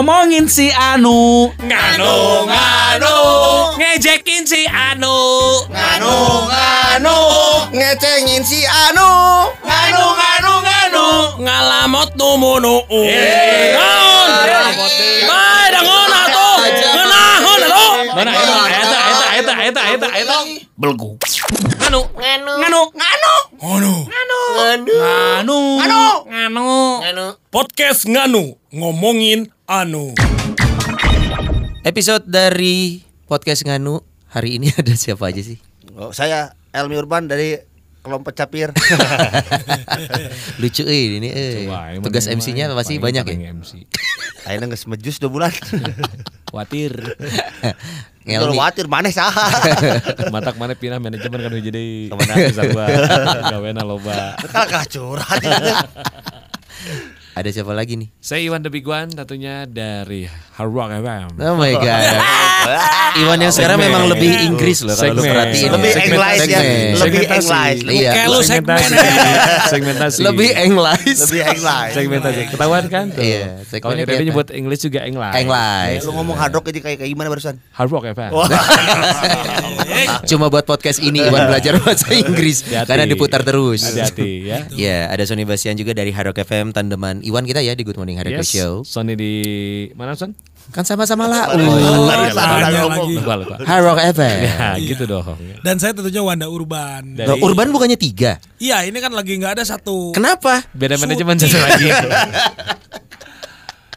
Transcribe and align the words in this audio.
ngomongin 0.00 0.48
si 0.48 0.72
Anu. 0.72 1.52
Nganu 1.60 2.48
nganu. 2.48 3.16
Ngejekin 3.76 4.48
si 4.48 4.64
Anu. 4.64 5.12
Nganu 5.68 6.16
nganu. 6.48 7.16
Ngecengin 7.68 8.40
si 8.40 8.64
Anu. 8.64 9.04
Nganu 9.60 10.04
nganu 10.16 10.52
nganu. 10.64 11.06
Ngalamot 11.44 12.16
numunu 12.16 12.80
Eh. 12.88 13.76
Naon 13.76 14.28
Bae 15.28 15.68
dangon 15.68 16.12
atuh. 16.16 16.56
Ngeunahun 16.64 17.60
atuh. 17.68 17.92
Mana 18.16 18.32
eta 18.32 18.56
eta 18.72 19.26
eta 19.36 19.54
eta 19.68 19.82
eta 20.00 20.08
eta 20.16 20.36
Belgu. 20.80 21.20
Anu 21.84 22.08
nganu. 22.16 22.52
Nganu. 22.56 22.80
Nganu 22.96 23.32
Anu 23.60 24.08
nganu. 24.08 24.40
Anu 25.36 25.58
Anu. 25.84 26.00
Anu 26.32 26.64
nganu. 27.04 27.26
Podcast 27.52 28.08
Nganu. 28.08 28.56
Ngomongin 28.72 29.52
Anu. 29.68 30.16
Episode 31.84 32.24
dari 32.24 33.04
podcast 33.28 33.68
Nganu 33.68 34.00
hari 34.32 34.56
ini 34.56 34.72
ada 34.80 34.96
siapa 34.96 35.28
aja 35.28 35.44
sih? 35.44 35.60
Oh, 35.92 36.08
saya 36.08 36.56
Elmi 36.72 36.96
Urban 36.96 37.28
dari 37.28 37.60
kelompok 38.00 38.32
capir. 38.32 38.72
Lucu 40.60 40.82
eh 40.88 41.20
ini 41.20 41.28
eh. 41.28 41.68
Tugas 42.00 42.26
MC-nya 42.26 42.72
pasti 42.72 42.96
banyak 42.96 43.24
ya. 43.24 43.52
MC 43.52 43.84
Akhirnya 44.48 44.72
nggak 44.72 44.80
semejus 44.80 45.20
dua 45.20 45.30
bulan. 45.30 45.52
Khawatir. 46.48 46.96
Kalau 48.20 48.52
Ngelmi. 48.52 48.58
khawatir 48.60 48.84
maneh 48.84 49.10
saha 49.16 49.48
Matak 50.28 50.60
mana 50.60 50.76
pindah 50.76 51.00
manajemen 51.00 51.40
kan 51.40 51.56
jadi 51.56 52.12
Ke 52.12 52.14
mana? 52.20 52.52
Sarua 52.52 52.86
Gawena 53.48 53.80
loba. 53.80 54.36
Kalau 54.44 54.68
kacurat 54.68 55.40
Ada 57.40 57.56
siapa 57.56 57.72
lagi 57.72 57.96
nih? 57.96 58.12
Saya 58.20 58.44
Iwan 58.44 58.60
The 58.60 58.68
Big 58.68 58.84
One 58.84 59.08
Tentunya 59.08 59.64
dari 59.64 60.28
Hard 60.28 60.68
Rock 60.68 60.92
FM 60.92 61.40
Oh 61.40 61.56
my 61.56 61.72
god. 61.72 62.20
Iwan 63.20 63.40
yang 63.40 63.48
sekarang 63.48 63.80
Segmen. 63.80 63.88
memang 63.90 64.04
lebih 64.06 64.28
Inggris 64.44 64.84
loh 64.84 64.92
kalau 64.92 65.16
lu 65.16 65.24
perhatiin. 65.24 65.72
Lebih 65.72 65.92
English 65.96 66.44
ya. 66.44 66.60
Lebih 66.60 67.00
Segmentasi. 67.00 67.48
English 67.48 67.80
Iya. 67.96 68.10
Kayak 68.12 68.28
lu 68.28 68.40
segmen 68.44 68.76
Segmentasi 69.66 70.18
Lebih 70.20 70.50
English. 70.52 71.18
Lebih 71.18 71.42
English 71.48 71.92
Segmentasi 71.96 72.40
Ketahuan 72.52 72.84
kan 72.86 73.04
tuh 73.08 73.24
Iya, 73.24 73.64
Kalau 73.80 73.96
kelihatan. 73.96 74.20
nyebut 74.22 74.46
English 74.52 74.84
juga 74.84 75.00
English 75.02 75.32
English. 75.34 76.02
Lu 76.04 76.12
ngomong 76.12 76.36
hard 76.36 76.52
rock 76.52 76.68
jadi 76.68 76.80
kayak 76.84 76.96
kayak 77.00 77.10
gimana 77.10 77.28
barusan? 77.32 77.56
Hard 77.72 77.88
Rock 77.88 78.04
FM 78.12 78.30
Cuma 80.28 80.46
buat 80.48 80.64
podcast 80.64 81.00
ini 81.00 81.24
Iwan 81.24 81.48
belajar 81.48 81.80
bahasa 81.80 82.12
Inggris 82.12 82.60
karena 82.84 83.08
diputar 83.08 83.40
terus. 83.40 83.80
Hati-hati 83.82 84.30
ya 84.44 84.58
Ya, 84.70 84.98
ada 85.08 85.24
Sony 85.24 85.42
Bastian 85.42 85.74
juga 85.74 85.96
dari 85.96 86.12
Harok 86.12 86.36
FM 86.36 86.70
tandeman 86.70 87.24
Iwan 87.30 87.46
kita 87.46 87.62
ya 87.62 87.72
di 87.72 87.86
Good 87.86 87.94
Morning 87.94 88.18
Harok 88.18 88.34
Yes, 88.34 88.50
Show. 88.50 88.82
Sony 88.82 89.14
di 89.14 89.32
mana 89.94 90.18
Son? 90.18 90.34
Kan 90.70 90.82
sama-sama 90.82 91.26
lah. 91.26 91.50
Oh, 91.50 91.58
ngomong. 91.58 92.06
lagi. 92.10 93.14
Lupa 93.16 93.34
lupa 93.38 93.54
Harok 93.62 93.98
FM. 94.10 94.38
Ya 94.50 94.70
gitu 94.76 95.06
dong 95.06 95.38
Dan 95.62 95.78
saya 95.78 95.94
tentunya 95.94 96.20
Wanda 96.20 96.46
Urban. 96.46 97.14
Dari- 97.14 97.26
Loh, 97.26 97.38
Urban 97.40 97.70
bukannya 97.70 97.94
tiga? 97.94 98.42
Iya, 98.58 98.82
ini 98.82 98.98
kan 98.98 99.14
lagi 99.14 99.38
nggak 99.38 99.58
ada 99.58 99.64
satu. 99.64 100.10
Kenapa? 100.10 100.66
Beda 100.74 100.98
manajemen 100.98 101.38
satu 101.38 101.54
lagi 101.56 101.86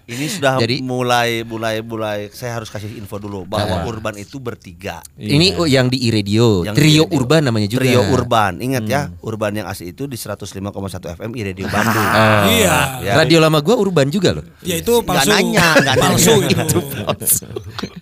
Ini 0.04 0.26
sudah 0.28 0.60
Jadi- 0.60 0.84
mulai 0.84 1.48
mulai 1.48 1.80
mulai 1.80 2.28
saya 2.36 2.60
harus 2.60 2.68
kasih 2.68 2.92
info 3.00 3.16
dulu 3.24 3.48
bahwa 3.48 3.88
Urban 3.88 4.20
itu 4.20 4.36
bertiga. 4.36 5.00
Ini 5.16 5.56
oh, 5.56 5.64
yang 5.64 5.88
di 5.88 5.96
iRadio, 6.12 6.68
Yang 6.68 6.76
Trio 6.76 6.92
di 6.92 7.00
radio. 7.08 7.16
Urban 7.16 7.42
namanya 7.48 7.68
juga. 7.72 7.88
Trio 7.88 8.02
Urban. 8.12 8.54
Ingat 8.60 8.84
ya, 8.84 9.02
Urban 9.24 9.64
yang 9.64 9.68
asli 9.72 9.96
itu 9.96 10.04
di 10.04 10.20
105,1 10.20 10.60
FM 11.16 11.32
iRadio 11.40 11.66
Bandung. 11.72 12.04
Oh. 12.04 12.44
Iya. 12.52 12.78
Ya. 13.00 13.14
Radio 13.16 13.40
lama 13.40 13.64
gua 13.64 13.80
Urban 13.80 14.12
juga 14.12 14.36
loh. 14.36 14.46
Ya 14.60 14.76
itu 14.76 14.92
palsu. 15.08 15.32
nanya, 15.32 15.80
nggak 15.80 15.96
palsu 15.96 16.36
nanya. 16.36 16.64
itu. 16.68 16.80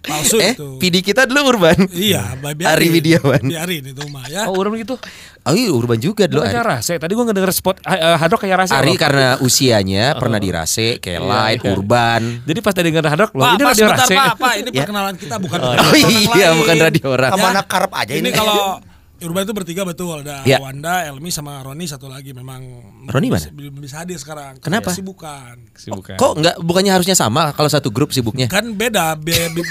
palsu 0.01 0.37
eh, 0.41 0.57
itu. 0.57 0.67
PD 0.81 1.05
kita 1.05 1.29
dulu 1.29 1.53
Urban. 1.53 1.85
Iya, 1.93 2.33
biarin. 2.41 2.65
Ari 2.65 2.87
Widiawan. 2.89 3.43
Biarin 3.45 3.83
itu 3.93 4.03
mah 4.09 4.25
ya. 4.25 4.49
Oh 4.49 4.57
urban 4.57 4.81
gitu 4.81 4.97
Oh 5.41 5.53
iya 5.53 5.69
Urban 5.69 5.97
juga 5.97 6.25
dulu. 6.25 6.41
Bukan 6.41 6.61
rase 6.61 6.95
Tadi 6.95 7.11
gua 7.11 7.25
ngedenger 7.25 7.49
spot 7.49 7.81
uh, 7.81 8.13
Hard 8.13 8.29
Rock 8.29 8.41
kayak 8.41 8.57
rase 8.59 8.71
Ari 8.71 8.93
loh. 8.93 8.99
karena 8.99 9.27
usianya 9.41 10.13
pernah 10.13 10.37
di 10.37 10.49
Rase, 10.49 11.01
kayak 11.01 11.17
Iya, 11.17 11.25
Light, 11.25 11.61
iya. 11.61 11.71
Urban. 11.71 12.21
Jadi 12.43 12.59
pas 12.59 12.71
tadi 12.71 12.87
denger 12.87 13.05
Hard 13.07 13.21
Rock 13.21 13.33
loh 13.33 13.41
Pak, 13.41 13.51
Ini 13.51 13.57
Pak, 13.57 13.67
radio 13.67 13.81
sebentar 13.81 14.05
rase 14.05 14.15
Pak, 14.15 14.33
Pak, 14.37 14.53
ini 14.55 14.69
perkenalan 14.77 15.15
kita 15.17 15.35
bukan 15.37 15.57
Oh 15.57 15.73
iya, 15.97 16.47
lain. 16.47 16.57
bukan 16.57 16.75
radio 16.79 17.05
orang. 17.09 17.31
Ke 17.31 17.37
mana 17.39 17.61
karep 17.63 17.91
aja 17.91 18.11
Ini 18.11 18.21
ini? 18.21 18.29
kalau 18.31 18.59
Urban 19.21 19.43
itu 19.43 19.53
bertiga 19.53 19.81
betul 19.83 20.19
ada 20.19 20.41
Ya. 20.41 20.57
Wanda, 20.57 21.05
Elmi 21.05 21.29
sama 21.29 21.61
Roni 21.61 21.85
satu 21.85 22.05
lagi 22.05 22.33
memang 22.33 22.61
Roni 23.05 23.29
mana? 23.29 23.37
bisa- 23.37 23.53
belum 23.53 23.73
bisa 23.77 23.95
hadir 24.01 24.17
sekarang. 24.17 24.57
Kenapa? 24.57 24.89
Kesibukan. 24.89 25.55
Sibukan. 25.73 26.17
Kok 26.17 26.31
nggak 26.37 26.55
bukannya 26.59 26.91
harusnya 26.91 27.13
sama 27.13 27.53
kalau 27.53 27.69
satu 27.69 27.89
grup 27.89 28.09
sibuknya? 28.09 28.45
Kan 28.45 28.73
beda, 28.73 29.13
be- 29.15 29.53
be- 29.53 29.65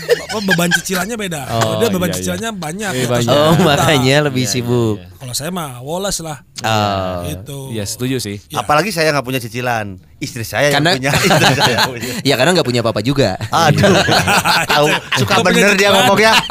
beban 0.46 0.70
cicilannya 0.72 1.16
beda. 1.16 1.42
Oh, 1.52 1.76
dia 1.78 1.88
beban 1.88 2.06
iya, 2.06 2.08
iya. 2.08 2.16
cicilannya 2.16 2.50
banyak. 2.52 2.90
Iya, 2.90 2.96
di 2.96 3.04
atas 3.04 3.12
banyak. 3.12 3.34
Oh, 3.36 3.54
makanya 3.60 4.16
lebih 4.26 4.44
sibuk. 4.44 4.96
Kalau 5.18 5.34
saya 5.34 5.50
mah 5.50 5.82
woles 5.82 6.18
lah. 6.20 6.38
Oh. 6.62 7.26
Gitu. 7.26 7.58
Iya 7.72 7.84
setuju 7.84 8.16
sih 8.18 8.36
Apalagi 8.52 8.90
saya 8.90 9.10
nggak 9.10 9.24
punya 9.24 9.40
cicilan. 9.40 9.98
Istri 10.20 10.44
saya 10.44 10.68
yang 10.68 10.84
Karena- 10.84 10.94
punya. 11.00 11.12
Istri 11.26 11.54
saya 11.56 11.72
yang 11.72 11.88
punya. 11.88 12.12
Ya 12.20 12.34
karena 12.36 12.50
nggak 12.52 12.68
punya 12.68 12.80
apa-apa 12.80 13.00
juga. 13.00 13.40
Aduh. 13.48 13.88
Tahu 14.76 14.86
suka 15.16 15.34
bener 15.40 15.72
dia 15.74 15.88
ngomongnya. 15.90 16.32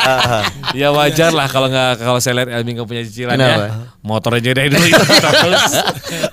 Ya 0.69 0.94
wajar 0.94 1.34
lah 1.34 1.50
kalau 1.50 1.66
nggak 1.66 1.97
kalau 1.97 2.22
saya 2.22 2.38
lihat 2.38 2.50
Elmi 2.53 2.78
nggak 2.78 2.85
punya 2.85 3.02
cicilan 3.02 3.34
Kenapa? 3.34 3.57
ya. 3.57 3.69
Motor 4.00 4.38
aja 4.38 4.50
dari 4.53 4.69
dulu. 4.69 4.85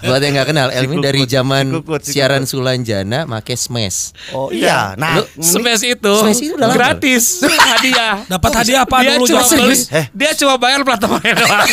Buat 0.02 0.20
yang 0.20 0.32
nggak 0.36 0.48
kenal, 0.48 0.68
Elmi 0.68 0.96
dari 0.98 1.24
zaman 1.24 1.64
siaran 2.00 2.44
Sulanjana 2.44 3.24
make 3.24 3.56
smash. 3.56 4.12
Oh 4.30 4.52
iya. 4.52 4.92
Nah, 4.94 5.20
Lu- 5.20 5.28
Smash 5.40 5.84
itu 5.84 6.12
Smash 6.20 6.40
itu 6.42 6.52
udah 6.52 6.68
gratis 6.68 7.40
hadiah. 7.40 8.28
Dapat 8.28 8.50
hadiah 8.54 8.80
apa 8.84 8.96
dia 9.00 9.16
dulu 9.16 9.24
cuma 9.26 9.42
beli, 9.42 9.76
Eh. 9.88 10.04
dia 10.12 10.30
cuma 10.34 10.54
bayar 10.56 10.84
platformnya 10.84 11.32
doang. 11.34 11.68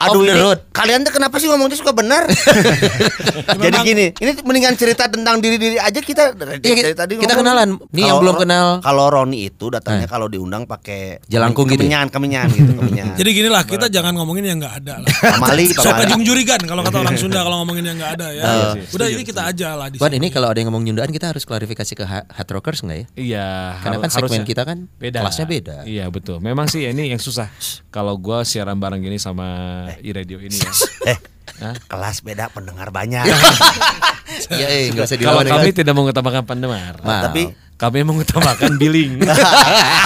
Aduh 0.00 0.24
ini 0.24 0.32
road. 0.32 0.58
kalian 0.72 1.04
tuh 1.04 1.12
kenapa 1.12 1.36
sih 1.36 1.44
ngomongnya 1.44 1.76
suka 1.76 1.92
benar? 1.92 2.24
Jadi 3.64 3.76
gini, 3.84 4.06
ini 4.16 4.30
mendingan 4.40 4.74
cerita 4.74 5.06
tentang 5.12 5.38
diri-diri 5.38 5.76
aja 5.76 6.00
kita 6.00 6.32
dari, 6.32 6.56
Iya, 6.64 6.92
dari 6.92 6.96
tadi 6.96 7.12
kita 7.20 7.36
ngomong. 7.36 7.44
kenalan. 7.44 7.68
Nih 7.92 8.04
yang 8.08 8.18
belum 8.18 8.36
kenal. 8.40 8.66
Kalau 8.80 9.06
Roni 9.12 9.44
itu 9.44 9.68
datangnya 9.68 10.08
kalau 10.08 10.32
diundang 10.32 10.64
pakai 10.64 11.20
Jalangkung 11.28 11.68
gitu 11.68 11.84
ya? 11.84 12.06
kemenyan, 12.06 12.06
kemenyan 12.08 12.48
gitu, 12.48 12.72
kemenyan. 12.72 13.06
Jadi 13.20 13.30
gini 13.36 13.48
lah, 13.52 13.62
kita 13.68 13.92
jangan 13.92 14.16
ngomongin 14.16 14.44
yang 14.48 14.56
nggak 14.56 14.74
ada 14.84 15.04
lah. 15.04 15.08
Pamali, 15.36 15.68
Sok 15.76 16.00
jurigan 16.20 16.60
kalau 16.64 16.80
kata 16.80 16.96
orang 17.00 17.16
Sunda 17.20 17.44
kalau 17.44 17.60
ngomongin 17.64 17.84
yang 17.92 17.96
nggak 18.00 18.12
ada 18.20 18.26
ya. 18.32 18.44
Udah 18.96 19.06
ini 19.08 19.22
kita 19.22 19.52
aja 19.52 19.76
lah 19.76 19.92
di 19.92 20.00
sini. 20.00 20.16
ini 20.16 20.28
kalau 20.32 20.48
ada 20.48 20.58
yang 20.58 20.72
ngomong 20.72 20.84
nyundaan 20.88 21.12
kita 21.12 21.32
harus 21.32 21.44
klarifikasi 21.44 21.92
ke 21.92 22.04
ha- 22.04 22.26
hard 22.28 22.48
rockers 22.50 22.80
nggak 22.80 22.96
ya? 22.96 23.06
Iya. 23.16 23.48
Karena 23.84 23.96
kan 24.00 24.10
segmen 24.10 24.42
kita 24.48 24.62
kan 24.64 24.88
kelasnya 24.96 25.44
beda. 25.44 25.76
Iya 25.84 26.08
betul. 26.08 26.40
Memang 26.40 26.68
sih 26.72 26.88
ini 26.88 27.12
yang 27.12 27.20
susah. 27.20 27.48
Kalau 27.90 28.16
gua 28.16 28.46
siaran 28.46 28.78
bareng 28.78 29.02
gini 29.02 29.18
sama 29.18 29.89
i-radio 29.98 30.38
ini 30.38 30.56
ya. 30.56 30.72
Eh, 31.60 31.76
kelas 31.92 32.24
beda 32.24 32.48
pendengar 32.48 32.88
banyak. 32.88 33.20
Iya, 34.48 34.66
eh, 34.70 34.94
usah 34.94 35.18
Kalau 35.18 35.42
kami 35.42 35.74
tidak 35.74 35.90
mengutamakan 35.90 36.46
pendengar, 36.46 37.02
Maaf. 37.02 37.28
Tapi 37.28 37.50
kami 37.74 38.06
mengutamakan 38.06 38.78
billing. 38.78 39.18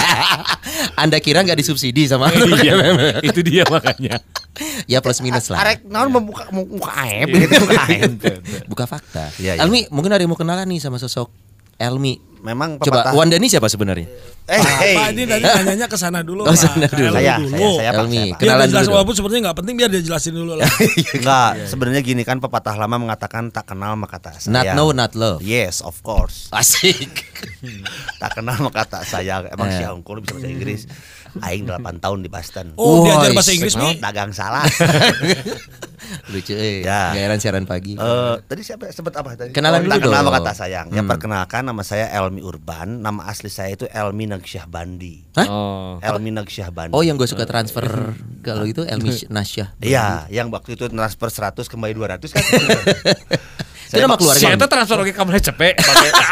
Anda 1.01 1.21
kira 1.21 1.45
nggak 1.45 1.61
disubsidi 1.61 2.09
sama 2.09 2.33
Iya, 2.33 2.73
FM? 2.73 2.95
itu 3.21 3.39
dia 3.45 3.63
makanya. 3.69 4.17
Ya 4.89 4.97
plus 4.99 5.21
minus 5.21 5.53
lah. 5.53 5.61
arek 5.61 5.85
naon 5.85 6.09
membuka 6.09 6.49
muka 6.49 6.91
aib 7.05 7.37
gitu 7.37 7.53
muka 7.69 7.81
aib. 7.85 8.11
Buka 8.65 8.85
fakta. 8.89 9.29
Iya, 9.37 9.61
iya. 9.61 9.63
Elmi, 9.63 9.87
mungkin 9.93 10.09
ada 10.09 10.25
yang 10.25 10.33
mau 10.33 10.39
kenalan 10.39 10.65
nih 10.65 10.81
sama 10.81 10.97
sosok 10.97 11.29
Elmi. 11.77 12.15
Memang 12.39 12.77
Coba. 12.77 13.09
Wanda 13.11 13.35
ini 13.35 13.49
siapa 13.49 13.65
sebenarnya? 13.65 14.05
Eh, 14.45 14.61
Pak, 14.61 14.77
hey. 14.77 14.93
Pak, 14.93 15.07
ini 15.17 15.23
tadi 15.25 15.41
nanyanya 15.41 15.89
ke 15.89 15.97
sana 15.97 16.21
dulu. 16.21 16.45
Oh, 16.45 16.53
Pak. 16.53 16.61
sana 16.61 16.85
Ke 16.85 16.93
dulu. 16.93 17.09
Elmi 17.09 17.17
Saya, 17.17 17.35
dulu. 17.41 17.49
saya, 17.49 17.65
saya, 17.73 17.89
Pak, 17.89 17.97
Elmi, 17.97 18.13
saya, 18.13 18.21
Pak. 18.21 18.37
Biar 18.37 18.37
kenalan 18.37 18.61
dia 18.61 18.69
jelasin, 18.69 18.85
dulu. 18.85 18.93
walaupun 18.93 19.15
sepertinya 19.17 19.41
nggak 19.41 19.57
penting 19.57 19.73
biar 19.73 19.89
dia 19.89 20.01
jelasin 20.05 20.33
dulu 20.37 20.53
lah. 20.53 20.69
Enggak, 21.17 21.51
sebenarnya 21.65 22.01
gini 22.05 22.21
kan 22.21 22.37
pepatah 22.37 22.75
lama 22.77 22.95
mengatakan 23.01 23.49
tak 23.49 23.65
kenal 23.65 23.97
maka 23.97 24.21
tak 24.21 24.37
sayang. 24.37 24.53
Not 24.53 24.77
know, 24.77 24.89
not 24.93 25.11
love. 25.17 25.41
Yes, 25.41 25.81
of 25.81 25.97
course. 25.99 26.53
Asik. 26.53 27.25
tak 28.21 28.37
kenal 28.37 28.61
maka 28.61 28.85
tak 28.85 29.03
sayang. 29.03 29.49
Emang 29.49 29.65
Eh. 29.65 29.75
si 29.75 29.83
Hongkong 29.83 30.21
bisa 30.21 30.37
bahasa 30.37 30.45
Inggris. 30.45 30.81
Aing 31.37 31.65
8 31.65 31.99
tahun 31.99 32.19
di 32.21 32.29
Boston. 32.29 32.71
Oh, 32.75 33.01
Wah, 33.01 33.19
diajar 33.19 33.31
bahasa 33.33 33.49
is- 33.49 33.55
Inggris 33.57 33.75
nih. 33.75 33.93
Dagang 33.97 34.31
salah. 34.31 34.63
Lucu 36.31 36.53
eh. 36.53 36.81
Ya. 36.81 37.11
Gairan 37.11 37.37
siaran 37.37 37.65
pagi. 37.65 37.93
Eh, 37.93 38.35
tadi 38.41 38.61
siapa 38.61 38.87
sebut 38.87 39.09
apa 39.11 39.33
tadi? 39.33 39.51
Kenalan 39.51 39.83
tak 39.83 39.99
dulu 39.99 40.11
kenal 40.11 40.21
dong. 40.21 40.29
maka 40.29 40.39
tak 40.45 40.55
sayang. 40.57 40.87
Ya 40.89 41.01
Hmm. 41.01 41.09
perkenalkan 41.09 41.65
nama 41.65 41.81
saya 41.81 42.07
Elmi 42.13 42.39
Urban, 42.39 43.01
nama 43.01 43.25
asli 43.25 43.47
saya 43.47 43.73
itu 43.73 43.85
Elmi 43.85 44.25
Nagsyah 44.27 44.65
Bandi. 44.65 45.25
Hah? 45.33 45.47
Oh. 45.47 45.91
Elmi 45.99 46.29
Nagsyah 46.31 46.69
Bandi. 46.69 46.93
Oh, 46.93 47.01
yang 47.01 47.17
gue 47.17 47.25
suka 47.25 47.43
transfer 47.43 47.83
kalau 48.39 48.63
itu 48.63 48.85
Elmi 48.85 49.11
Nasyah. 49.27 49.73
Iya, 49.79 50.29
yang 50.29 50.47
waktu 50.49 50.77
itu 50.77 50.85
transfer 50.87 51.27
100 51.27 51.65
kembali 51.65 51.93
200 51.95 52.31
kan. 52.31 52.43
Itu 53.87 53.99
nama 53.99 54.15
keluarga. 54.15 54.45
Eta 54.51 54.65
transfer 54.65 54.97
oke 54.97 55.11
ka 55.11 55.21
mana 55.21 55.39
cepet. 55.39 55.73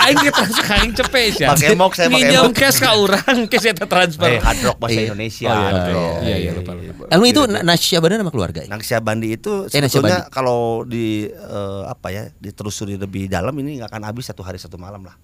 Aing 0.01 0.17
ge 0.19 0.31
transfer 0.31 0.65
aing 0.75 0.93
cepet 0.93 1.27
sia. 1.33 1.47
Pakai 1.49 1.73
mok, 1.73 1.91
saya 1.93 2.07
pakai 2.07 2.17
Minjem 2.19 2.43
mok. 2.43 2.53
cash 2.53 2.77
ka 2.77 2.91
urang, 2.95 3.37
cash 3.47 3.65
eta 3.67 3.85
transfer. 3.85 4.27
Eh, 4.27 4.39
hard 4.39 4.59
rock 4.63 4.77
bahasa 4.77 4.93
Iya. 4.95 5.05
Indonesia. 5.07 5.47
Oh, 5.47 5.55
iya, 5.55 5.69
iya, 5.69 6.03
iya, 6.19 6.35
iya, 6.39 6.51
lupa, 6.51 6.71
lupa. 6.73 7.03
Itu 7.23 7.41
Na- 7.45 7.63
Nasyabana 7.63 8.15
nama 8.15 8.29
keluarga. 8.29 8.59
ya? 8.59 8.67
Naksabandi 8.67 9.27
itu 9.31 9.65
Eh, 9.65 9.79
sebetulnya 9.79 10.27
kalau 10.27 10.83
di 10.83 11.25
eh, 11.25 11.81
apa 11.85 12.07
ya 12.09 12.27
ditelusuri 12.33 12.95
lebih 12.95 13.25
dalam 13.25 13.53
ini 13.55 13.77
nggak 13.77 13.89
akan 13.89 14.03
habis 14.03 14.25
satu 14.25 14.41
hari 14.41 14.57
satu 14.57 14.75
malam 14.75 15.01
lah. 15.01 15.15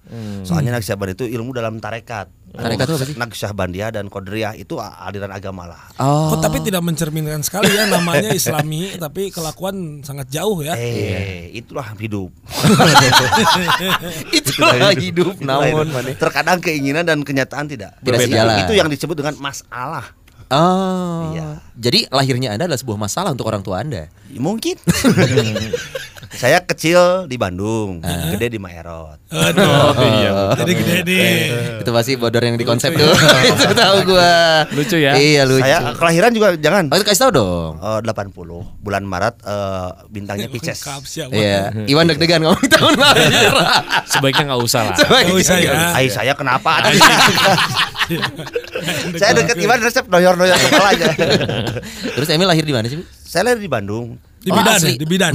Soalnya 0.42 0.72
Naksabandi 0.72 1.14
itu 1.14 1.26
ilmu 1.28 1.52
dalam 1.52 1.78
tarekat. 1.78 2.30
Tarekat 2.50 2.86
itu 2.86 2.94
apa 2.98 3.06
sih? 3.06 3.16
Naksabandiyah 3.16 3.90
dan 3.94 4.06
Qadiriyah 4.10 4.58
itu 4.58 4.82
aliran 4.82 5.30
agama 5.30 5.70
lah. 5.70 5.82
Oh. 6.02 6.34
Kok 6.34 6.42
tapi 6.42 6.58
tidak 6.66 6.82
mencerminkan 6.82 7.46
sekali 7.46 7.70
ya 7.70 7.86
namanya 7.86 8.34
Islami 8.34 8.98
tapi 8.98 9.30
kelakuan 9.30 10.02
sangat 10.02 10.28
jauh 10.34 10.60
ya. 10.66 10.74
Eh, 10.74 11.54
itulah 11.54 11.94
hidup. 12.02 12.34
Itulah 14.34 14.94
hidup 14.98 15.36
Itulah 15.38 15.68
namun 15.70 15.88
hidup. 15.90 15.96
mana. 15.96 16.10
Terkadang 16.18 16.58
keinginan 16.60 17.04
dan 17.06 17.22
kenyataan 17.22 17.70
tidak 17.70 17.98
Tidak 18.02 18.20
sejalan. 18.26 18.66
Itu 18.66 18.74
yang 18.74 18.90
disebut 18.90 19.16
dengan 19.16 19.36
masalah. 19.38 20.06
Oh. 20.50 21.30
Iya. 21.38 21.62
Jadi 21.78 22.10
lahirnya 22.10 22.58
Anda 22.58 22.66
adalah 22.66 22.82
sebuah 22.82 22.98
masalah 22.98 23.30
untuk 23.30 23.46
orang 23.46 23.62
tua 23.62 23.86
Anda. 23.86 24.10
Mungkin. 24.38 24.76
Saya 26.30 26.62
kecil 26.62 27.26
di 27.26 27.42
Bandung, 27.42 28.06
gede 28.06 28.54
di 28.54 28.60
Maerot. 28.62 29.18
Aduh. 29.28 29.92
iya. 29.98 30.54
Jadi 30.62 30.72
gede 30.78 30.98
nih. 31.04 31.36
Itu 31.82 31.90
pasti 31.90 32.16
bodor 32.16 32.46
yang 32.46 32.56
di 32.56 32.64
konsep 32.64 32.94
tuh. 32.94 33.12
itu 33.50 33.74
tahu 33.74 34.14
gua. 34.14 34.64
Lucu 34.70 35.02
ya? 35.02 35.18
Iya 35.18 35.44
lucu. 35.50 35.66
Saya 35.66 35.92
kelahiran 35.98 36.32
juga 36.32 36.54
jangan. 36.56 36.88
Oh, 36.94 36.96
itu 37.02 37.06
kasih 37.10 37.22
tahu 37.28 37.32
dong. 37.34 37.72
Eh, 37.82 38.00
80 38.06 38.32
bulan 38.80 39.04
Maret 39.10 39.36
eh, 39.42 39.90
bintangnya 40.14 40.48
Pisces. 40.54 40.80
Iya, 41.34 41.74
Iwan 41.90 42.08
deg-degan 42.14 42.46
ngomong 42.46 42.72
tahun 42.78 42.94
lahir. 42.96 43.52
Sebaiknya 44.08 44.54
nggak 44.54 44.62
usah 44.64 44.82
lah. 44.86 44.96
Nggak 44.96 45.34
usah 45.44 45.58
ya. 45.60 45.72
Ay, 45.98 46.08
saya 46.14 46.38
kenapa? 46.38 46.88
saya 49.18 49.32
deket 49.34 49.58
Iwan 49.60 49.82
resep 49.82 50.06
noyor-noyor 50.08 50.56
kepalanya. 50.56 51.10
Terus 52.16 52.30
Emil 52.32 52.48
lahir 52.48 52.64
di 52.64 52.72
mana 52.72 52.86
sih? 52.88 53.02
Bu? 53.02 53.19
Saya 53.30 53.42
lahir 53.46 53.62
di 53.62 53.70
Bandung. 53.70 54.18
Di 54.40 54.50
Oh, 54.50 54.56
bidan, 54.56 54.80
asli. 54.80 54.96
di 54.96 55.04
bidan. 55.04 55.34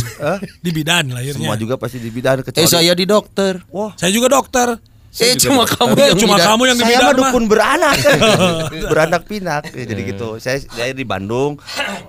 Di 0.58 0.70
bidan 0.72 1.04
lahirnya. 1.12 1.36
Semua 1.36 1.54
juga 1.54 1.76
pasti 1.76 2.00
di 2.00 2.08
bidan 2.08 2.40
kecuali 2.40 2.58
Eh 2.58 2.66
saya 2.66 2.90
di 2.90 3.04
dokter. 3.04 3.60
Wah, 3.68 3.92
Saya 3.94 4.10
juga 4.10 4.26
dokter. 4.26 4.80
Eh 5.14 5.38
cuma 5.38 5.62
kamu 5.62 5.92
Eh, 5.94 6.08
yang 6.10 6.18
cuma 6.18 6.34
bidan. 6.34 6.46
kamu 6.48 6.62
yang 6.64 6.74
di 6.74 6.82
saya 6.82 6.90
bidan 6.90 7.04
mah 7.04 7.12
mah. 7.12 7.18
dukun 7.22 7.44
beranak. 7.46 7.96
beranak 8.90 9.22
pinak. 9.24 9.62
Ya, 9.70 9.84
jadi 9.86 10.02
gitu. 10.08 10.28
Saya 10.38 10.58
saya 10.58 10.90
di 10.90 11.04
Bandung 11.04 11.60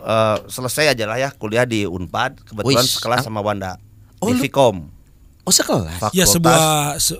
eh, 0.01 0.37
selesai 0.47 0.89
aja 0.89 1.05
lah 1.05 1.19
ya 1.19 1.29
kuliah 1.29 1.67
di 1.67 1.83
Unpad 1.83 2.41
kebetulan 2.43 2.81
Wih, 2.81 2.89
sekelas 2.89 3.21
sama 3.21 3.43
Wanda. 3.43 3.77
Oh, 4.17 4.31
di 4.31 4.41
Vkom. 4.41 4.89
Oh 5.43 5.53
sekelas. 5.53 6.01
Fakultas. 6.01 6.17
Ya 6.17 6.25
sebuah 6.25 6.57
se 6.97 7.13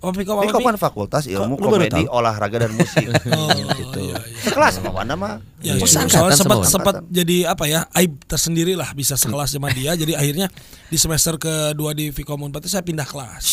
apa 0.00 0.16
Piko, 0.16 0.32
apa, 0.32 0.48
Vkom 0.48 0.64
Pi? 0.64 0.68
kan 0.72 0.76
fakultas 0.80 1.28
ilmu 1.28 1.60
baru 1.60 1.76
komedi, 1.76 2.08
tahu? 2.08 2.08
olahraga 2.08 2.56
dan 2.64 2.72
musik. 2.72 3.04
Oh, 3.30 3.52
gitu. 3.52 4.00
iya, 4.00 4.16
iya. 4.16 4.40
Sekelas 4.40 4.80
sama 4.80 4.96
Wanda 4.96 5.12
mah. 5.12 5.44
Ya, 5.60 5.76
Oh, 5.76 5.76
ya, 5.76 5.84
seangkatan 5.84 6.32
soalnya 6.32 6.38
sempat 6.40 6.58
sempat 6.72 6.94
jadi 7.12 7.52
apa 7.52 7.68
ya 7.68 7.84
aib 8.00 8.16
tersendiri 8.24 8.80
lah 8.80 8.96
bisa 8.96 9.20
sekelas 9.20 9.52
sama 9.52 9.68
dia 9.76 9.92
jadi 9.92 10.16
akhirnya 10.16 10.48
di 10.88 10.96
semester 10.96 11.36
kedua 11.36 11.92
di 11.92 12.08
Vkom 12.16 12.48
Unpad 12.48 12.64
itu 12.64 12.72
saya 12.72 12.80
pindah 12.80 13.04
kelas. 13.04 13.44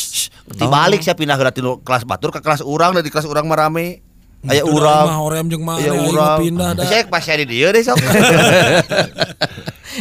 Dibalik 0.48 1.04
saya 1.04 1.20
pindah 1.20 1.36
tinu 1.52 1.84
kelas 1.84 2.08
batur 2.08 2.32
ke 2.32 2.40
kelas 2.40 2.64
urang 2.64 2.96
dan 2.96 3.04
di 3.04 3.12
kelas 3.12 3.28
urang 3.28 3.52
mah 3.52 3.68
rame. 3.68 4.00
Aya 4.48 4.64
urang. 4.64 5.12
mah 5.12 5.20
orem 5.20 5.52
jeung 5.52 5.68
aing 5.68 6.08
urang. 6.08 6.40
pindah 6.40 6.70
dah. 6.80 6.88
Saya 6.88 7.04
pas 7.12 7.20
saya 7.20 7.44
di 7.44 7.60
dieu 7.60 7.68
deh 7.68 7.84
sok. 7.84 8.00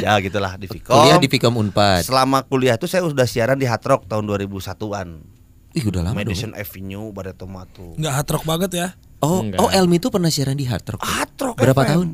ya 0.05 0.15
gitulah 0.23 0.55
di 0.61 0.71
Vkom. 0.71 0.95
Kuliah 0.95 1.19
di 1.19 1.27
Vkom 1.27 1.59
Unpad. 1.59 2.07
Selama 2.07 2.47
kuliah 2.47 2.79
itu 2.79 2.87
saya 2.87 3.03
udah 3.03 3.27
siaran 3.27 3.59
di 3.59 3.67
Hard 3.67 3.83
Rock 3.83 4.07
tahun 4.07 4.23
2001-an. 4.29 5.36
Ih 5.77 5.85
udah 5.85 6.01
lama 6.03 6.17
dong. 6.17 6.25
Madison 6.25 6.53
Avenue 6.53 7.13
Barreto 7.13 7.45
Matu. 7.45 7.93
Nggak 7.95 8.13
hard 8.15 8.29
rock 8.33 8.45
banget 8.45 8.71
ya. 8.73 8.89
Oh, 9.21 9.41
Enggak. 9.41 9.61
oh 9.61 9.69
Elmi 9.69 9.97
itu 9.97 10.09
pernah 10.09 10.29
siaran 10.29 10.57
di 10.57 10.65
Hard 10.65 10.85
Rock. 10.87 11.01
Hard 11.01 11.37
Rock 11.39 11.57
Berapa 11.57 11.83
FM. 11.83 11.89
tahun? 11.89 12.09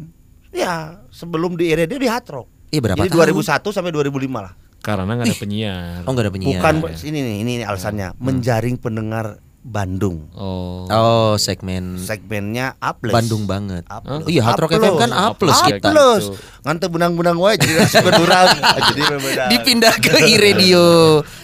Ya, 0.51 0.75
sebelum 1.11 1.55
di 1.55 1.71
radio 1.71 1.99
di 1.99 2.07
Hard 2.07 2.27
Rock. 2.29 2.49
Iya 2.71 2.81
berapa 2.81 2.99
Jadi 2.99 3.11
tahun? 3.11 3.43
2001 3.43 3.75
sampai 3.75 3.91
2005 3.91 4.39
lah. 4.39 4.53
Karena 4.83 5.11
nggak 5.13 5.27
ada 5.27 5.39
penyiar. 5.39 6.01
Oh 6.03 6.11
enggak 6.11 6.25
ada 6.27 6.33
penyiar. 6.33 6.59
Bukan 6.59 6.75
ini 7.03 7.19
nih, 7.19 7.37
ini 7.43 7.53
nih 7.63 7.67
alasannya 7.67 8.09
menjaring 8.19 8.77
pendengar 8.79 9.39
Bandung. 9.63 10.27
Oh. 10.35 10.91
Oh 10.91 11.33
segmen 11.35 11.95
Segmennya 11.97 12.75
A 12.77 12.93
plus. 12.93 13.15
Bandung 13.15 13.47
banget. 13.47 13.87
A 13.87 14.03
Oh, 14.03 14.27
iya 14.27 14.43
Hard 14.43 14.59
Rock 14.59 14.75
FM 14.75 14.99
kan 14.99 15.11
A 15.11 15.31
plus 15.33 15.55
A 15.55 15.71
kita. 15.71 15.87
plus. 15.87 16.35
Ngante 16.61 16.87
benang-benang 16.87 17.39
wae 17.39 17.55
jadi 17.55 17.79
rasa 17.79 18.03
berurang. 18.03 18.51
jadi 18.91 19.03
berbeda. 19.07 19.43
Dipindah 19.49 19.95
ke 19.97 20.11
iRadio 20.21 20.87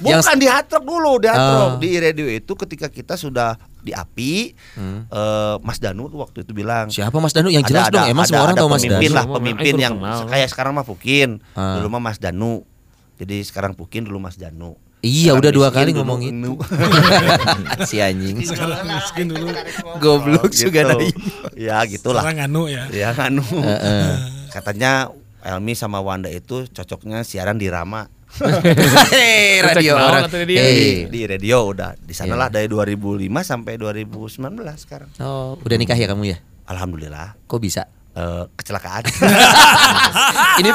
yang 0.02 0.18
Bukan 0.18 0.34
di 0.34 0.46
Hard 0.46 0.66
Rock 0.68 0.84
dulu, 0.84 1.12
di 1.16 1.26
Hard 1.26 1.38
Oh. 1.38 1.54
Rock. 1.54 1.72
Di 1.78 1.90
radio 1.96 2.26
itu 2.26 2.52
ketika 2.58 2.86
kita 2.88 3.14
sudah 3.14 3.54
di 3.78 3.94
API, 3.94 4.50
eh, 5.06 5.54
Mas 5.62 5.78
Danu 5.78 6.10
waktu 6.12 6.42
itu 6.42 6.50
bilang 6.50 6.90
siapa 6.90 7.14
Mas 7.16 7.30
Danu 7.30 7.48
yang 7.48 7.62
jelas 7.62 7.86
dong. 7.88 8.02
Emang 8.04 8.26
semua 8.26 8.42
orang 8.44 8.58
ada 8.58 8.62
tahu 8.62 8.68
Mas 8.68 8.82
pemimpin 8.82 9.08
Danu. 9.08 9.14
lah, 9.14 9.24
pemimpin 9.30 9.74
yang 9.78 9.94
kayak 10.26 10.48
sekarang 10.48 10.74
mah 10.74 10.82
Pukin. 10.82 11.38
Ah. 11.54 11.78
Dulu 11.78 11.86
mah 11.88 12.02
Mas 12.02 12.18
Danu. 12.18 12.66
Jadi 13.14 13.42
sekarang 13.42 13.74
Pukin 13.74 14.02
dulu 14.02 14.18
Mas 14.18 14.34
Danu. 14.34 14.74
Iya, 14.98 15.30
Sekarang 15.30 15.38
udah 15.38 15.52
dua 15.54 15.68
kali 15.70 15.90
dulu 15.90 15.98
ngomong 16.02 16.20
itu. 16.26 16.52
si 17.86 18.02
anjing. 18.04 18.36
Sekarang 18.42 18.82
miskin 18.84 19.26
dulu. 19.28 19.46
Goblok 19.96 20.50
Gitu. 20.50 20.66
juga 20.66 20.90
naik. 20.90 21.14
Ya 21.54 21.78
gitulah. 21.84 22.22
Sekarang 22.22 22.44
anu 22.44 22.66
ya. 22.66 22.90
Ya 22.90 23.14
Anu. 23.14 23.46
Heeh. 23.46 24.10
Katanya 24.54 25.06
Elmi 25.38 25.72
sama 25.72 25.98
Wanda 25.98 26.26
itu 26.26 26.66
cocoknya 26.66 27.22
siaran 27.22 27.56
di 27.56 27.70
Rama. 27.70 28.10
Radio 29.64 29.94
orang. 29.94 30.26
Di 31.06 31.20
radio 31.24 31.58
udah. 31.68 31.94
Di 31.96 32.12
sanalah 32.12 32.50
Iya. 32.50 32.54
dari 32.56 32.66
2005 32.66 33.40
sampai 33.40 33.78
2019 33.78 34.42
sekarang. 34.76 35.08
Oh, 35.18 35.54
udah 35.58 35.76
nikah 35.76 35.94
ya 35.94 36.06
kamu 36.06 36.24
ya? 36.28 36.38
Alhamdulillah. 36.66 37.38
Kok 37.46 37.60
bisa? 37.62 37.86
Eh, 38.12 38.44
kecelakaan. 38.52 39.06
Ini 40.58 40.70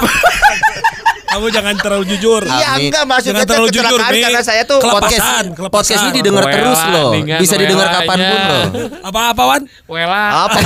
Kamu 1.33 1.47
jangan 1.49 1.73
terlalu 1.75 2.03
jujur. 2.07 2.41
Iya 2.43 2.69
enggak 2.77 3.03
maksudnya 3.03 3.33
Jangan 3.35 3.47
terlalu 3.49 3.69
jujur, 3.71 3.99
Mi. 4.03 4.19
karena 4.21 4.41
saya 4.41 4.61
tuh 4.63 4.77
Kelepasan, 4.77 5.01
podcast 5.01 5.25
kelepasan. 5.51 5.71
podcast 5.73 6.01
ini 6.03 6.11
didengar 6.13 6.43
Wela, 6.43 6.53
terus 6.53 6.79
loh. 6.87 7.09
Bisa 7.35 7.55
didengar 7.57 7.87
kapan 7.91 8.17
pun 8.19 8.39
loh. 8.39 8.63
Apa-apa 9.01 9.43
Wan? 9.43 9.61
Wela. 9.87 10.23
apa 10.45 10.57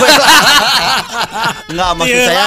Enggak 1.68 1.90
maksud 1.94 2.16
Tila, 2.16 2.28
saya 2.28 2.46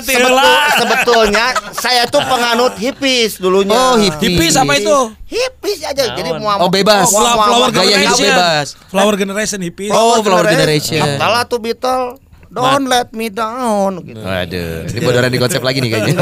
sebetul- 0.00 0.40
sebetulnya 0.74 1.46
saya 1.74 2.02
tuh 2.06 2.22
penganut 2.22 2.72
hipis 2.76 3.36
dulunya. 3.36 3.72
Oh, 3.72 3.96
hipis. 3.96 4.28
Hipis 4.30 4.54
apa 4.54 4.72
itu? 4.74 4.96
Hipis 5.24 5.78
aja. 5.82 6.04
Jadi 6.12 6.30
mau 6.34 6.60
Oh, 6.60 6.68
bebas. 6.68 7.08
mau- 7.10 7.20
mau- 7.22 7.36
Flower 7.40 7.68
mau- 7.68 7.74
Gaya 7.74 7.96
hidup 7.98 8.18
bebas. 8.18 8.66
Flower 8.86 9.14
generation 9.14 9.58
hippies. 9.60 9.90
Oh, 9.90 10.20
Flower 10.20 10.46
Generation. 10.46 11.00
Apalah 11.02 11.42
tuh 11.44 11.58
Beatle. 11.58 12.20
Don't 12.54 12.86
let 12.86 13.10
me 13.10 13.26
down 13.28 13.98
gitu. 14.06 14.22
Waduh, 14.22 14.86
ini 14.86 15.00
bodoran 15.02 15.30
di 15.30 15.40
konsep 15.42 15.58
lagi 15.58 15.82
nih 15.82 15.90
kayaknya. 15.90 16.14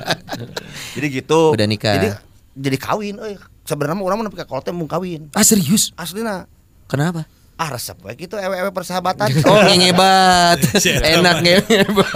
Jadi 0.96 1.06
gitu. 1.12 1.52
Udah 1.52 1.66
nikah. 1.68 1.94
Jadi 2.00 2.08
jadi 2.52 2.76
kawin 2.76 3.16
euy. 3.16 3.36
Sebenarnya 3.64 3.96
mah 3.96 4.04
urang 4.04 4.16
mah 4.20 4.24
nepi 4.28 4.36
ka 4.36 4.44
kolot 4.44 4.64
teh 4.66 4.74
mau 4.74 4.84
kawin. 4.84 5.30
ah 5.32 5.44
serius? 5.44 5.94
Aslina 5.94 6.44
Kenapa? 6.90 7.24
ah 7.62 7.68
resep 7.70 7.94
we 8.02 8.10
gitu 8.18 8.34
ewe-ewe 8.34 8.74
persahabatan. 8.74 9.30
Oh 9.46 9.62
ngebat, 9.62 10.58
enak 11.14 11.36
ngebat. 11.46 12.10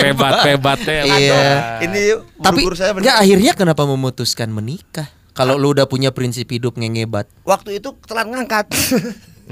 Pebat 0.00 0.34
pebat 0.40 0.78
teh. 0.80 1.04
Iya. 1.04 1.84
Ini 1.84 2.02
Tapi 2.40 2.64
saya 2.72 2.96
bener. 2.96 3.12
akhirnya 3.12 3.52
kenapa 3.52 3.84
memutuskan 3.84 4.48
menikah? 4.48 5.10
Kalau 5.34 5.58
lu 5.58 5.74
udah 5.74 5.84
punya 5.90 6.14
prinsip 6.14 6.46
hidup 6.48 6.78
ngebat, 6.78 7.26
waktu 7.42 7.82
itu 7.82 7.90
telat 8.06 8.30
ngangkat. 8.30 8.70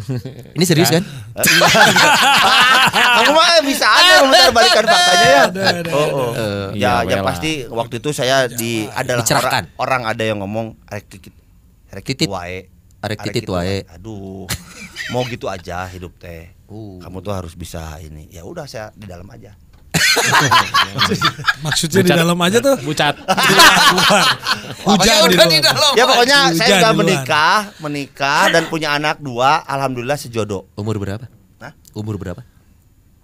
ini 0.56 0.64
serius 0.64 0.90
kan? 0.90 1.04
Kamu 2.92 3.30
mah 3.36 3.60
bisa 3.64 3.86
aja 3.86 4.12
memutar 4.24 4.50
balikan 4.50 4.84
faktanya 4.88 5.26
ya. 5.28 5.44
Oh, 5.92 6.08
oh. 6.08 6.30
Eh, 6.32 6.66
ya, 6.80 7.04
iya, 7.04 7.16
yang 7.16 7.22
wela. 7.24 7.30
pasti 7.32 7.50
waktu 7.68 7.94
itu 8.00 8.10
saya 8.10 8.48
di 8.48 8.88
adalah 8.90 9.24
orang, 9.24 9.64
orang 9.76 10.02
ada 10.08 10.22
yang 10.24 10.38
ngomong 10.40 10.74
arek 10.88 11.06
titit 11.08 11.34
arek 11.92 12.04
Titit. 12.08 12.28
wae. 12.28 12.72
Arek 13.04 13.18
titit 13.28 13.46
wae. 13.52 13.84
Aduh. 13.92 14.48
Mau 15.12 15.22
gitu 15.28 15.50
aja 15.52 15.84
hidup 15.92 16.16
teh. 16.16 16.56
Uh. 16.72 16.96
Kamu 17.04 17.20
tuh 17.20 17.34
harus 17.36 17.52
bisa 17.52 18.00
ini. 18.00 18.32
Ya 18.32 18.48
udah 18.48 18.64
saya 18.64 18.88
di 18.96 19.04
dalam 19.04 19.28
aja. 19.28 19.52
Maksudnya 21.64 22.00
di 22.00 22.10
dalam 22.10 22.38
aja 22.38 22.58
tuh. 22.58 22.76
Bucat. 22.80 23.14
Hujan 24.86 25.06
Ya 25.06 25.16
di 25.22 25.26
udah 25.28 25.36
luar. 25.38 25.48
di 25.48 25.60
dalam. 25.60 25.92
Ya 25.94 26.04
pokoknya 26.04 26.38
Hujan 26.44 26.58
saya 26.58 26.70
sudah 26.76 26.92
menikah, 26.92 27.58
menikah 27.78 28.42
dan 28.50 28.62
punya 28.66 28.88
anak 28.92 29.18
dua, 29.18 29.62
alhamdulillah 29.64 30.16
sejodoh. 30.16 30.66
Umur 30.74 30.98
berapa? 30.98 31.26
Hah? 31.58 31.72
Umur 31.92 32.18
berapa? 32.18 32.42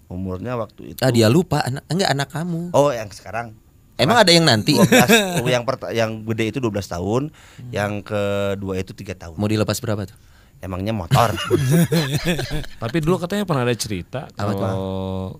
Umurnya 0.09 0.57
waktu 0.57 0.91
itu 0.91 0.99
Ah 0.99 1.13
dia 1.13 1.29
lupa 1.29 1.61
anak 1.61 1.85
enggak 1.85 2.09
anak 2.09 2.27
kamu. 2.29 2.73
Oh, 2.73 2.89
yang 2.89 3.09
sekarang 3.09 3.53
Emang 3.99 4.15
ada 4.15 4.31
yang 4.31 4.47
nanti 4.47 4.79
12 4.79 5.43
yang 5.53 5.67
perta- 5.67 5.91
yang 5.91 6.23
gede 6.23 6.55
itu 6.55 6.59
12 6.63 6.71
tahun, 6.87 7.35
yang 7.69 7.99
kedua 7.99 8.79
itu 8.79 8.95
tiga 8.95 9.11
tahun. 9.11 9.35
mau 9.35 9.43
dilepas 9.43 9.75
berapa 9.75 10.07
tuh? 10.07 10.15
Emangnya 10.59 10.95
motor. 10.95 11.35
Tapi 12.79 12.97
dulu 12.99 13.19
katanya 13.19 13.43
pernah 13.43 13.67
ada 13.67 13.75
cerita 13.75 14.31
kalau 14.31 15.35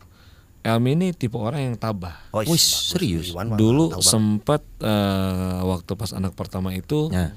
Elmi 0.59 0.91
ini 0.91 1.07
tipe 1.15 1.39
orang 1.39 1.71
yang 1.71 1.75
tabah. 1.79 2.19
Oh, 2.35 2.43
Wih, 2.43 2.51
bagus. 2.51 2.91
serius? 2.91 3.31
Iwan 3.31 3.55
Dulu 3.55 3.95
sempat 4.03 4.59
eh, 4.83 5.59
waktu 5.63 5.91
pas 5.95 6.11
anak 6.11 6.35
pertama 6.35 6.75
itu 6.75 7.07
Nah. 7.07 7.31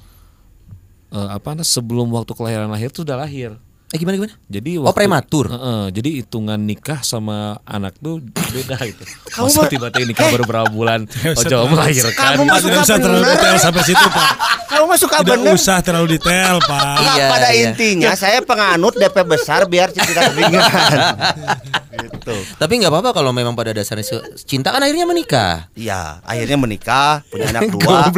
eh, 1.14 1.28
apa 1.30 1.54
nah, 1.54 1.62
sebelum 1.62 2.10
waktu 2.10 2.34
kelahiran 2.34 2.66
lahir 2.66 2.90
tuh 2.90 3.06
udah 3.06 3.22
lahir. 3.22 3.54
Eh 3.92 4.00
gimana 4.00 4.16
gimana? 4.16 4.34
Jadi 4.48 4.80
Oh, 4.80 4.88
prematur? 4.90 5.52
Heeh, 5.52 5.84
jadi 5.92 6.24
hitungan 6.24 6.56
nikah 6.56 7.04
sama 7.04 7.60
anak 7.62 7.92
tuh 7.96 8.24
beda 8.24 8.80
gitu. 8.82 9.04
Kamu 9.36 9.46
Masa 9.46 9.68
tiba-tiba 9.68 10.08
nikah 10.08 10.32
baru 10.32 10.44
berapa 10.44 10.68
bulan, 10.68 11.04
oh 11.36 11.44
jauh 11.44 11.68
melahirkan. 11.68 12.40
Kamu 12.40 12.56
suka 12.56 12.80
usah 12.80 12.96
terlalu 12.96 13.20
bener. 13.20 13.36
detail 13.36 13.56
sampai 13.60 13.82
situ 13.84 14.06
pak. 14.08 14.32
Kamu 14.64 14.84
mah 14.88 14.96
suka 14.96 15.16
Tidak 15.20 15.36
bener. 15.36 15.52
usah 15.52 15.76
terlalu 15.80 16.06
detail 16.10 16.56
pak. 16.58 16.96
Nah, 16.96 17.14
Iya, 17.14 17.26
pada 17.28 17.48
iya. 17.52 17.60
intinya 17.68 18.10
saya 18.16 18.40
penganut 18.40 18.96
DP 18.96 19.16
besar 19.22 19.68
biar 19.68 19.92
tidak 19.92 20.32
kebingungan. 20.32 20.72
gitu. 22.02 22.36
Tapi 22.56 22.72
nggak 22.80 22.88
apa-apa 22.88 23.10
kalau 23.12 23.30
memang 23.30 23.52
pada 23.52 23.70
dasarnya 23.70 24.08
cinta 24.40 24.72
kan 24.72 24.80
akhirnya 24.80 25.04
menikah. 25.04 25.68
Iya, 25.74 26.24
akhirnya 26.24 26.56
menikah, 26.56 27.20
punya 27.28 27.52
anak 27.52 27.68
dua. 27.68 28.08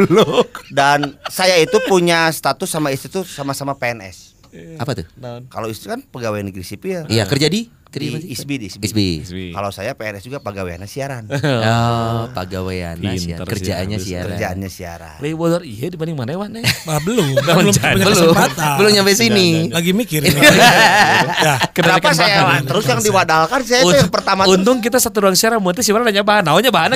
Dan 0.71 1.19
saya 1.27 1.59
itu 1.59 1.75
punya 1.83 2.31
status 2.31 2.71
sama 2.71 2.95
istri 2.95 3.11
tuh 3.11 3.27
sama-sama 3.27 3.75
PNS. 3.75 4.34
Apa 4.79 4.91
tuh? 4.97 5.05
Kalau 5.51 5.67
istri 5.69 5.87
kan 5.91 6.01
pegawai 6.03 6.41
negeri 6.43 6.65
sipil. 6.65 7.05
Iya 7.07 7.23
kerja 7.27 7.47
di 7.47 7.67
kerja 7.95 8.19
Di? 8.19 8.27
ISBI, 8.35 8.55
di 8.59 8.67
ISBI. 8.67 8.83
ISBI. 8.83 9.09
Isbi. 9.23 9.45
Kalau 9.55 9.71
saya 9.71 9.95
PNS 9.95 10.23
juga 10.27 10.43
pegawai 10.43 10.83
siaran. 10.85 11.23
Oh, 11.75 12.27
pegawaian 12.31 12.95
ya. 12.99 13.11
Pinter 13.15 13.45
sih, 13.47 13.51
Kerjaannya 13.55 13.97
siaran. 14.01 14.35
Kerjaannya 14.35 14.69
siaran. 14.69 15.17
Lebih 15.23 15.35
bodor 15.37 15.61
iya 15.63 15.87
dibanding 15.87 16.17
mana 16.17 16.35
wan 16.35 16.51
Ah, 16.59 16.99
belum, 16.99 17.25
belum 17.41 17.55
punya 17.71 17.93
Belum, 17.95 18.11
kesempatan. 18.11 18.75
belum 18.81 18.91
nyampe 18.91 19.13
sini. 19.15 19.47
Lagi 19.71 19.91
mikir. 19.95 20.21
ya. 21.45 21.55
Kenapa 21.71 22.11
saya 22.11 22.59
terus 22.65 22.85
yang 22.85 23.01
diwadalkan 23.01 23.59
saya 23.63 23.81
itu 23.87 23.95
yang 23.95 24.11
pertama. 24.11 24.43
Untung 24.49 24.83
kita 24.83 24.99
satu 24.99 25.25
ruang 25.25 25.37
siaran, 25.37 25.61
sih 25.79 25.91
orang 25.95 26.11
nanya 26.11 26.23
bahan, 26.25 26.43
naunya 26.43 26.71
bahan. 26.73 26.95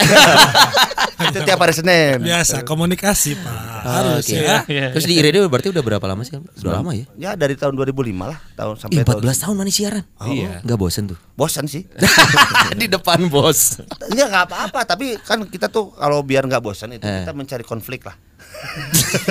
itu 1.30 1.40
tiap 1.46 1.60
hari 1.60 1.74
Senin. 1.76 2.24
Biasa 2.24 2.66
komunikasi 2.66 3.38
pak. 3.40 3.79
Harus 3.90 4.26
Oke. 4.26 4.38
ya. 4.38 4.58
Terus 4.94 5.06
di 5.06 5.16
radio 5.18 5.42
berarti 5.46 5.70
udah 5.70 5.82
berapa 5.82 6.06
lama 6.06 6.22
sih? 6.22 6.38
Udah 6.38 6.80
lama 6.80 6.92
ya? 6.94 7.06
Ya 7.18 7.32
dari 7.34 7.54
tahun 7.54 7.74
2005 7.74 7.96
lah, 8.22 8.38
tahun 8.54 8.76
sampai 8.78 9.02
tahun 9.02 9.22
14 9.26 9.42
tahun 9.42 9.56
mana 9.56 9.70
siaran? 9.70 10.04
Iya. 10.22 10.62
Nggak 10.62 10.78
bosen 10.78 11.04
tuh. 11.08 11.18
bosan 11.34 11.66
sih. 11.66 11.88
di 12.80 12.86
depan 12.86 13.26
bos. 13.28 13.80
Ya 14.12 14.28
nggak 14.28 14.46
apa-apa, 14.46 14.84
tapi 14.86 15.16
kan 15.18 15.40
kita 15.44 15.68
tuh 15.68 15.90
kalau 15.92 16.20
biar 16.22 16.44
nggak 16.44 16.60
bosan 16.60 16.92
itu 16.92 17.02
Eh. 17.02 17.24
kita 17.24 17.32
mencari 17.32 17.64
konflik 17.64 18.04
lah. 18.04 18.16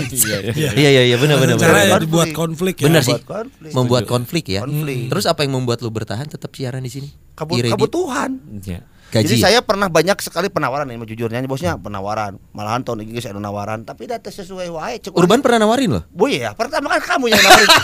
Iya, 0.09 0.39
iya. 0.51 0.71
Iya 0.73 0.89
iya 0.91 1.03
iya 1.05 1.17
benar 1.17 1.39
benar. 1.39 1.55
Cara 1.55 1.71
benar. 1.79 1.87
ya 1.87 1.97
dibuat 2.01 2.29
konflik 2.33 2.81
ya. 2.81 2.87
Benar 2.89 3.03
sih. 3.03 3.15
Buat 3.15 3.27
konflik. 3.29 3.71
Membuat 3.71 4.05
konflik 4.07 4.45
ya. 4.49 4.61
Konflik. 4.63 5.07
Terus 5.07 5.25
apa 5.25 5.41
yang 5.43 5.53
membuat 5.55 5.79
lu 5.81 5.91
bertahan 5.91 6.27
tetap 6.27 6.51
siaran 6.51 6.81
di 6.81 6.89
sini? 6.89 7.09
Kabut, 7.33 7.55
Di 7.55 7.63
radio? 7.63 7.75
kebutuhan. 7.77 8.31
Iya. 8.59 8.81
Gaji. 9.09 9.25
Jadi 9.25 9.37
saya 9.41 9.59
pernah 9.61 9.89
banyak 9.89 10.21
sekali 10.21 10.53
penawaran 10.53 10.85
nih, 10.85 11.01
jujurnya 11.01 11.41
bosnya 11.45 11.75
penawaran. 11.75 12.37
Malahan 12.53 12.85
tahun 12.85 13.09
ini 13.09 13.17
saya 13.19 13.33
ada 13.33 13.41
nawaran, 13.41 13.81
tapi 13.83 14.05
data 14.05 14.29
sesuai 14.29 14.69
wae. 14.69 15.01
cek 15.01 15.17
Urban 15.17 15.41
pernah 15.41 15.65
nawarin 15.65 15.97
loh. 15.97 16.03
Bu 16.09 16.29
ya, 16.29 16.53
pertama 16.53 16.93
kan 16.93 17.17
kamu 17.17 17.33
yang 17.33 17.41
nawarin. 17.41 17.69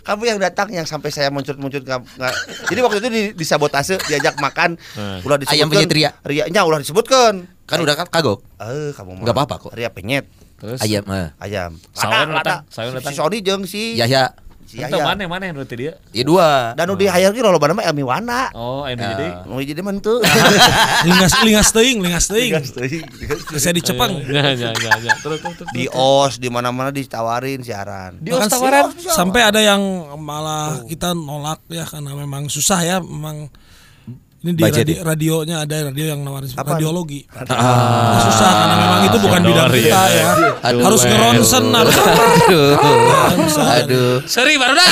kamu 0.00 0.22
yang 0.26 0.38
datang 0.38 0.68
yang 0.68 0.84
sampai 0.84 1.08
saya 1.08 1.28
muncul-muncul 1.28 1.80
nggak- 1.80 2.36
Jadi 2.66 2.80
waktu 2.80 2.96
itu 2.98 3.08
di, 3.08 3.22
disabotase 3.32 3.96
diajak 4.04 4.36
makan, 4.36 4.76
Hmm. 4.92 5.20
ulah 5.22 5.36
disebutkan. 5.36 5.56
Ayam 5.56 5.68
penyet 5.70 5.90
ria. 5.90 6.10
Rianya 6.20 6.60
ulah 6.62 6.76
disebutkan. 6.76 7.48
Kan 7.64 7.78
udah 7.80 7.94
kan 7.94 8.04
kagok. 8.04 8.44
Eh, 8.58 8.92
kamu 8.92 9.16
mah. 9.16 9.22
Nggak 9.22 9.36
apa-apa 9.36 9.54
kok. 9.60 9.72
Ria 9.72 9.88
penyet, 9.88 10.28
Terus 10.58 10.76
Ayam 10.82 11.04
mah. 11.06 11.32
ayam. 11.38 11.72
Sawan 11.96 12.36
Ada, 12.36 12.36
datang, 12.36 12.58
Si- 12.68 12.84
datang. 12.92 13.12
Si 13.12 13.16
Sony 13.16 13.38
jeung 13.40 13.62
si 13.64 13.96
Yahya. 13.96 14.36
Si 14.70 14.78
Itu 14.78 14.86
Yaya. 14.86 15.02
mana 15.02 15.26
mana 15.26 15.50
yang 15.50 15.58
berarti 15.58 15.74
dia? 15.74 15.92
Ya 16.14 16.22
dua. 16.22 16.78
Dan 16.78 16.94
udah 16.94 17.10
hayang 17.10 17.34
ki 17.34 17.42
loba 17.42 17.66
nama 17.66 17.82
Elmi 17.90 18.06
Wana. 18.06 18.54
Oh, 18.54 18.86
ini 18.86 19.02
jadi. 19.02 19.26
Mau 19.50 19.58
jadi 19.58 19.82
mentu. 19.82 20.22
Lingas 21.02 21.34
lingas 21.42 21.68
teuing, 21.74 21.98
lingas 21.98 22.30
teuing. 22.30 22.54
Saya 23.58 23.74
di 23.74 23.82
Cepang. 23.82 24.12
Ya, 24.30 24.54
ya, 24.54 24.70
ya, 24.70 24.92
ya. 25.02 25.14
Terus, 25.18 25.42
terus, 25.42 25.54
terus. 25.58 25.74
di 25.74 25.90
OS 25.90 26.38
di 26.38 26.46
mana-mana 26.46 26.94
ditawarin 26.94 27.66
siaran. 27.66 28.22
Di 28.22 28.30
os 28.30 28.46
tawaran. 28.46 28.94
Sampai 28.94 29.42
ada 29.42 29.58
yang 29.58 29.82
malah 30.22 30.86
kita 30.86 31.18
nolak 31.18 31.66
ya 31.66 31.82
karena 31.82 32.14
memang 32.14 32.46
susah 32.46 32.78
ya 32.86 32.96
memang 33.02 33.50
ini 34.40 34.56
di 34.56 34.62
radi- 34.64 35.00
radionya 35.04 35.68
ada 35.68 35.92
radio 35.92 36.16
yang 36.16 36.24
nawarin 36.24 36.48
Apa? 36.56 36.80
radiologi. 36.80 37.28
Ah. 37.28 38.24
Susah 38.24 38.48
karena 38.48 38.74
memang 38.80 39.00
itu 39.04 39.18
bukan 39.20 39.40
bidang 39.44 39.68
kita 39.68 40.00
ya. 40.08 40.32
ya. 40.32 40.50
Aduh, 40.64 40.80
harus 40.80 41.00
ngeronsen 41.04 41.64
harus 41.76 41.96
Aduh. 42.00 42.72
Aduh. 43.60 44.12
Sorry 44.24 44.56
baru 44.56 44.72
dah. 44.80 44.88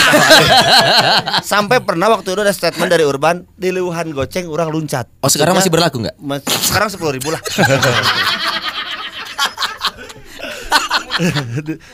Sampai 1.40 1.80
pernah 1.80 2.12
waktu 2.12 2.28
itu 2.28 2.40
ada 2.44 2.52
statement 2.52 2.92
dari 2.92 3.08
Urban 3.08 3.48
di 3.56 3.72
Luhan 3.72 4.12
goceng 4.12 4.52
orang 4.52 4.68
luncat. 4.68 5.08
Oh 5.24 5.32
sekarang 5.32 5.56
masih 5.56 5.72
berlaku 5.72 6.04
nggak? 6.04 6.16
mas- 6.20 6.44
sekarang 6.68 6.92
sepuluh 6.92 7.16
ribu 7.16 7.32
lah. 7.32 7.40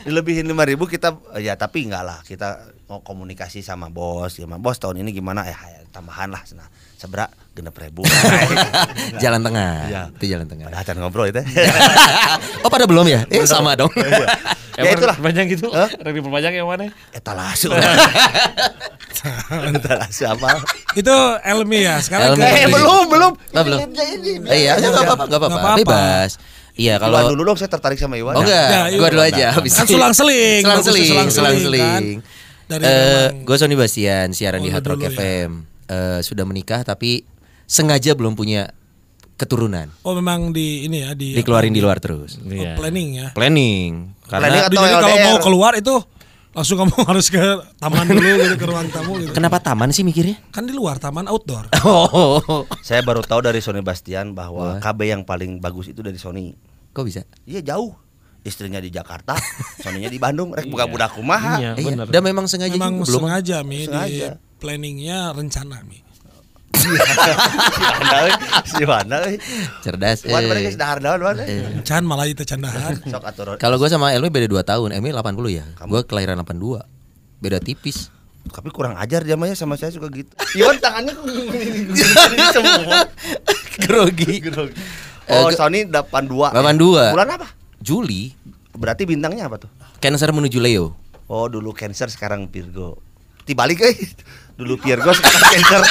Dilebihin 0.05 0.45
lima 0.45 0.67
ribu 0.67 0.85
kita 0.85 1.17
ya 1.41 1.57
tapi 1.57 1.89
enggak 1.89 2.03
lah 2.05 2.19
kita 2.21 2.61
mau 2.85 3.01
komunikasi 3.01 3.65
sama 3.65 3.89
bos 3.89 4.37
gimana 4.37 4.61
bos 4.61 4.77
tahun 4.77 5.01
ini 5.01 5.17
gimana 5.17 5.49
eh 5.49 5.57
ya, 5.57 5.81
tambahan 5.89 6.29
lah 6.29 6.45
nah 6.53 6.69
seberak 6.95 7.27
genep 7.51 7.71
ribu 7.73 8.03
Jalan 9.23 9.39
tengah. 9.41 9.73
Iya. 9.85 10.01
Itu 10.11 10.25
jalan 10.27 10.45
tengah. 10.45 10.65
Padahal 10.67 10.83
can 10.83 10.97
ngobrol 10.97 11.25
itu 11.25 11.39
oh 12.63 12.69
pada 12.69 12.83
belum 12.83 13.05
ya? 13.05 13.23
Eh 13.27 13.43
sama 13.43 13.75
dong. 13.75 13.91
ya 14.77 14.91
itulah 14.91 15.15
Panjang 15.15 15.47
gitu. 15.47 15.67
Hah? 15.69 15.87
Regi 15.87 16.19
perpanjang 16.19 16.53
yang 16.53 16.67
mana? 16.67 16.91
etalase 17.11 17.71
etalase 19.71 20.23
apa 20.25 20.59
itu 20.93 21.15
Elmi 21.41 21.79
ya. 21.81 21.95
Sekarang 21.99 22.33
Elmi. 22.33 22.41
ke- 22.41 22.51
eh 22.53 22.67
belum 22.67 23.03
belum 23.07 23.31
belum. 23.53 23.79
Ini, 23.87 24.31
Eh, 24.45 24.57
Iya, 24.65 24.71
nggak 24.77 25.03
apa-apa, 25.05 25.23
nggak 25.25 25.39
apa-apa. 25.41 25.69
Bebas. 25.77 26.31
Iya, 26.75 26.99
kalau 26.99 27.15
kalau 27.17 27.31
dulu 27.31 27.43
dong 27.47 27.57
saya 27.57 27.71
tertarik 27.71 27.95
sama 27.95 28.19
Iwan 28.19 28.35
Oh 28.35 28.43
enggak, 28.43 28.67
Ya, 28.91 28.99
gua 28.99 29.07
dulu 29.09 29.23
aja 29.23 29.45
habis. 29.53 29.71
Kan 29.73 29.87
selang-seling, 29.87 30.59
Selang 30.59 30.75
bagusnya 30.75 30.91
seling, 30.91 31.07
selang 31.07 31.29
selang-seling, 31.29 31.63
seling. 31.63 32.17
kan. 32.19 32.67
Dari 32.67 32.83
Eh, 32.83 32.91
memang- 32.91 33.45
gue 33.45 33.55
Sony 33.55 33.75
Bastian, 33.75 34.27
siaran 34.31 34.59
Oh, 34.59 34.65
di 34.65 34.69
Hard 34.69 34.83
Rock 34.83 34.99
dulu 34.99 35.07
ya. 35.07 35.47
Eh, 35.85 36.19
sudah 36.19 36.43
menikah 36.43 36.81
tapi 36.81 37.23
sengaja 37.63 38.13
belum 38.13 38.33
punya 38.33 38.73
keturunan. 39.35 39.91
Oh 40.01 40.15
memang 40.15 40.49
di 40.49 40.87
ini 40.87 41.03
ya 41.03 41.11
di 41.11 41.35
Dikeluarin 41.35 41.69
di 41.69 41.83
luar 41.83 41.99
terus. 41.99 42.37
oh, 42.37 42.47
Iya. 42.47 42.73
planning 42.73 43.09
ya. 43.15 43.27
Planning. 43.31 43.91
Planning 44.23 44.25
Karena 44.25 44.47
atau 44.63 44.71
Jadi 44.71 44.95
kalau 44.95 45.17
mau 45.21 45.37
keluar 45.37 45.73
itu 45.75 45.95
langsung 46.51 46.79
kamu 46.79 46.95
harus 47.11 47.27
ke 47.27 47.43
taman 47.75 48.07
dulu 48.07 48.23
gitu 48.39 48.55
ke 48.55 48.65
ruang 48.65 48.87
tamu 48.87 49.19
gitu. 49.19 49.35
kenapa 49.35 49.59
taman 49.59 49.91
sih 49.91 50.01
mikirnya? 50.01 50.39
Kan 50.49 50.63
di 50.63 50.71
luar 50.71 50.97
taman 50.97 51.27
outdoor. 51.27 51.67
Oh, 51.83 52.63
Saya 52.79 53.03
baru 53.03 53.19
tahu 53.21 53.43
dari 53.43 53.59
Sony 53.59 53.83
Bastian 53.83 54.31
bahwa 54.31 54.73
Wah. 54.73 54.79
KB 54.79 54.99
yang 55.05 55.21
paling 55.21 55.59
bagus 55.59 55.85
itu 55.85 55.99
dari 55.99 56.15
Sony. 56.15 56.55
kok 56.89 57.03
bisa? 57.03 57.27
Iya 57.43 57.59
jauh. 57.61 57.91
Istrinya 58.41 58.77
di 58.77 58.87
Jakarta, 58.87 59.33
Sonynya 59.81 60.05
di 60.05 60.15
Bandung. 60.15 60.53
Rek 60.53 60.65
buka 60.65 60.85
budak 60.85 61.11
kumaha. 61.11 61.57
Iya, 61.57 61.71
iya. 61.75 61.97
benar. 61.97 62.05
Dan 62.07 62.21
memang 62.21 62.45
sengaja 62.45 62.71
Memang 62.71 62.93
juga, 62.95 63.09
belum. 63.09 63.19
sengaja 63.19 63.57
mi 63.61 63.77
Sengaja. 63.83 64.29
Planningnya 64.59 65.31
rencana 65.33 65.83
mi. 65.83 66.01
Cerdas. 69.81 70.19
Eh. 70.25 70.33
Eh. 71.47 71.81
Can 71.81 72.03
malah 72.05 72.27
itu 72.27 72.43
candahan. 72.45 72.99
Sok 73.13 73.23
atur. 73.25 73.47
Kalau 73.57 73.79
gue 73.79 73.89
sama 73.89 74.11
Elmi 74.13 74.29
beda 74.29 74.45
2 74.45 74.61
tahun, 74.61 74.89
Elmi 74.93 75.09
80 75.15 75.49
ya. 75.49 75.65
Gue 75.87 76.01
kelahiran 76.05 76.37
82. 76.41 76.83
Beda 77.41 77.57
tipis. 77.59 78.11
Tapi 78.45 78.69
kurang 78.69 78.93
ajar 79.01 79.25
dia 79.25 79.33
mah 79.33 79.49
ya 79.49 79.57
sama 79.57 79.73
saya 79.73 79.89
suka 79.89 80.05
gitu. 80.13 80.29
Iwan 80.53 80.77
tangannya 80.77 81.17
semua. 82.53 83.09
Grogi. 83.81 84.45
Oh, 85.25 85.49
Eh, 85.49 85.57
Sony 85.57 85.89
82. 85.89 86.53
82. 86.53 87.17
Bulan 87.17 87.29
apa? 87.33 87.47
Juli, 87.81 88.37
Berarti 88.75 89.07
bintangnya 89.07 89.47
apa 89.47 89.57
tuh? 89.57 89.71
Cancer 90.03 90.29
menuju 90.35 90.59
Leo. 90.59 90.93
Oh, 91.31 91.47
dulu 91.47 91.71
Cancer 91.71 92.11
sekarang 92.11 92.51
Virgo. 92.51 92.99
Dibalik 93.47 93.81
euy. 93.81 93.95
Dulu 94.55 94.73
Virgo 94.79 95.11
sekarang 95.11 95.41
Cancer. 95.51 95.81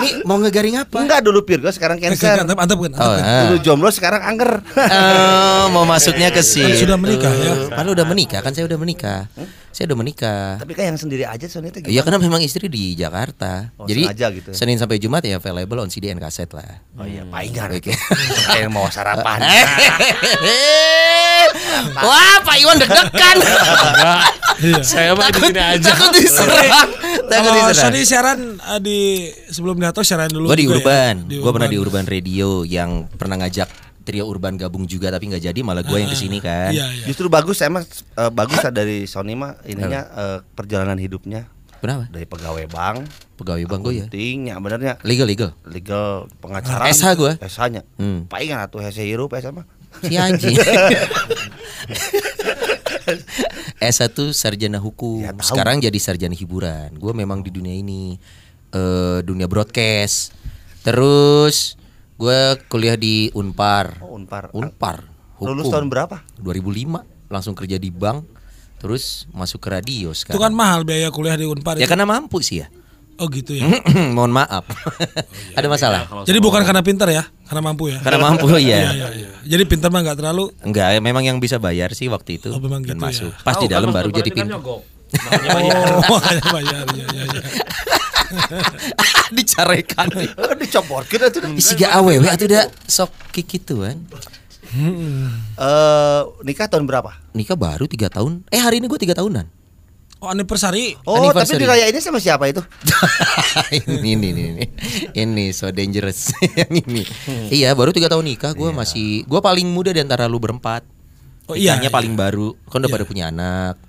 Nih 0.00 0.12
mau 0.24 0.40
ngegaring 0.40 0.76
apa? 0.80 1.04
Enggak, 1.04 1.20
dulu 1.24 1.40
Virgo 1.44 1.68
sekarang 1.72 1.96
Cancer. 2.00 2.44
Antep 2.44 2.56
antep 2.60 2.76
kan. 2.76 2.92
Oh, 2.96 3.12
antep 3.12 3.16
kan. 3.16 3.24
ah. 3.24 3.42
Dulu 3.48 3.56
jomblo 3.64 3.88
sekarang 3.88 4.20
angger. 4.20 4.60
Oh, 4.76 5.64
mau 5.72 5.84
masuknya 5.88 6.28
ke 6.28 6.44
sini. 6.44 6.76
Kan 6.76 6.84
sudah 6.88 6.96
menikah, 7.00 7.32
ya? 7.32 7.52
Padahal 7.72 7.96
udah 7.96 8.06
menikah 8.08 8.40
kan 8.44 8.52
saya 8.52 8.68
udah 8.68 8.78
menikah. 8.80 9.28
Saya 9.70 9.86
udah 9.92 9.98
menikah. 10.02 10.58
Tapi 10.58 10.72
kan 10.74 10.84
yang 10.92 10.98
sendiri 10.98 11.24
aja 11.24 11.46
Sony 11.46 11.70
itu 11.70 11.86
Iya 11.86 12.02
karena 12.02 12.18
memang 12.18 12.42
istri 12.42 12.66
di 12.66 12.98
Jakarta. 12.98 13.70
Oh, 13.78 13.86
Jadi 13.86 14.02
gitu. 14.42 14.50
Senin 14.50 14.76
sampai 14.76 14.98
Jumat 14.98 15.22
ya 15.22 15.38
available 15.38 15.80
on 15.80 15.88
CD 15.88 16.10
and 16.10 16.18
kaset 16.20 16.50
lah. 16.50 16.82
Oh 16.98 17.06
iya, 17.06 17.22
palingan. 17.24 17.78
Oke. 17.78 17.94
Kayak 18.50 18.68
mau 18.68 18.90
sarapan. 18.90 19.40
Wah, 22.06 22.36
Pak 22.40 22.56
Iwan 22.56 22.76
deg-degan. 22.76 23.36
Iya. 24.60 24.80
Saya 24.82 25.12
mah 25.12 25.28
di 25.28 25.34
takut, 25.34 25.48
sini 25.48 25.60
aja. 25.62 25.88
takut 25.88 26.10
diserang. 26.12 26.88
Takut 27.24 27.48
Kalau 27.48 27.52
diserang. 27.64 27.76
Sony 27.88 28.00
siaran 28.02 28.38
eh, 28.58 28.80
di 28.80 28.98
sebelum 29.46 29.76
Dato 29.76 30.00
siaran 30.00 30.28
dulu. 30.28 30.46
Gue 30.46 30.58
di 30.58 30.66
ya? 30.66 30.74
Urban. 30.74 31.14
Di 31.24 31.36
Gue 31.38 31.50
pernah 31.50 31.66
di 31.66 31.78
Urban 31.78 32.04
Radio 32.04 32.62
yang 32.62 33.08
pernah 33.08 33.40
ngajak 33.40 33.68
trio 34.00 34.24
Urban 34.24 34.56
gabung 34.56 34.84
juga 34.84 35.08
tapi 35.08 35.28
nggak 35.28 35.44
jadi 35.44 35.60
malah 35.60 35.80
gue 35.80 35.96
yang 35.96 36.08
ke 36.08 36.18
sini 36.18 36.38
kan. 36.38 36.70
Iya, 36.70 36.86
iya. 36.90 37.04
Justru 37.04 37.26
bagus 37.26 37.56
saya 37.56 37.70
mah 37.70 37.84
eh, 37.84 38.30
bagus 38.30 38.60
dari 38.68 39.04
Sony 39.04 39.32
mah 39.32 39.56
ininya 39.64 40.00
eh, 40.10 40.38
perjalanan 40.50 40.96
hidupnya. 40.96 41.48
Kenapa? 41.80 42.12
dari 42.12 42.28
pegawai 42.28 42.68
bank 42.68 43.08
Pegawai 43.40 43.64
bank 43.64 43.80
gue 43.80 43.92
ya. 43.94 44.04
pentingnya 44.04 44.60
benernya 44.60 44.92
Legal 45.00 45.24
legal. 45.24 45.56
legal 45.64 46.28
pengacara 46.36 46.84
SH 46.86 47.16
gua. 47.16 47.32
SH-nya 47.40 47.88
Hmm. 47.96 48.28
palingan 48.28 48.60
atuh 48.60 48.84
hese 48.84 49.00
hirup 49.00 49.32
SH 49.32 49.48
mah 49.48 49.64
Si 50.00 50.14
anjing. 50.14 50.56
S1 53.80 54.12
sarjana 54.30 54.78
hukum. 54.78 55.20
Ya, 55.20 55.32
tahu. 55.32 55.42
Sekarang 55.44 55.78
jadi 55.78 55.96
sarjana 55.96 56.32
hiburan. 56.32 56.94
Gue 56.94 57.12
memang 57.12 57.40
di 57.40 57.50
dunia 57.50 57.72
ini 57.72 58.16
eh 58.70 59.18
dunia 59.20 59.44
broadcast. 59.44 60.32
Terus 60.80 61.74
gue 62.14 62.40
kuliah 62.66 62.94
di 62.94 63.32
Unpar. 63.32 64.00
oh 64.00 64.14
unpar 64.14 64.52
Unpar. 64.52 65.08
lulus 65.40 65.64
Hukum. 65.64 65.72
tahun 65.72 65.86
berapa 65.88 66.16
2005 66.36 67.00
langsung 67.32 67.56
kerja 67.56 67.80
di 67.80 67.88
bank 67.88 68.28
terus 68.76 69.24
masuk 69.30 69.56
ke 69.58 69.72
radio 69.72 70.12
Itu 70.12 70.28
sekarang. 70.28 70.40
kan 70.42 70.52
mahal 70.52 70.84
biaya 70.84 71.08
kuliah 71.08 71.32
di 71.32 71.48
Unpar 71.48 71.74
Ya 71.74 71.84
itu. 71.84 71.88
karena 71.88 72.04
mampu 72.04 72.44
sih 72.44 72.60
ya. 72.60 72.68
Oh 73.20 73.28
gitu 73.28 73.52
ya. 73.52 73.68
Mohon 74.16 74.32
maaf. 74.40 74.64
Ada 75.58 75.68
masalah? 75.68 76.08
Jadi 76.24 76.40
bukan 76.40 76.64
karena 76.64 76.80
pintar 76.80 77.12
ya, 77.12 77.28
karena 77.44 77.60
mampu 77.60 77.92
ya. 77.92 78.00
Karena 78.00 78.16
mampu 78.16 78.48
Iya, 78.56 78.56
ya. 78.56 78.90
iya, 78.96 79.08
iya. 79.12 79.28
Jadi 79.44 79.62
pintar 79.68 79.92
mah 79.92 80.00
nggak 80.00 80.16
terlalu. 80.16 80.48
Enggak, 80.64 80.96
memang 80.98 81.20
yang 81.20 81.36
bisa 81.36 81.60
bayar 81.60 81.92
sih 81.92 82.08
waktu 82.08 82.40
itu 82.40 82.48
Oh, 82.48 82.56
memang 82.56 82.80
dan 82.80 82.96
gitu 82.96 83.04
ya. 83.04 83.12
masuk. 83.12 83.32
Pas 83.44 83.60
di 83.60 83.68
dalam 83.68 83.92
baru 83.92 84.08
jadi 84.08 84.32
pintar. 84.32 84.56
nyogok. 84.56 84.80
Oh, 85.20 86.16
makanya 86.16 86.44
bayar. 86.48 86.84
Iya, 86.96 87.06
iya, 87.12 87.24
iya. 87.28 87.42
Dicarekan. 89.34 90.06
Dicopot 90.56 91.04
kita 91.04 91.28
tuh 91.28 91.50
Isi 91.52 91.74
gak 91.76 91.92
awewe 91.98 92.24
atau 92.24 92.46
udah 92.46 92.64
sok 92.86 93.10
gitu 93.36 93.82
kan. 93.84 93.98
eh 94.70 96.20
nikah 96.46 96.70
tahun 96.70 96.86
berapa 96.86 97.10
Nikah 97.34 97.58
baru 97.58 97.84
tiga 97.90 98.06
tahun. 98.06 98.46
Eh 98.48 98.62
hari 98.62 98.78
ini 98.78 98.86
gue 98.86 99.02
tiga 99.02 99.18
tahunan. 99.18 99.59
Oh 100.20 100.28
anniversary. 100.28 101.00
oh 101.08 101.16
tapi 101.16 101.32
Anniversary. 101.32 101.60
dirayainnya 101.64 102.02
sama 102.04 102.20
siapa 102.20 102.44
itu 102.44 102.60
ini, 103.88 104.12
ini, 104.12 104.26
ini, 104.28 104.42
ini, 104.52 104.64
ini 105.16 105.44
so 105.50 105.72
dangerous 105.72 106.28
yang 106.60 106.68
ini. 106.70 107.08
Iya 107.48 107.72
baru 107.72 107.88
tiga 107.90 108.12
tahun 108.12 108.28
nikah. 108.28 108.52
Gue 108.52 108.68
masih, 108.68 109.24
gue 109.24 109.40
paling 109.40 109.64
muda 109.64 109.90
di 109.90 109.98
antara 109.98 110.28
lu 110.28 110.36
berempat. 110.36 110.84
Oh, 111.48 111.56
iya, 111.56 111.72
Nikahnya 111.74 111.88
iya. 111.88 111.96
paling 111.96 112.14
baru. 112.14 112.52
Kan 112.68 112.84
udah 112.84 112.92
pada 112.92 113.04
punya 113.04 113.32
anak. 113.32 113.80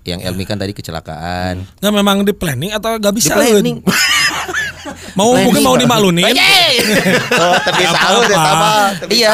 Yang 0.00 0.20
Elmi 0.24 0.44
kan 0.46 0.56
tadi 0.56 0.72
kecelakaan. 0.72 1.66
Nah 1.76 1.90
memang 1.90 2.24
di 2.24 2.32
planning 2.32 2.72
atau 2.72 2.96
gak 2.96 3.12
Di 3.12 3.18
bisa? 3.20 3.36
planning. 3.36 3.84
Mau 5.20 5.36
mungkin 5.38 5.60
mau 5.60 5.76
dimaklumin. 5.76 6.24
oh 7.36 7.54
tapi 7.60 7.82
sahur 7.84 8.24
ya 8.24 8.36
sama 8.36 8.68
tapi 8.96 9.12
Iya. 9.14 9.32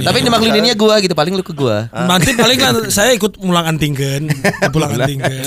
Tapi 0.00 0.18
dimakluminnya 0.22 0.74
gue 0.74 0.94
gitu. 1.02 1.12
Paling 1.12 1.34
lu 1.34 1.42
ke 1.42 1.50
gue. 1.50 1.76
Nanti 1.90 2.30
paling 2.32 2.56
kan 2.56 2.74
saya 2.88 3.10
ikut 3.12 3.42
mulang 3.42 3.66
antingkeun, 3.68 4.30
pulang 4.74 4.94
antingkeun. 4.94 5.42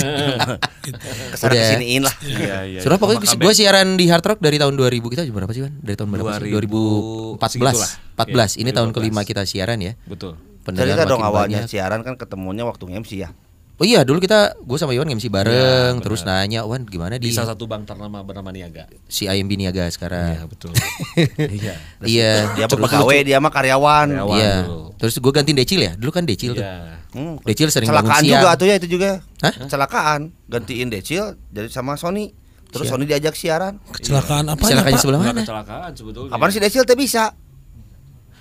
Gitu. 0.84 1.00
ke 1.32 1.38
sana 1.40 1.48
Udah. 1.50 1.62
kesiniin 1.64 2.02
lah 2.04 2.16
Iya, 2.20 2.58
iya. 2.68 2.80
Sudah 2.84 3.00
pokoknya 3.00 3.24
gue 3.24 3.54
siaran 3.54 3.96
di 3.96 4.06
Hard 4.06 4.26
Rock 4.26 4.40
dari 4.40 4.60
tahun 4.60 4.76
2000 4.76 5.00
kita 5.08 5.22
berapa 5.32 5.48
sih 5.50 5.64
kan? 5.64 5.72
Dari 5.80 5.96
tahun 5.96 6.10
berapa 6.12 6.30
sih? 6.36 6.52
2000 6.52 7.40
segitulah. 7.40 7.88
2014. 8.20 8.20
14. 8.20 8.60
Ini 8.60 8.68
Iya, 8.68 8.76
tahun 8.76 8.90
2014. 8.92 8.98
kelima 9.00 9.22
kita 9.24 9.42
siaran 9.44 9.80
ya. 9.80 9.96
Betul. 10.04 10.36
Pendengar 10.62 10.96
cerita 10.96 11.04
dong 11.06 11.20
awalnya 11.22 11.64
banyak. 11.64 11.72
siaran 11.72 12.00
kan 12.02 12.16
ketemunya 12.16 12.64
waktu 12.64 12.84
MC 12.90 13.12
ya 13.18 13.32
Oh 13.84 13.86
iya, 13.86 14.08
dulu 14.08 14.16
kita 14.18 14.56
gue 14.56 14.78
sama 14.80 14.96
Iwan 14.96 15.12
MC 15.12 15.28
bareng, 15.28 16.00
terus 16.00 16.24
nanya, 16.24 16.64
"Wan, 16.64 16.88
gimana 16.88 17.20
Di 17.20 17.36
salah 17.36 17.52
satu 17.52 17.68
bank 17.68 17.84
ternama 17.84 18.24
bernama 18.24 18.48
Niaga. 18.48 18.88
si 19.12 19.28
IMB 19.28 19.60
Niaga 19.60 19.84
Iya, 19.84 19.92
sekarang?" 19.92 20.48
betul. 20.48 20.72
Iya. 21.60 21.76
Iya. 22.00 22.32
dia 22.56 22.66
pegawai 22.66 23.20
dia 23.20 23.38
mah 23.38 23.52
karyawan 23.52 24.08
Karyawan. 24.08 24.40
Iya. 24.40 24.56
dulu. 24.64 24.96
Terus 24.96 25.20
gue 25.20 25.32
gantiin 25.36 25.58
Decil 25.60 25.84
ya. 25.84 25.92
Dulu 26.00 26.10
kan 26.10 26.24
Decil 26.24 26.56
tuh. 26.56 26.64
Iya. 26.64 27.04
Hmm, 27.12 27.36
Decil 27.44 27.68
sering 27.68 27.92
bangun 27.92 28.08
kecelakaan 28.08 28.24
siang. 28.24 28.40
juga 28.40 28.50
tuh 28.56 28.66
ya 28.66 28.76
itu 28.80 28.88
juga 28.88 29.10
Hah? 29.38 29.54
kecelakaan 29.60 30.20
gantiin 30.48 30.88
Decil 30.88 31.24
jadi 31.52 31.68
sama 31.68 31.94
Sony 31.94 32.32
terus 32.72 32.88
Sony 32.88 33.04
diajak 33.04 33.36
siaran 33.36 33.84
Kecelakaan 33.92 34.48
apa? 34.48 34.58
Kecelakaannya 34.58 34.96
Pak? 34.96 35.02
sebelah 35.04 35.20
Enggak 35.20 35.36
mana? 35.36 35.44
kecelakaan 35.44 35.92
sebetulnya. 35.92 36.32
kapan 36.32 36.48
sih 36.50 36.58
Decil 36.58 36.84
teh 36.88 36.96
bisa 36.96 37.36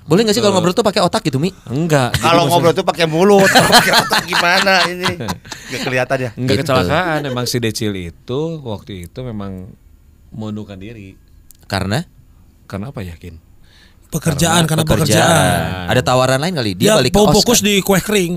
Boleh 0.02 0.22
gak 0.22 0.34
sih 0.34 0.40
kalau 0.40 0.54
ngobrol 0.54 0.72
tuh 0.72 0.82
pakai 0.82 0.98
otak 0.98 1.22
gitu, 1.22 1.38
Mi? 1.38 1.54
Enggak. 1.64 2.18
kalau 2.18 2.46
ngobrol 2.46 2.72
tuh 2.72 2.82
pakai 2.82 3.06
mulut 3.06 3.46
pakai 3.78 3.94
otak 3.96 4.22
gimana 4.24 4.82
ini 4.86 5.14
nggak 5.70 5.80
kelihatan 5.80 6.18
ya 6.18 6.30
Enggak 6.34 6.56
Gitu. 6.56 6.62
kecelakaan, 6.66 7.18
emang 7.24 7.44
si 7.44 7.56
Decil 7.56 7.94
itu 7.94 8.40
waktu 8.60 9.06
itu 9.06 9.18
memang 9.20 9.70
mengundurkan 10.30 10.76
diri. 10.76 11.14
Karena 11.64 12.02
Karena 12.64 12.88
apa 12.88 13.00
yakin? 13.00 13.51
Pekerjaan 14.12 14.68
karena 14.68 14.84
pekerjaan. 14.84 15.88
Ada 15.88 16.00
tawaran 16.04 16.36
lain 16.36 16.52
kali. 16.52 16.70
Dia 16.76 16.84
Dia 16.84 16.92
balik 17.00 17.10
ke 17.10 17.16
mau 17.16 17.26
Oscar. 17.26 17.36
fokus 17.40 17.58
di 17.60 17.80
kue 17.80 17.96
kering. 17.96 18.32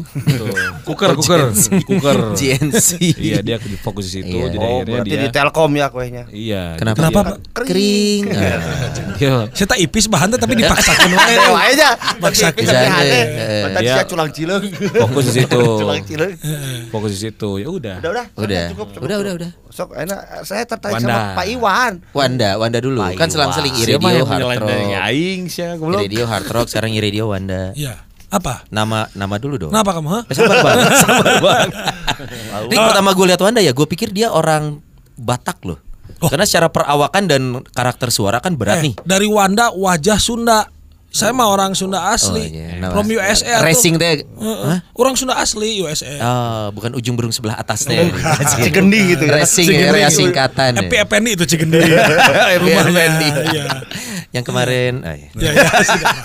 Kuker, 0.81 1.11
kuker, 1.19 1.41
kuker. 1.83 2.17
GNC. 2.31 2.89
Iya, 3.13 3.39
dia 3.41 3.55
di 3.57 3.75
fokus 3.75 4.07
di 4.07 4.23
situ. 4.23 4.31
Iya. 4.31 4.45
Jadi 4.47 4.57
oh 4.57 4.67
akhirnya 4.71 4.93
berarti 4.95 5.09
dia 5.09 5.19
di 5.19 5.29
Telkom 5.29 5.71
ya 5.73 5.87
kuenya 5.89 6.23
Iya. 6.31 6.63
Kenapa? 6.79 6.95
Kenapa, 6.97 7.19
dia-? 7.27 7.39
Kering. 7.51 8.21
Nah. 8.25 8.59
Dia 9.15 9.31
Saya 9.51 9.67
tak 9.67 9.79
ipis 9.79 10.05
bahan 10.07 10.27
teh 10.31 10.39
tapi 10.39 10.53
dipaksakan 10.55 11.09
wae. 11.17 11.35
Wae 11.35 11.67
aja 11.73 11.89
eh, 11.91 12.87
aneh. 12.87 13.25
eh. 13.35 13.63
Tadi 13.67 13.83
Dia- 13.83 13.95
saya 13.95 14.05
culang 14.05 14.29
cileung 14.31 14.63
fokus 14.95 15.23
di 15.27 15.33
situ. 15.35 15.59
culang 15.81 16.01
cileung 16.01 16.33
Fokus 16.87 17.11
di 17.11 17.19
situ. 17.21 17.49
Ya 17.57 17.67
udah. 17.67 17.95
udah 17.99 18.11
udah 18.15 18.25
Udah. 18.37 18.63
cukup, 18.71 18.87
cukup, 18.93 19.03
Udah, 19.03 19.17
udah, 19.19 19.33
udah. 19.35 19.51
sok 19.67 19.91
enak 19.91 20.19
saya 20.47 20.63
tertarik 20.63 21.03
sama 21.03 21.35
Pak 21.35 21.45
Iwan 21.51 21.99
Wanda, 22.15 22.55
Wanda 22.55 22.79
dulu. 22.79 23.03
Kan 23.11 23.27
selang-seling 23.27 23.75
Iwan. 23.75 23.83
iradio 23.83 24.23
Siapa 24.23 24.47
yang 24.47 24.63
dari 24.63 24.87
aing 24.95 25.41
sih 25.51 25.64
goblok. 25.75 25.99
Iradio 25.99 26.25
hard 26.25 26.47
rock 26.47 26.67
sekarang 26.67 26.91
iradio 26.91 27.25
Wanda. 27.27 27.73
Iya. 27.73 27.97
Apa? 28.27 28.67
Nama 28.67 29.09
nama 29.11 29.35
dulu 29.35 29.55
dong. 29.57 29.71
Kenapa 29.71 29.91
kamu? 29.91 30.07
ha? 30.07 30.19
Eh, 30.23 30.33
Sabar 30.33 30.57
banget, 30.59 30.89
sabar 31.01 31.35
banget. 31.39 31.69
Ini 32.67 32.77
pertama 32.77 33.09
gue 33.11 33.25
lihat 33.25 33.39
Wanda 33.39 33.59
ya, 33.59 33.71
gue 33.71 33.87
pikir 33.87 34.09
dia 34.09 34.29
orang 34.29 34.81
Batak 35.15 35.63
loh. 35.63 35.79
Oh. 36.17 36.27
Karena 36.27 36.43
secara 36.43 36.67
perawakan 36.67 37.23
dan 37.25 37.41
karakter 37.69 38.07
suara 38.07 38.37
kan 38.37 38.53
berat 38.53 38.79
Eh, 38.79 38.83
nih. 38.85 38.93
dari 39.01 39.25
Wanda 39.25 39.71
wajah 39.71 40.15
Sunda. 40.15 40.67
Saya 41.07 41.31
mah 41.31 41.47
orang 41.47 41.71
Sunda 41.71 42.11
asli. 42.11 42.43
Oh, 42.43 42.47
iya. 42.49 42.75
Nama- 42.77 42.91
From 42.91 43.07
USA. 43.07 43.63
Racing 43.63 43.95
teh. 43.95 44.27
Heeh. 44.27 44.77
Orang 44.91 45.15
Sunda 45.15 45.35
asli 45.35 45.79
USA. 45.79 46.11
Oh, 46.17 46.65
bukan 46.71 46.91
ujung 46.93 47.15
burung 47.15 47.31
sebelah 47.31 47.55
atas 47.55 47.83
teh. 47.83 48.11
Cigendi 48.53 49.15
gitu 49.15 49.23
ya 49.23 49.39
Racing 49.39 49.63
Cigendi. 49.65 49.91
area 49.93 50.09
singkatan. 50.09 50.71
ya. 50.73 50.83
Epi 50.83 50.95
Ependi 50.97 51.31
itu 51.31 51.47
Cigendi. 51.47 51.79
Rumahnya. 52.59 52.83
Effendi. 52.83 53.27
Iya. 54.35 54.37
Yang 54.37 54.45
kemarin. 54.45 54.93
ah, 55.01 55.15
iya. 55.15 55.29
Ya, 55.33 55.51
ya, 55.55 55.63
sudah. 55.87 56.15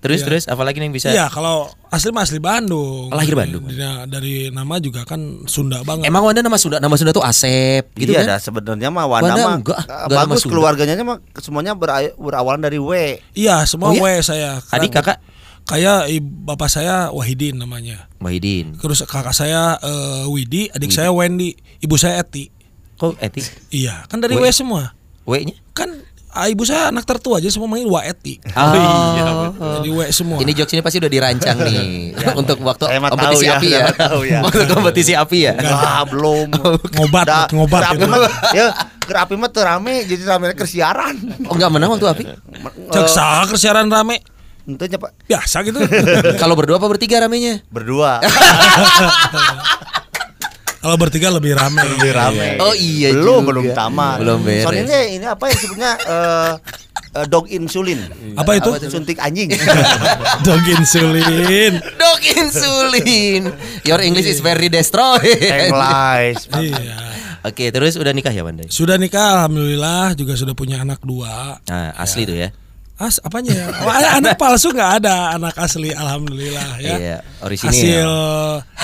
Terus 0.00 0.20
terus 0.20 0.44
apalagi 0.44 0.76
yang 0.78 0.90
bisa? 0.90 1.08
Iya, 1.08 1.28
kalau 1.28 1.68
asli 1.88 2.08
mah 2.08 2.24
asli 2.24 2.36
Bandung. 2.38 3.08
Lahir 3.10 3.32
Bandung. 3.34 3.64
Dari, 3.64 3.76
dari 4.06 4.34
nama 4.48 4.76
juga 4.76 5.04
kan 5.04 5.20
Sunda 5.44 5.80
banget. 5.80 6.04
Emang 6.04 6.24
Wanda 6.24 6.40
nama 6.40 6.56
Sunda, 6.56 6.76
nama 6.76 6.92
Sunda 6.94 7.12
tuh 7.12 7.20
Asep 7.20 7.92
gitu 7.94 8.10
iya 8.10 8.24
kan? 8.24 8.26
dah 8.26 8.38
sebenarnya 8.38 8.88
mah 8.88 9.04
Wanda, 9.06 9.28
Wanda 9.30 9.42
mah 9.42 9.56
enggak, 9.58 9.78
ah, 9.78 9.84
enggak 10.02 10.08
nama 10.10 10.20
bagus 10.26 10.40
Sunda. 10.40 10.52
keluarganya 10.52 10.94
mah 10.98 11.18
semuanya 11.36 11.72
bera- 11.72 12.12
berawalan 12.14 12.60
dari 12.60 12.76
W 12.76 12.90
Iya, 13.32 13.64
semua 13.64 13.88
Oh, 13.88 13.94
iya? 13.94 14.00
W 14.00 14.06
saya. 14.20 14.50
Adik 14.70 14.88
kakak 14.90 15.20
Kayak 15.64 16.12
i- 16.12 16.20
bapak 16.20 16.68
saya 16.68 17.08
Wahidin 17.08 17.56
namanya. 17.56 18.08
Wahidin. 18.20 18.76
Terus 18.76 19.00
kakak 19.02 19.32
saya 19.32 19.80
eh, 19.80 20.24
Widi, 20.28 20.68
adik 20.68 20.88
saya 20.90 21.08
Wendy, 21.08 21.56
ibu 21.80 21.96
saya 21.96 22.20
Eti. 22.20 22.52
Kok 22.94 23.16
Eti? 23.16 23.40
Iya, 23.74 24.04
kan 24.04 24.20
dari 24.20 24.36
W. 24.36 24.40
W 24.40 24.48
semua. 24.50 24.92
W-nya? 25.24 25.56
Kan 25.72 26.04
ah, 26.34 26.50
ibu 26.50 26.66
saya 26.66 26.90
anak 26.90 27.06
tertua 27.06 27.38
aja 27.38 27.46
semua 27.46 27.70
manggil 27.70 27.86
Wa 27.86 28.02
Eti. 28.02 28.42
Oh, 28.52 28.74
iya. 28.74 29.24
Jadi 29.78 29.88
semua. 30.10 30.42
Ini 30.42 30.52
jokes 30.52 30.74
ini 30.74 30.82
pasti 30.82 30.98
udah 30.98 31.08
dirancang 31.08 31.56
nih 31.62 32.10
untuk 32.40 32.58
waktu 32.60 32.84
kompetisi 32.90 33.46
tahu 33.46 33.54
ya, 33.54 33.54
api 33.56 33.68
ya. 33.70 33.84
tahu 33.94 34.20
ya. 34.26 34.38
Waktu 34.42 34.62
kompetisi 34.66 35.12
api 35.14 35.38
ya. 35.46 35.52
ah 35.62 36.02
belum 36.02 36.50
ngobat, 36.98 37.24
Da- 37.24 37.48
ngobat 37.48 37.80
gerapi 37.86 37.96
gitu. 37.96 38.06
mah 38.10 38.18
ya 38.50 38.66
gerapi 39.04 39.34
mah 39.36 39.48
teu 39.48 39.62
rame 39.62 39.94
jadi 40.04 40.22
rame 40.24 40.46
kersiaran 40.52 41.14
Oh 41.46 41.54
enggak 41.54 41.70
menang 41.70 41.94
waktu 41.94 42.06
api? 42.10 42.24
Cek 42.90 43.06
sah 43.06 43.46
kersiaran 43.46 43.86
rame. 43.86 44.18
Itu 44.64 44.80
nya 44.80 44.96
Pak 44.96 45.28
Biasa 45.28 45.60
gitu. 45.62 45.76
Kalau 46.40 46.56
berdua 46.56 46.80
apa 46.80 46.88
bertiga 46.88 47.20
ramenya? 47.20 47.60
berdua 47.68 48.16
Kalau 50.84 50.96
bertiga 50.96 51.32
lebih 51.32 51.56
rame. 51.56 51.80
lebih 51.96 52.12
rame 52.12 52.60
Oh 52.60 52.76
iya 52.76 53.08
belum 53.10 53.40
juga. 53.40 53.48
belum 53.48 53.64
tamat 53.72 54.16
Belum 54.20 54.38
beres. 54.38 54.62
soalnya 54.62 54.84
ini, 55.00 55.16
ini 55.16 55.26
apa 55.26 55.44
yang 55.48 55.56
sebutnya 55.56 55.90
eh, 55.96 56.52
eh, 57.14 57.26
dog 57.26 57.48
insulin 57.48 58.00
Apa 58.36 58.50
itu? 58.54 58.68
suntik 58.86 59.16
anjing 59.16 59.48
Dog 60.46 60.60
insulin. 60.62 61.72
Dok 61.80 62.20
insulin. 62.20 63.42
Your 63.82 63.98
English 63.98 64.28
is 64.28 64.38
very 64.38 64.68
destroyed. 64.68 65.24
English 65.24 66.52
Iya. 66.52 66.96
Oke, 67.42 67.68
terus 67.68 67.96
udah 67.96 68.08
nikah 68.10 68.32
ya 68.32 68.40
Wanda? 68.40 68.64
Sudah 68.66 68.96
nikah 68.96 69.36
alhamdulillah 69.38 70.12
juga 70.12 70.32
sudah 70.32 70.52
punya 70.52 70.80
anak 70.80 71.00
dua. 71.00 71.60
Nah, 71.64 71.92
asli 71.94 72.24
tuh 72.24 72.36
ya. 72.38 72.48
As 72.94 73.18
apanya 73.18 73.52
ya? 73.52 73.66
Oh, 73.74 73.90
anak 73.90 74.38
palsu 74.38 74.70
nggak 74.70 75.02
ada, 75.02 75.34
anak 75.34 75.52
asli 75.58 75.90
alhamdulillah 75.90 76.78
ya. 76.78 76.94
Iya, 76.94 77.16
orisinil. 77.42 77.68
Hasil 77.74 78.10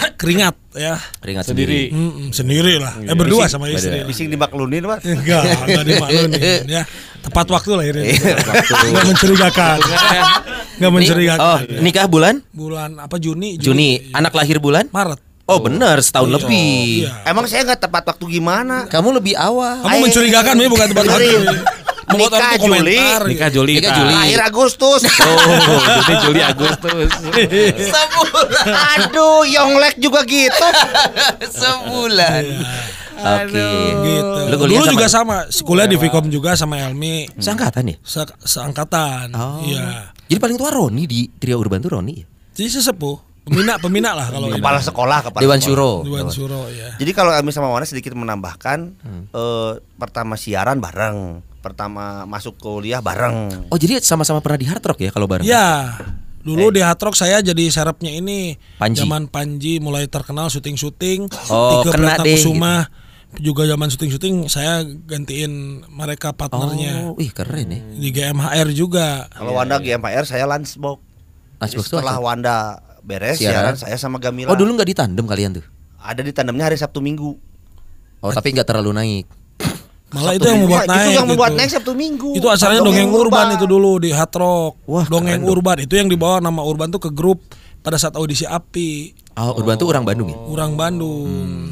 keringat 0.20 0.54
ya. 0.72 0.94
Keringat 1.18 1.44
Sendiri. 1.46 1.90
sendiri. 2.30 2.76
Lah. 2.76 2.94
Eh 3.00 3.12
berdua 3.12 3.44
Bising- 3.44 3.52
sama 3.52 3.66
istri. 3.68 4.00
bising 4.04 4.28
dimaklumin 4.28 4.82
Pak 4.82 4.98
Enggak, 5.02 5.42
enggak 5.64 5.84
dimaklumin 5.84 6.60
ya. 6.76 6.82
Tepat 7.20 7.46
waktu 7.50 7.70
lah 7.72 7.84
ini. 7.86 8.02
Iya, 8.10 8.34
Enggak 8.86 9.04
mencurigakan. 9.06 9.78
Enggak 10.76 10.92
mencurigakan. 10.92 11.40
Oh, 11.42 11.58
nikah 11.78 12.06
bulan? 12.06 12.34
Bulan 12.50 12.90
apa 12.96 13.16
Juni? 13.16 13.56
Juni. 13.56 14.10
Anak 14.10 14.32
lahir 14.32 14.56
bulan? 14.56 14.88
Maret. 14.88 15.20
Oh 15.44 15.58
benar 15.58 15.98
setahun 15.98 16.30
Iya. 16.30 16.36
lebih. 16.38 16.78
Iya. 17.02 17.10
Emang 17.26 17.44
saya 17.44 17.66
nggak 17.66 17.82
tepat 17.82 18.06
waktu 18.06 18.24
gimana? 18.30 18.86
Kamu 18.86 19.10
lebih 19.12 19.34
awal. 19.34 19.82
Kamu 19.82 19.96
mencurigakan 20.00 20.54
ini 20.54 20.68
bukan 20.68 20.86
tempat 20.88 21.04
waktu. 21.08 21.42
Membuat 22.10 22.30
orang 22.30 22.40
Nikah 22.40 22.50
tuh 22.50 22.60
komentar. 22.60 23.20
gitu. 23.20 23.30
Nikah 23.30 23.50
Juli. 23.50 23.72
Nikah. 23.76 23.94
Juli. 23.94 24.14
Akhir 24.16 24.40
Agustus. 24.44 25.00
Oh, 25.20 25.80
jadi 26.02 26.14
Juli 26.20 26.40
Agustus. 26.42 27.10
Aduh, 28.96 29.42
Yonglek 29.44 29.94
juga 29.96 30.20
gitu. 30.22 30.66
Sebulan. 31.46 32.44
Oke. 33.20 33.68
Gitu. 34.00 34.38
Lu 34.48 34.56
kuliah 34.56 34.80
Dulu 34.80 34.84
juga 34.90 35.06
sama- 35.06 35.44
sama, 35.46 35.62
kuliah 35.62 35.86
di 35.86 35.96
Vkom 35.96 36.26
juga 36.26 36.54
sama 36.54 36.80
Elmi. 36.80 37.28
Seangkatan 37.36 37.84
ya? 37.86 37.96
Se- 38.00 38.36
seangkatan. 38.40 39.28
Oh. 39.32 39.60
Iya. 39.60 40.10
Jadi 40.24 40.38
paling 40.38 40.56
tua 40.56 40.70
Roni 40.70 41.04
di 41.04 41.28
Trio 41.28 41.58
Urban 41.58 41.78
tuh 41.78 41.92
Roni 41.92 42.14
ya? 42.14 42.26
Jadi 42.52 42.68
sesepuh, 42.70 43.16
pembina 43.42 43.76
pembina 43.76 44.10
lah 44.12 44.28
kalau 44.28 44.48
Kepala 44.48 44.80
sekolah, 44.80 45.18
kepala 45.22 45.42
Dewan. 45.42 45.60
Syuro. 45.60 46.00
Dewan 46.00 46.28
Suro 46.28 46.64
ya. 46.68 46.96
Jadi 46.96 47.10
kalau 47.10 47.30
kami 47.30 47.50
sama 47.50 47.68
Wana 47.68 47.84
sedikit 47.84 48.14
menambahkan 48.14 48.78
Hmm. 48.96 49.22
eh, 49.28 49.72
pertama 49.96 50.34
siaran 50.34 50.78
bareng, 50.78 51.40
pertama 51.60 52.24
masuk 52.24 52.56
kuliah 52.56 52.98
bareng. 52.98 53.68
Oh 53.68 53.76
jadi 53.76 54.00
sama-sama 54.00 54.40
pernah 54.40 54.58
di 54.58 54.66
Hard 54.66 54.82
Rock 54.82 55.00
ya 55.00 55.10
kalau 55.10 55.28
bareng? 55.28 55.44
Ya. 55.44 55.96
Dulu 56.40 56.72
di 56.72 56.80
Hard 56.80 56.96
Rock 56.98 57.14
saya 57.14 57.38
jadi 57.38 57.68
serapnya 57.68 58.08
ini 58.10 58.56
Panji. 58.76 59.04
zaman 59.04 59.28
Panji 59.28 59.76
mulai 59.76 60.08
terkenal 60.08 60.48
syuting-syuting 60.48 61.28
Oh, 61.52 61.84
Tike 61.84 61.92
kena 61.92 62.16
deh, 62.16 62.32
Pratnakusuma 62.32 62.74
juga 63.36 63.62
zaman 63.62 63.86
syuting-syuting 63.86 64.48
saya 64.48 64.82
gantiin 64.82 65.84
mereka 65.86 66.32
partnernya 66.32 67.12
Oh, 67.12 67.20
ih 67.20 67.28
keren 67.30 67.68
ya. 67.68 67.80
di 67.92 68.08
GMHR 68.10 68.68
juga. 68.72 69.28
Kalau 69.30 69.52
Wanda 69.52 69.78
GMPR 69.78 70.24
saya 70.24 70.48
Lansbox. 70.48 70.98
Lunchbox 71.60 71.86
tuh 71.86 72.00
setelah? 72.00 72.16
Wanda 72.18 72.80
beres 73.04 73.36
Siaran. 73.36 73.76
siaran, 73.76 73.76
saya 73.76 73.96
sama 74.00 74.16
Gamila. 74.16 74.48
Oh 74.48 74.56
dulu 74.56 74.74
nggak 74.74 74.88
ditandem 74.88 75.24
kalian 75.24 75.60
tuh? 75.60 75.64
ada 76.00 76.24
di 76.24 76.32
tandemnya 76.32 76.64
hari 76.64 76.80
Sabtu 76.80 77.04
Minggu. 77.04 77.36
Oh 78.18 78.32
tapi 78.32 78.56
nggak 78.56 78.64
terlalu 78.64 78.96
naik. 78.96 79.26
Malah 80.10 80.26
Sabtu 80.28 80.36
itu 80.36 80.46
yang 80.46 80.60
membuat 80.60 80.84
naik. 80.84 81.00
Itu 81.00 81.10
yang 81.12 81.26
membuat 81.26 81.50
gitu. 81.50 81.58
naik 81.58 81.70
Sabtu 81.70 81.92
Minggu. 81.94 82.30
Itu 82.34 82.46
acaranya 82.46 82.82
dongeng, 82.82 83.10
urban. 83.10 83.46
itu 83.54 83.66
dulu 83.66 83.92
di 83.98 84.10
Hard 84.10 84.34
Rock. 84.34 84.72
Wah, 84.84 85.06
dongeng 85.06 85.38
keren 85.38 85.40
dong. 85.40 85.52
urban 85.54 85.76
itu 85.80 85.94
yang 85.94 86.08
dibawa 86.08 86.38
nama 86.38 86.60
urban 86.60 86.90
tuh 86.90 86.98
ke 86.98 87.10
grup 87.10 87.38
pada 87.80 87.96
saat 87.96 88.12
audisi 88.12 88.44
API 88.44 89.16
Oh, 89.30 89.56
Urban 89.56 89.78
tuh 89.78 89.88
orang 89.88 90.04
Bandung 90.04 90.28
ya? 90.28 90.36
orang 90.36 90.76
Bandung. 90.76 91.30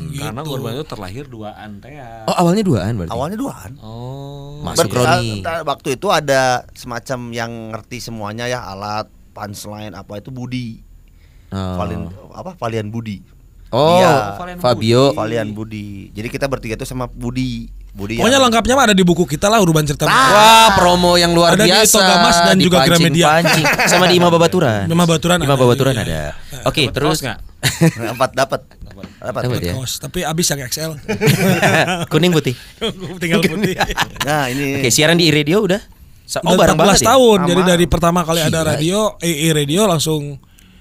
gitu. 0.08 0.24
Karena 0.24 0.40
Urban 0.40 0.72
itu 0.72 0.86
terlahir 0.88 1.24
duaan 1.26 1.70
teh. 1.78 1.92
ya. 1.92 2.24
Oh 2.24 2.32
awalnya 2.38 2.64
duaan 2.64 2.96
berarti? 2.96 3.12
Awalnya 3.12 3.36
duaan. 3.36 3.70
Oh. 3.82 4.62
Masuk 4.64 4.88
Roni. 4.88 5.44
Waktu 5.44 5.88
itu 6.00 6.08
ada 6.08 6.64
semacam 6.72 7.18
yang 7.28 7.50
ngerti 7.68 8.00
semuanya 8.00 8.48
ya 8.48 8.64
alat 8.64 9.04
punchline 9.34 9.92
apa 9.92 10.16
itu 10.16 10.30
Budi. 10.30 10.80
Oh. 11.50 11.76
Valian 11.76 12.08
apa 12.30 12.56
Valian 12.56 12.88
Budi. 12.88 13.20
Oh, 13.68 14.00
Iya. 14.00 14.40
Fabio. 14.56 15.12
Valian 15.12 15.52
Budi. 15.52 16.08
Jadi 16.10 16.28
kita 16.30 16.48
bertiga 16.48 16.72
itu 16.72 16.88
sama 16.88 17.04
Budi. 17.04 17.68
Budi. 17.98 18.14
Pokoknya 18.14 18.38
yang- 18.38 18.46
lengkapnya 18.46 18.74
mah 18.74 18.84
ada 18.86 18.94
di 18.94 19.02
buku 19.02 19.26
kita 19.26 19.50
lah 19.50 19.58
urban 19.58 19.82
cerita. 19.82 20.06
Wah, 20.06 20.70
promo 20.72 21.18
yang 21.18 21.34
luar 21.34 21.52
Ada 21.52 21.66
di 21.66 21.68
biasa. 21.68 21.98
Togamas 21.98 22.36
dan 22.40 22.56
juga 22.56 22.78
Gramedia. 22.86 23.42
Sama 23.90 24.06
di 24.06 24.14
Ima 24.14 24.30
Babaturan. 24.30 24.86
Ima 24.86 25.02
Babaturan 25.02 25.36
Ima 25.36 25.50
ada, 25.50 25.58
Babaturan 25.58 25.94
iya. 25.94 26.02
ada. 26.06 26.22
Oke, 26.64 26.86
Dapat 26.86 26.94
terus 26.94 27.18
kaos 27.18 27.26
nggak? 27.26 27.38
dapat 28.14 28.30
dapat. 28.32 28.60
Dapat. 29.18 29.42
Dapat 29.42 29.60
ya. 29.60 29.74
Kaos, 29.74 29.92
tapi 29.98 30.22
abis 30.22 30.46
yang 30.46 30.60
XL. 30.64 30.92
kuning 32.12 32.30
putih. 32.30 32.54
Tinggal 33.18 33.42
putih. 33.42 33.74
Nah, 34.22 34.46
ini 34.46 34.78
Oke, 34.78 34.88
siaran 34.88 35.18
di 35.18 35.26
radio 35.28 35.60
udah. 35.60 35.82
Sa- 36.22 36.38
Oh, 36.40 36.52
Udah 36.52 36.60
bareng 36.60 36.76
14 36.76 36.82
banget 36.84 37.00
ya? 37.00 37.08
tahun. 37.10 37.38
Jadi 37.46 37.62
dari 37.66 37.84
pertama 37.84 38.20
kali 38.22 38.40
ada 38.40 38.60
radio, 38.62 39.16
EE 39.18 39.48
radio 39.50 39.84
langsung 39.84 40.36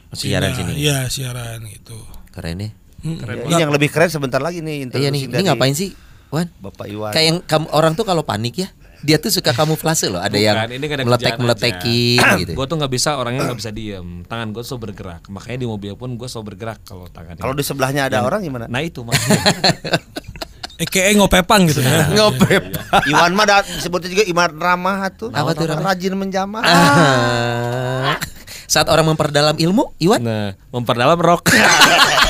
Siaran 0.07 0.51
sini. 0.51 0.75
Iya, 0.77 1.07
siaran 1.07 1.65
gitu. 1.65 1.97
Keren 2.29 2.57
ya. 2.59 2.69
Hmm. 2.97 3.21
ini 3.21 3.55
yang 3.55 3.69
lebih 3.69 3.87
keren 3.87 4.09
sebentar 4.09 4.41
lagi 4.41 4.59
nih 4.59 4.89
Iya 4.89 5.07
nih, 5.07 5.29
ini 5.29 5.43
ngapain 5.45 5.71
sih, 5.71 5.93
Wan? 6.27 6.47
Bapak 6.59 6.85
Iwan. 6.91 7.11
Kayak 7.15 7.25
yang 7.31 7.39
kamu 7.43 7.67
orang 7.71 7.93
tuh 7.95 8.03
kalau 8.03 8.23
panik 8.23 8.55
ya, 8.59 8.67
dia 9.05 9.21
tuh 9.21 9.29
suka 9.29 9.53
kamuflase 9.53 10.09
loh. 10.09 10.19
Ada 10.19 10.37
yang 10.37 10.55
Bukan, 10.57 10.69
ini 10.73 10.83
nggak 10.83 10.97
ada 10.99 11.05
meletek 11.07 11.33
meletekin 11.39 12.19
gitu. 12.43 12.51
Gue 12.57 12.65
tuh 12.65 12.75
nggak 12.81 12.91
bisa 12.91 13.15
orangnya 13.15 13.47
nggak 13.47 13.59
bisa 13.59 13.71
diem. 13.71 14.25
Tangan 14.25 14.51
gue 14.51 14.63
selalu 14.65 14.81
bergerak. 14.89 15.23
Makanya 15.29 15.57
di 15.61 15.67
mobil 15.69 15.93
pun 15.95 16.17
gue 16.17 16.27
selalu 16.27 16.55
bergerak 16.55 16.79
kalau 16.83 17.05
tangannya. 17.07 17.39
Kalau 17.39 17.53
di 17.55 17.63
sebelahnya 17.63 18.09
ada 18.09 18.25
orang 18.25 18.41
gimana? 18.43 18.65
Nah 18.67 18.81
itu 18.81 19.05
makanya. 19.05 19.41
EKE 20.77 21.17
ngopepang 21.17 21.65
gitu 21.73 21.81
ya. 21.81 22.05
Ngopep. 22.17 22.69
Iwan 23.09 23.33
mah 23.33 23.45
da- 23.49 23.65
disebutnya 23.65 24.13
juga 24.13 24.23
Iwan 24.29 24.61
Ramah 24.61 25.09
tuh. 25.09 25.33
Apa 25.33 25.57
tuh, 25.57 25.65
Ramah? 25.65 25.89
Rajin 25.89 26.13
menjamah. 26.13 26.61
Ah. 26.61 28.13
Saat 28.69 28.85
orang 28.93 29.09
memperdalam 29.09 29.57
ilmu, 29.57 29.97
Iwan, 29.97 30.21
nah 30.21 30.53
memperdalam 30.69 31.17
rok. 31.17 31.49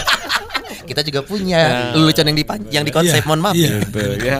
kita 0.87 1.03
juga 1.03 1.21
punya 1.21 1.91
lelucon 1.91 2.25
yang 2.31 2.37
di 2.37 2.45
yang 2.71 2.83
di 2.87 2.91
konsep. 2.95 3.19
Iya, 3.19 3.27
Mohon 3.27 3.41
maaf. 3.43 3.55
iya. 3.55 3.69
Gitu, 3.87 3.99
ya. 4.23 4.39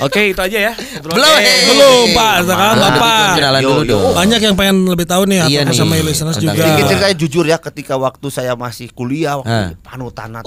Oke 0.00 0.30
itu 0.30 0.40
aja 0.40 0.58
ya. 0.70 0.72
Belum, 1.02 1.18
eh. 1.18 1.58
Belum, 1.68 2.04
Pak. 2.14 2.34
Sekarang 2.46 2.76
Bapak. 2.78 3.28
Kenalan 3.36 3.60
Yo, 3.60 3.68
dulu 3.68 3.82
yo. 3.82 3.90
dong. 3.90 4.14
Banyak 4.14 4.40
yang 4.40 4.54
pengen 4.54 4.76
lebih 4.86 5.06
tahu 5.06 5.22
nih 5.26 5.38
Iya 5.44 5.60
atau 5.66 5.74
nih, 5.74 5.78
sama 5.82 5.94
listeners 5.98 6.36
juga. 6.38 6.54
Sedikit 6.54 6.72
Iya. 6.72 6.88
ceritanya 6.88 7.16
jujur 7.18 7.44
ya 7.44 7.58
ketika 7.58 7.94
waktu 7.98 8.26
saya 8.30 8.52
masih 8.54 8.88
kuliah 8.94 9.42
waktu 9.42 9.74
panutan. 9.82 10.40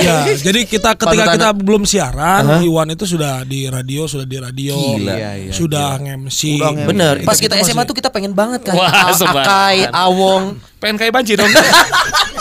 Ya, 0.00 0.26
jadi 0.46 0.60
kita 0.64 0.96
ketika 0.96 1.24
kita 1.36 1.48
belum 1.54 1.84
siaran, 1.84 2.64
Iwan 2.64 2.88
itu 2.96 3.04
sudah 3.04 3.44
di 3.44 3.68
radio, 3.68 4.08
sudah 4.08 4.26
di 4.26 4.38
radio, 4.40 4.74
Gila. 4.74 5.14
Iya, 5.14 5.30
iya, 5.46 5.52
sudah 5.52 6.00
nge-MC. 6.00 6.40
Bener, 6.88 7.14
pas 7.22 7.36
Kita 7.36 7.54
kita 7.60 7.66
SMA 7.66 7.84
tuh 7.84 7.96
kita 7.96 8.08
pengen 8.08 8.32
banget 8.32 8.72
kan. 8.72 8.74
Akai, 8.74 9.86
Awong 9.90 10.56
Pengen 10.84 11.00
kayak 11.00 11.12
banci 11.16 11.32
dong. 11.32 11.48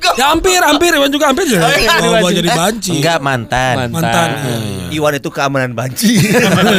Ya 0.00 0.32
hampir, 0.32 0.58
hampir 0.58 0.90
Iwan 0.92 1.10
juga 1.12 1.28
hampir 1.28 1.44
jadi. 1.44 1.60
Oh, 2.00 2.18
gua 2.18 2.32
jadi 2.32 2.50
banci. 2.50 2.98
Enggak 2.98 3.18
mantan 3.20 3.88
Mantan. 3.88 4.28
iya, 4.32 4.56
iya. 4.56 4.86
Iwan 4.96 5.12
itu 5.16 5.28
keamanan 5.28 5.70
banci. 5.72 6.18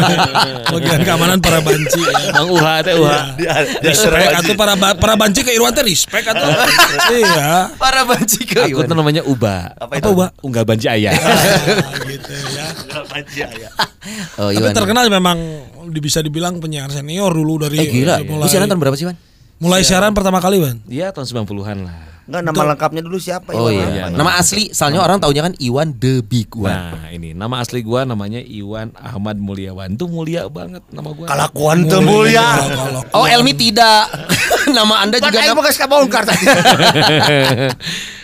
Bagian 0.74 1.02
keamanan 1.06 1.38
para 1.40 1.62
banci. 1.62 2.02
ya. 2.02 2.34
Bang 2.34 2.50
Uha 2.50 2.74
teh 2.82 2.94
Uha. 2.98 3.38
Respect 3.82 4.32
atau 4.42 4.54
para 4.58 4.74
para 4.76 5.14
banci 5.16 5.46
ke 5.46 5.54
Irwan 5.54 5.72
teh 5.72 5.86
respect 5.86 6.26
atau. 6.28 6.50
Iya. 7.12 7.76
Para 7.76 8.08
banci 8.08 8.42
ke 8.44 8.68
Aku 8.68 8.84
tuh 8.84 8.96
namanya 8.96 9.22
Uba. 9.24 9.76
Apa 9.78 10.00
Apa, 10.00 10.10
Mbak? 10.10 10.32
Unggah 10.42 10.64
banci 10.66 10.88
ayah. 10.88 11.12
Ah, 11.14 11.96
gitu 12.10 12.32
ya. 13.38 13.70
Oh, 14.40 14.50
Tapi 14.50 14.58
Iwan. 14.60 14.74
terkenal 14.74 15.06
memang 15.08 15.38
bisa 15.94 16.20
dibilang 16.20 16.58
penyiar 16.58 16.90
senior 16.90 17.30
dulu 17.32 17.62
dari 17.62 17.78
Eh 17.78 17.88
gila, 17.88 18.24
mulai, 18.26 18.48
lu 18.48 18.50
siaran 18.50 18.66
tahun 18.66 18.80
berapa 18.82 18.96
sih, 18.98 19.06
Wan? 19.06 19.18
mulai 19.62 19.86
siaran 19.86 20.12
pertama 20.16 20.42
kali, 20.42 20.58
Ban. 20.58 20.78
Iya 20.90 21.14
tahun 21.14 21.46
90-an 21.46 21.78
lah. 21.86 22.11
Enggak 22.32 22.48
nama 22.48 22.64
lengkapnya 22.66 23.04
dulu 23.04 23.20
siapa 23.20 23.52
Oh 23.52 23.68
Iwan? 23.68 23.76
iya. 23.76 23.88
iya, 23.92 24.06
Nama 24.08 24.32
asli, 24.34 24.72
soalnya 24.72 25.04
orang 25.04 25.20
taunya 25.20 25.44
kan 25.44 25.54
Iwan 25.58 25.92
the 25.94 26.24
Big 26.24 26.48
One. 26.54 26.72
Nah 26.72 27.12
ini 27.12 27.36
nama 27.36 27.60
asli 27.60 27.84
gua 27.84 28.02
namanya 28.02 28.40
Iwan 28.40 28.96
Ahmad 28.96 29.36
Mulyawan. 29.36 29.94
Tuh 29.94 30.08
mulia 30.08 30.48
banget 30.48 30.80
nama 30.90 31.12
gua. 31.12 31.28
Kalakuan 31.28 31.84
teu 31.86 32.00
mulia. 32.00 32.56
Oh, 33.12 33.28
Elmi 33.28 33.52
tidak. 33.52 34.08
nama 34.72 35.04
Anda 35.04 35.20
juga 35.20 35.28
Juga 35.34 35.44
nama 35.46 35.60
geus 35.62 35.76
kabongkar 35.76 36.24
tadi. 36.24 36.46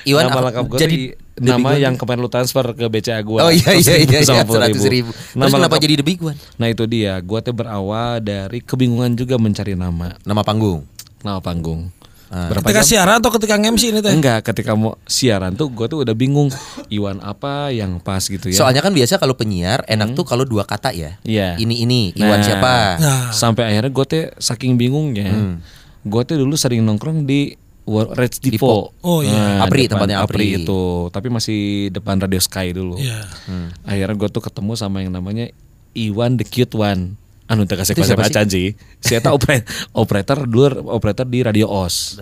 Iwan 0.05 0.23
nama 0.25 0.39
lengkap 0.47 0.65
gua 0.65 0.79
jadi 0.79 0.97
The 1.37 1.53
nama 1.53 1.77
yang 1.77 1.93
kemarin 1.93 2.17
lu 2.17 2.31
transfer 2.31 2.65
ke 2.73 2.87
BCA 2.87 3.21
gua. 3.21 3.45
Oh 3.45 3.51
iya 3.51 3.75
iya 3.75 4.01
iya, 4.01 4.19
iya 4.23 4.41
190.000. 4.41 4.73
100 4.73 4.89
ribu. 4.89 5.11
Terus 5.11 5.35
Nama 5.35 5.45
kenapa 5.51 5.59
lengkap- 5.69 5.83
jadi 5.83 5.93
The 5.93 6.05
Big 6.07 6.19
One? 6.19 6.37
Nah 6.55 6.67
itu 6.67 6.83
dia, 6.87 7.13
gua 7.19 7.39
teh 7.39 7.51
berawal 7.51 8.17
dari 8.19 8.57
kebingungan 8.59 9.13
juga 9.13 9.37
mencari 9.37 9.75
nama, 9.75 10.17
Nama 10.23 10.41
panggung. 10.41 10.81
nama 11.19 11.37
panggung. 11.37 11.93
Ah. 12.27 12.51
Berapa 12.51 12.59
ketika 12.67 12.83
jam? 12.83 12.89
siaran 12.91 13.15
atau 13.23 13.31
ketika 13.31 13.55
nge-MC 13.55 13.83
ini 13.87 13.99
teh? 14.03 14.11
Enggak, 14.11 14.39
ketika 14.43 14.75
mau 14.75 14.99
siaran 15.07 15.55
tuh 15.55 15.71
gua 15.71 15.87
tuh 15.87 16.03
udah 16.03 16.11
bingung 16.11 16.51
Iwan 16.91 17.23
apa 17.23 17.71
yang 17.71 18.03
pas 18.03 18.19
gitu 18.19 18.51
ya. 18.51 18.57
Soalnya 18.59 18.83
kan 18.83 18.91
biasa 18.91 19.15
kalau 19.15 19.33
penyiar 19.33 19.87
enak 19.87 20.11
tuh 20.11 20.27
kalau 20.27 20.43
dua 20.43 20.67
kata 20.67 20.91
ya. 20.91 21.15
Iya. 21.23 21.55
Ini 21.55 21.87
ini 21.87 21.99
Iwan 22.13 22.39
Nah, 22.39 22.45
siapa? 22.45 22.73
Nah. 22.99 23.23
Sampai 23.31 23.71
akhirnya 23.71 23.91
gue 23.91 24.05
teh 24.05 24.23
saking 24.35 24.75
bingungnya, 24.75 25.31
Hmm. 25.31 25.55
gue 26.03 26.21
teh 26.27 26.35
dulu 26.35 26.59
sering 26.59 26.83
nongkrong 26.83 27.23
di 27.23 27.55
Red 27.87 28.43
Depot. 28.43 28.51
Depot. 28.59 28.83
Oh, 28.99 29.23
iya. 29.23 29.63
Apri, 29.63 29.87
depan 29.87 30.03
tempatnya 30.03 30.19
Apri. 30.19 30.59
itu, 30.59 31.07
tapi 31.07 31.31
masih 31.31 31.87
depan 31.87 32.19
Radio 32.19 32.43
Sky 32.43 32.75
dulu. 32.75 32.99
Iya. 32.99 33.23
Hmm. 33.47 33.71
Akhirnya 33.87 34.15
gue 34.19 34.27
tuh 34.27 34.43
ketemu 34.43 34.75
sama 34.75 34.99
yang 34.99 35.15
namanya 35.15 35.47
Iwan 35.95 36.35
the 36.35 36.43
Cute 36.43 36.75
One. 36.75 37.15
Anu 37.47 37.63
teh 37.63 37.79
kasih 37.79 37.95
konsep 37.95 38.19
siapa 38.19 38.43
sih? 38.43 38.75
Saya 38.99 39.23
tahu 39.23 39.39
operator, 39.39 39.63
operator 39.95 40.37
dulu 40.43 40.67
operator 40.91 41.23
di 41.23 41.39
Radio 41.47 41.71
OS. 41.71 42.19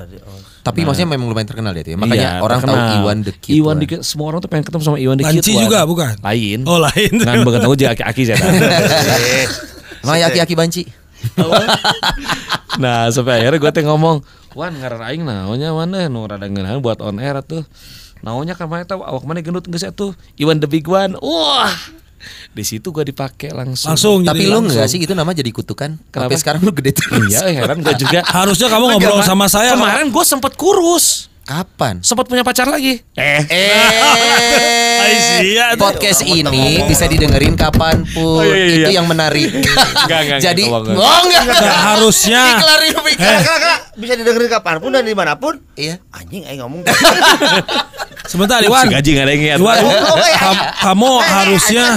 Tapi 0.61 0.85
maksudnya 0.85 1.09
memang 1.17 1.33
lumayan 1.33 1.49
terkenal 1.49 1.73
dia 1.73 1.81
tuh 1.81 1.93
ya. 1.93 1.97
Makanya 1.97 2.29
Iya, 2.37 2.45
orang 2.45 2.59
tahu 2.61 2.77
terkenal. 2.77 2.97
Iwan 3.01 3.17
the 3.25 3.33
Cute. 3.33 3.53
Iwan 3.57 3.75
the 3.81 3.87
Cute- 3.89 4.05
semua 4.05 4.25
orang 4.29 4.39
tuh 4.45 4.49
pengen 4.53 4.65
ketemu 4.69 4.81
sama 4.85 4.97
Iwan 5.01 5.17
the 5.17 5.25
Banci 5.25 5.51
One. 5.53 5.61
juga, 5.65 5.79
bukan? 5.89 6.13
Lain. 6.21 6.59
Oh, 6.69 6.77
lain. 6.77 7.11
Ngan 7.25 7.41
banget 7.41 7.61
tahu 7.65 7.73
jadi 7.73 7.89
aki-aki 7.97 8.21
saya 8.29 8.37
tahu. 8.37 8.53
Eh, 8.53 9.45
Emang 10.05 10.17
ya 10.21 10.29
aki-aki 10.29 10.53
banci. 10.53 10.85
nah 12.81 13.09
sampai 13.09 13.41
akhirnya 13.41 13.57
gue 13.57 13.71
teh 13.73 13.83
ngomong 13.87 14.21
wan 14.53 14.77
ngaran 14.77 15.01
aing 15.09 15.23
naonnya 15.25 15.73
mana 15.73 16.05
nu 16.05 16.27
rada 16.27 16.45
ngeunaheun 16.45 16.83
buat 16.83 17.01
on 17.01 17.17
air 17.17 17.39
tuh 17.41 17.63
naonnya 18.21 18.53
kan 18.53 18.69
mana 18.69 18.85
tahu 18.85 19.01
awak 19.01 19.23
mana 19.25 19.41
gendut 19.41 19.65
geus 19.65 19.87
tuh 19.95 20.13
Iwan 20.37 20.61
the 20.61 20.69
Big 20.69 20.85
One 20.85 21.17
wah 21.17 21.71
di 22.51 22.63
situ 22.63 22.89
gue 22.89 23.05
dipakai 23.05 23.51
langsung 23.51 23.91
Langsung 23.91 24.17
Tapi 24.21 24.33
jadi 24.33 24.43
lu 24.45 24.53
langsung. 24.57 24.65
enggak 24.73 24.87
sih 24.87 24.99
itu 24.99 25.13
nama 25.13 25.29
jadi 25.29 25.51
kutukan? 25.51 25.99
Kenapa? 26.09 26.25
Sampai 26.25 26.37
sekarang 26.37 26.61
lu 26.61 26.71
gede 26.71 26.91
terus. 26.91 27.29
iya 27.29 27.45
heran 27.53 27.79
gue 27.79 27.93
juga 27.95 28.19
Harusnya 28.23 28.67
kamu 28.67 28.85
ngobrol 28.91 29.21
sama 29.21 29.45
saya. 29.45 29.73
kemarin 29.73 30.09
gue 30.09 30.23
sempet 30.23 30.55
kurus 30.55 31.29
Kapan? 31.45 32.01
Sempat 32.01 32.25
punya 32.25 32.41
pacar 32.41 32.65
lagi. 32.65 33.05
Eh. 33.13 33.41
Eh, 33.45 33.77
podcast 35.85 36.25
ini 36.25 36.81
bisa 36.89 37.05
didengerin 37.05 37.53
kapan 37.53 38.01
pun. 38.01 38.41
Oh, 38.41 38.49
iya, 38.49 38.65
iya, 38.65 38.65
Itu 38.65 38.89
iya. 38.89 38.97
yang 38.97 39.05
menarik. 39.05 39.53
Enggak, 39.61 40.19
enggak, 40.25 40.39
Jadi, 40.41 40.65
enggak, 40.65 40.89
enggak. 40.89 41.05
oh 41.05 41.19
enggak. 41.21 41.43
Nggak 41.45 41.81
harusnya. 41.93 42.41
Kala. 42.57 42.75
bisa 43.93 44.17
didengerin 44.17 44.49
kapan 44.49 44.75
pun 44.81 44.89
dan 44.89 45.05
di 45.05 45.13
mana 45.13 45.37
pun. 45.37 45.61
Iya. 45.77 46.01
Anjing, 46.09 46.49
aing 46.49 46.65
ngomong. 46.65 46.81
Sebentar 48.31 48.57
Iwan. 48.65 48.89
Gaji 48.89 49.09
nggak 49.13 49.25
ada 49.29 49.33
yang 49.37 49.43
ingat. 49.45 49.59
Iwan, 49.61 49.77
eh. 49.85 50.33
kamu 50.81 51.11
harusnya 51.21 51.93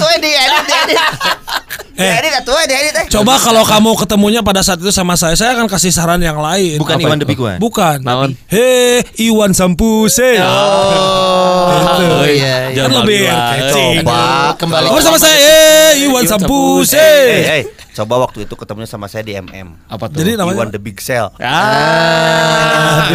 Eh. 1.99 2.15
edit, 2.23 2.31
atuh 2.31 2.55
di 2.63 2.75
edit. 2.79 2.95
eh. 2.95 3.05
coba 3.11 3.35
kalau 3.37 3.67
kamu 3.67 3.91
ketemunya 3.99 4.39
pada 4.39 4.63
saat 4.63 4.79
itu 4.79 4.95
sama 4.95 5.19
saya, 5.19 5.35
saya 5.35 5.59
akan 5.59 5.67
kasih 5.67 5.91
saran 5.91 6.23
yang 6.23 6.39
lain. 6.39 6.79
Bukan 6.79 6.95
Apa 6.95 7.03
Iwan 7.03 7.19
Big 7.27 7.41
One. 7.43 7.59
Bukan. 7.59 8.07
Naon? 8.07 8.39
Hei, 8.47 9.03
Iwan 9.19 9.51
Sampuse. 9.51 10.39
Oh, 10.39 12.23
iya. 12.23 12.71
iya. 12.71 12.87
Kan 12.87 12.95
lebih. 13.03 13.27
Coba. 13.75 14.55
Kembali 14.55 14.87
Kamu 14.87 15.01
sama 15.03 15.19
saya, 15.19 15.35
eh 15.35 16.07
Iwan 16.07 16.23
Sampuse. 16.23 16.95
Eh, 16.95 17.67
eh, 17.67 17.67
coba 17.93 18.23
waktu 18.23 18.47
itu 18.47 18.55
ketemunya 18.55 18.87
sama 18.87 19.11
saya 19.11 19.27
di 19.27 19.35
MM. 19.35 19.75
Apa 19.91 20.07
tuh? 20.07 20.23
Jadi 20.23 20.39
namanya 20.39 20.63
Iwan 20.63 20.71
the 20.71 20.79
Big 20.79 21.03
Cell. 21.03 21.35
Ah. 21.43 23.11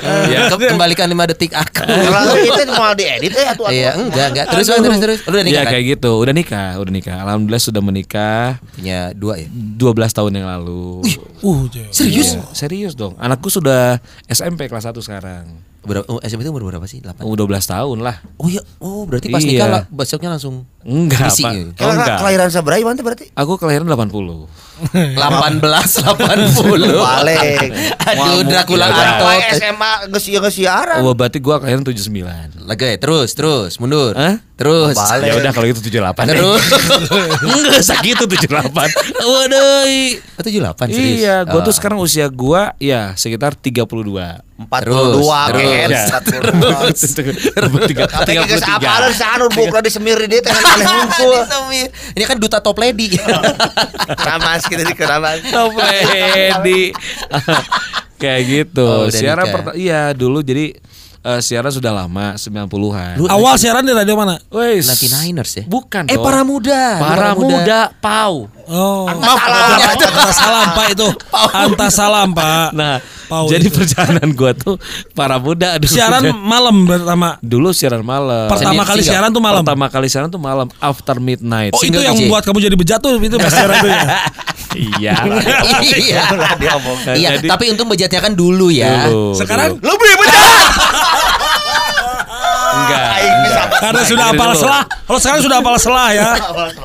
Ya. 0.00 0.48
Ke- 0.48 0.70
Kembalikan 0.72 1.06
5 1.06 1.30
detik 1.30 1.52
aku. 1.52 1.84
Kalau 1.84 2.34
itu 2.36 2.62
mau 2.72 2.92
diedit 2.96 3.32
eh 3.36 3.46
atuh 3.48 3.64
atuh. 3.68 3.74
Iya, 3.74 3.90
enggak, 3.96 4.26
enggak. 4.32 4.46
Terus 4.50 4.66
terus 4.68 4.98
terus. 5.00 5.18
Lu 5.28 5.36
udah 5.36 5.44
nikah 5.44 5.52
Iya 5.52 5.62
kan? 5.62 5.72
kayak 5.72 5.84
gitu. 5.96 6.10
Udah 6.16 6.34
nikah, 6.34 6.70
udah 6.80 6.92
nikah. 6.92 7.16
Alhamdulillah 7.20 7.62
sudah 7.62 7.82
menikah 7.84 8.58
Punya 8.72 9.12
dua 9.12 9.40
ya? 9.40 9.48
12 9.50 10.16
tahun 10.16 10.32
yang 10.40 10.46
lalu. 10.48 11.04
Uh, 11.40 11.64
Jay. 11.68 11.88
Serius? 11.92 12.36
Iya, 12.36 12.42
serius 12.52 12.92
dong. 12.96 13.16
Anakku 13.16 13.48
sudah 13.48 14.00
SMP 14.28 14.68
kelas 14.68 14.88
1 14.88 14.96
sekarang. 15.00 15.70
Berapa 15.80 16.04
oh, 16.12 16.20
SMP 16.20 16.44
itu 16.44 16.52
umur 16.52 16.68
berapa 16.68 16.84
sih? 16.84 17.00
8. 17.00 17.24
Oh, 17.24 17.32
12 17.32 17.48
tahun 17.64 17.98
lah. 18.04 18.20
Oh 18.36 18.52
iya, 18.52 18.60
oh 18.84 19.08
berarti 19.08 19.32
pas 19.32 19.40
Iya. 19.40 19.48
nikah 19.48 19.68
lah, 19.72 19.82
besoknya 19.88 20.28
langsung 20.28 20.68
Enggak, 20.84 21.32
Pak. 21.32 21.52
ya? 21.56 21.64
Oh, 21.80 21.88
enggak. 21.88 22.16
kelahiran 22.20 22.48
Iwan 22.52 22.94
teh 23.00 23.04
berarti? 23.04 23.26
Aku 23.32 23.56
kelahiran 23.56 23.88
80. 23.88 24.12
18 24.88 25.60
80. 25.60 26.96
Balik. 26.96 27.72
Aduh, 28.00 28.40
Dracula 28.48 28.88
Anto. 28.88 29.26
SMA 29.56 29.92
geus 30.10 30.26
ieu 30.32 30.40
geus 30.40 30.56
siaran. 30.56 31.04
Oh, 31.04 31.12
berarti 31.14 31.38
gua 31.38 31.60
kelahiran 31.60 31.84
79. 31.84 32.64
Lagi 32.64 32.84
ya, 32.84 32.96
terus 32.96 33.36
terus 33.36 33.76
mundur. 33.76 34.16
Hah? 34.16 34.40
Terus. 34.60 34.92
Ya 35.18 35.32
udah 35.34 35.50
kalau 35.50 35.66
gitu 35.66 35.80
78. 35.80 36.28
Terus. 36.28 36.60
Enggak 37.48 37.80
segitu 37.80 38.22
78. 38.22 38.68
Waduh. 38.68 38.92
Oh, 39.24 39.42
78 40.36 40.84
serius. 40.86 41.18
Iya, 41.18 41.42
gua 41.42 41.56
Oh. 41.56 41.64
tuh 41.64 41.72
sekarang 41.72 41.96
usia 41.96 42.28
gua 42.28 42.76
ya 42.76 43.10
sekitar 43.14 43.54
32. 43.54 44.44
42 44.60 44.84
Terus, 44.84 45.24
KN. 45.56 45.88
42. 45.88 47.80
Tiga- 47.88 48.04
Tapi 48.06 48.30
geus 48.38 48.60
33. 48.60 48.76
apa 48.76 48.92
lu 49.00 49.08
sanu 49.10 49.44
bukra 49.48 49.80
disemir 49.80 50.20
di 50.20 50.28
dieu 50.28 50.38
teh 50.38 50.52
aneh 50.52 50.84
hungkul. 50.84 51.32
Ini 52.12 52.22
kan 52.22 52.36
duta 52.36 52.58
top 52.58 52.76
lady. 52.76 53.08
Ramas 54.06 54.62
kita 54.62 54.82
di 54.82 54.92
keramas. 54.92 55.40
Top 55.46 55.72
lady. 55.72 56.92
Kayak 58.14 58.40
gitu. 58.44 58.84
Oh, 58.84 59.08
siaran 59.08 59.42
nikah. 59.42 59.52
perta- 59.56 59.74
iya 59.74 60.12
dulu 60.12 60.40
jadi 60.40 60.76
eh, 61.22 61.40
siaran 61.40 61.68
sudah 61.68 61.92
lama 61.94 62.34
90-an. 62.34 63.16
Lu- 63.16 63.28
Awal 63.28 63.54
siaran 63.56 63.82
di 63.82 63.92
radio 63.92 64.14
mana? 64.14 64.40
Wes. 64.48 64.88
Nanti 64.88 65.06
Niners 65.08 65.52
ya? 65.54 65.64
Bukan 65.64 66.06
Eh 66.06 66.16
dong. 66.16 66.24
para 66.24 66.40
muda. 66.42 66.82
Para 66.96 67.28
muda 67.34 67.80
pau. 67.96 68.48
Oh, 68.70 69.04
salam. 69.10 69.78
Anta 69.82 70.30
salam 70.30 70.66
Pak 70.72 70.86
itu. 70.92 71.08
Anta 71.66 71.86
salam 71.88 72.28
Pak. 72.30 72.70
Nah, 72.70 73.02
Pau 73.26 73.46
jadi 73.46 73.66
itu. 73.66 73.74
perjalanan 73.74 74.30
gua 74.30 74.54
tuh 74.54 74.78
para 75.10 75.36
muda 75.36 75.74
dulu. 75.76 75.90
Siaran 75.90 76.22
malam 76.34 76.82
pertama. 76.84 77.34
dulu 77.40 77.70
siaran 77.70 78.00
malam. 78.00 78.46
Pertama 78.46 78.82
kali 78.82 79.02
single. 79.02 79.10
siaran 79.10 79.30
tuh 79.30 79.42
malam. 79.42 79.62
Pertama 79.62 79.86
kali 79.86 80.06
siaran 80.06 80.28
tuh 80.28 80.38
malam 80.38 80.66
after 80.78 81.18
midnight. 81.18 81.74
Oh 81.74 81.78
itu 81.78 81.90
Single 81.90 82.02
yang 82.04 82.14
DJ. 82.14 82.22
membuat 82.24 82.42
kamu 82.46 82.58
jadi 82.62 82.76
bejat 82.78 82.98
tuh 83.02 83.18
itu 83.18 83.36
siaran 83.36 83.76
tuh 83.76 83.90
ya. 83.90 84.02
iya. 84.98 85.14
iya. 85.90 86.22
Iya, 87.10 87.28
Jadi- 87.38 87.50
tapi 87.50 87.64
untung 87.68 87.90
bejatnya 87.90 88.22
kan 88.22 88.32
dulu 88.32 88.70
ya. 88.70 89.10
Dulu, 89.10 89.34
Sekarang 89.34 89.74
dulu. 89.74 89.94
Bener. 89.98 90.09
Enggak. 92.80 93.08
Karena 93.80 94.02
sudah 94.04 94.26
apal 94.32 94.50
selah. 94.56 94.82
Kalau 94.88 95.20
sekarang 95.20 95.40
sudah 95.44 95.56
apal 95.60 95.76
selah 95.76 96.08
ya. 96.12 96.30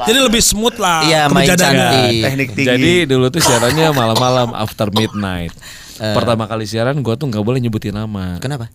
Jadi 0.08 0.20
lebih 0.20 0.42
smooth 0.44 0.78
lah. 0.80 1.02
Iya, 1.08 1.22
main 1.32 1.48
cantik. 1.54 2.22
Teknik 2.24 2.50
tinggi. 2.56 2.68
Jadi 2.68 2.94
dulu 3.08 3.26
tuh 3.32 3.42
siarannya 3.44 3.88
malam-malam 3.96 4.52
after 4.56 4.92
midnight. 4.92 5.52
Eh. 5.96 6.12
Pertama 6.12 6.44
kali 6.44 6.68
siaran 6.68 7.00
gua 7.00 7.16
tuh 7.16 7.32
nggak 7.32 7.44
boleh 7.44 7.60
nyebutin 7.64 7.96
nama. 7.96 8.36
Kenapa? 8.44 8.68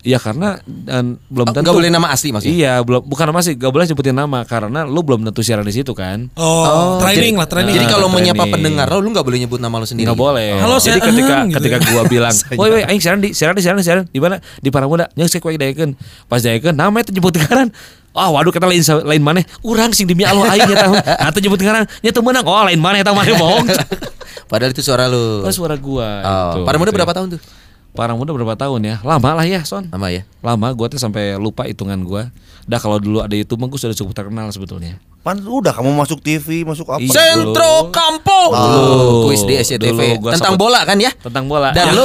Iya 0.00 0.16
karena 0.16 0.56
dan 0.64 1.20
belum 1.28 1.44
Oh, 1.44 1.52
tentu 1.52 1.60
nggak 1.60 1.76
boleh 1.76 1.92
nama 1.92 2.08
asli 2.08 2.32
maksudnya? 2.32 2.56
Iya, 2.56 2.72
belum 2.80 3.04
bukan 3.04 3.24
nama 3.28 3.40
sih, 3.40 3.52
gak 3.52 3.68
boleh 3.68 3.84
sebutin 3.84 4.16
nama 4.16 4.48
karena 4.48 4.88
lu 4.88 5.04
belum 5.04 5.20
tentu 5.22 5.44
siaran 5.44 5.60
di 5.60 5.76
situ 5.76 5.92
kan. 5.92 6.32
Oh, 6.34 6.96
training 6.98 7.36
jadi- 7.36 7.40
lah, 7.40 7.44
training. 7.44 7.74
Jadi 7.76 7.84
Nah, 7.84 7.92
kalau 7.92 8.08
menyapa 8.08 8.40
training. 8.40 8.54
pendengar 8.56 8.86
lo, 8.88 8.98
lu 8.98 9.12
nggak 9.12 9.20
boleh 9.22 9.38
nyebut 9.38 9.60
nama 9.60 9.76
lo 9.76 9.84
sendiri. 9.84 10.08
Nggak 10.08 10.16
boleh. 10.16 10.56
Halo, 10.56 10.76
Jadi 10.76 10.96
saya- 10.96 11.04
ketika 11.04 11.34
gitu 11.44 11.56
ketika 11.60 11.76
ya. 11.76 11.86
gua 11.86 12.02
bilang, 12.16 12.34
"Woi, 12.56 12.68
woi, 12.70 12.82
aing 12.82 12.96
siaran 12.98 13.20
di 13.20 13.28
siaran 13.30 13.52
di 13.52 13.60
siaran 13.60 13.76
di 13.76 13.84
siaran 13.84 14.04
di 14.06 14.18
mana? 14.18 14.40
Di 14.40 14.68
Paramuda." 14.68 15.04
Nya 15.12 15.28
saya 15.28 15.38
kuek 15.38 15.60
daekeun. 15.60 15.92
Pas 16.26 16.40
daekeun 16.40 16.72
nama 16.72 16.96
itu 16.96 17.12
nyebut 17.12 17.36
ngaran. 17.36 17.68
Ah, 18.10 18.26
waduh 18.26 18.50
kata 18.50 18.66
lain 18.66 18.80
lain 18.80 19.22
maneh. 19.22 19.44
Urang 19.60 19.92
sing 19.92 20.08
demi 20.08 20.24
Allah 20.24 20.48
aing 20.50 20.64
eta. 20.66 20.96
Atuh 21.22 21.38
nyebut 21.38 21.60
ngaran. 21.60 21.84
Nya 22.00 22.10
teu 22.10 22.24
meunang. 22.24 22.42
Oh, 22.42 22.64
lain 22.64 22.80
maneh 22.80 23.04
eta 23.04 23.12
maneh 23.12 23.36
bohong. 23.36 23.68
Padahal 24.50 24.72
itu 24.72 24.80
suara 24.80 25.06
lu. 25.06 25.44
Oh, 25.44 25.52
suara 25.52 25.76
gua. 25.76 26.08
Oh, 26.18 26.50
itu, 26.50 26.60
para 26.64 26.74
muda 26.74 26.88
gitu 26.88 26.90
ya. 26.90 26.98
berapa 27.04 27.12
tahun 27.14 27.28
tuh? 27.36 27.40
Para 27.90 28.14
muda 28.14 28.30
berapa 28.30 28.54
tahun 28.54 28.80
ya? 28.80 28.96
Lama 29.00 29.30
lah 29.32 29.44
ya, 29.44 29.60
Son. 29.62 29.86
Lama 29.86 30.08
ya. 30.08 30.22
Lama 30.40 30.70
gua 30.70 30.86
tuh 30.86 30.96
sampai 30.96 31.34
lupa 31.34 31.64
hitungan 31.64 31.98
gua. 32.00 32.30
Dah 32.62 32.78
kalau 32.78 32.96
dulu 32.96 33.18
ada 33.18 33.32
YouTube 33.32 33.58
mah 33.58 33.66
gua 33.66 33.76
sudah 33.76 33.92
cukup 33.92 34.14
terkenal 34.14 34.46
sebetulnya. 34.48 35.02
Pan 35.20 35.36
udah 35.36 35.68
kamu 35.70 35.92
masuk 35.92 36.18
TV, 36.18 36.62
masuk 36.62 36.88
apa? 36.88 36.96
Iya. 36.98 37.12
Sentro 37.12 37.90
Kampung. 37.90 38.50
Dulu. 38.50 38.80
Dulu 38.80 39.04
kuis 39.26 39.42
di 39.42 39.52
SCTV 39.54 40.16
Dulu 40.16 40.30
tentang 40.30 40.54
sempet- 40.54 40.62
bola 40.62 40.80
kan 40.82 40.96
ya? 40.96 41.12
Tentang 41.12 41.44
bola. 41.44 41.68
Dan 41.70 41.84
Ya, 41.84 41.92
lu 41.92 42.04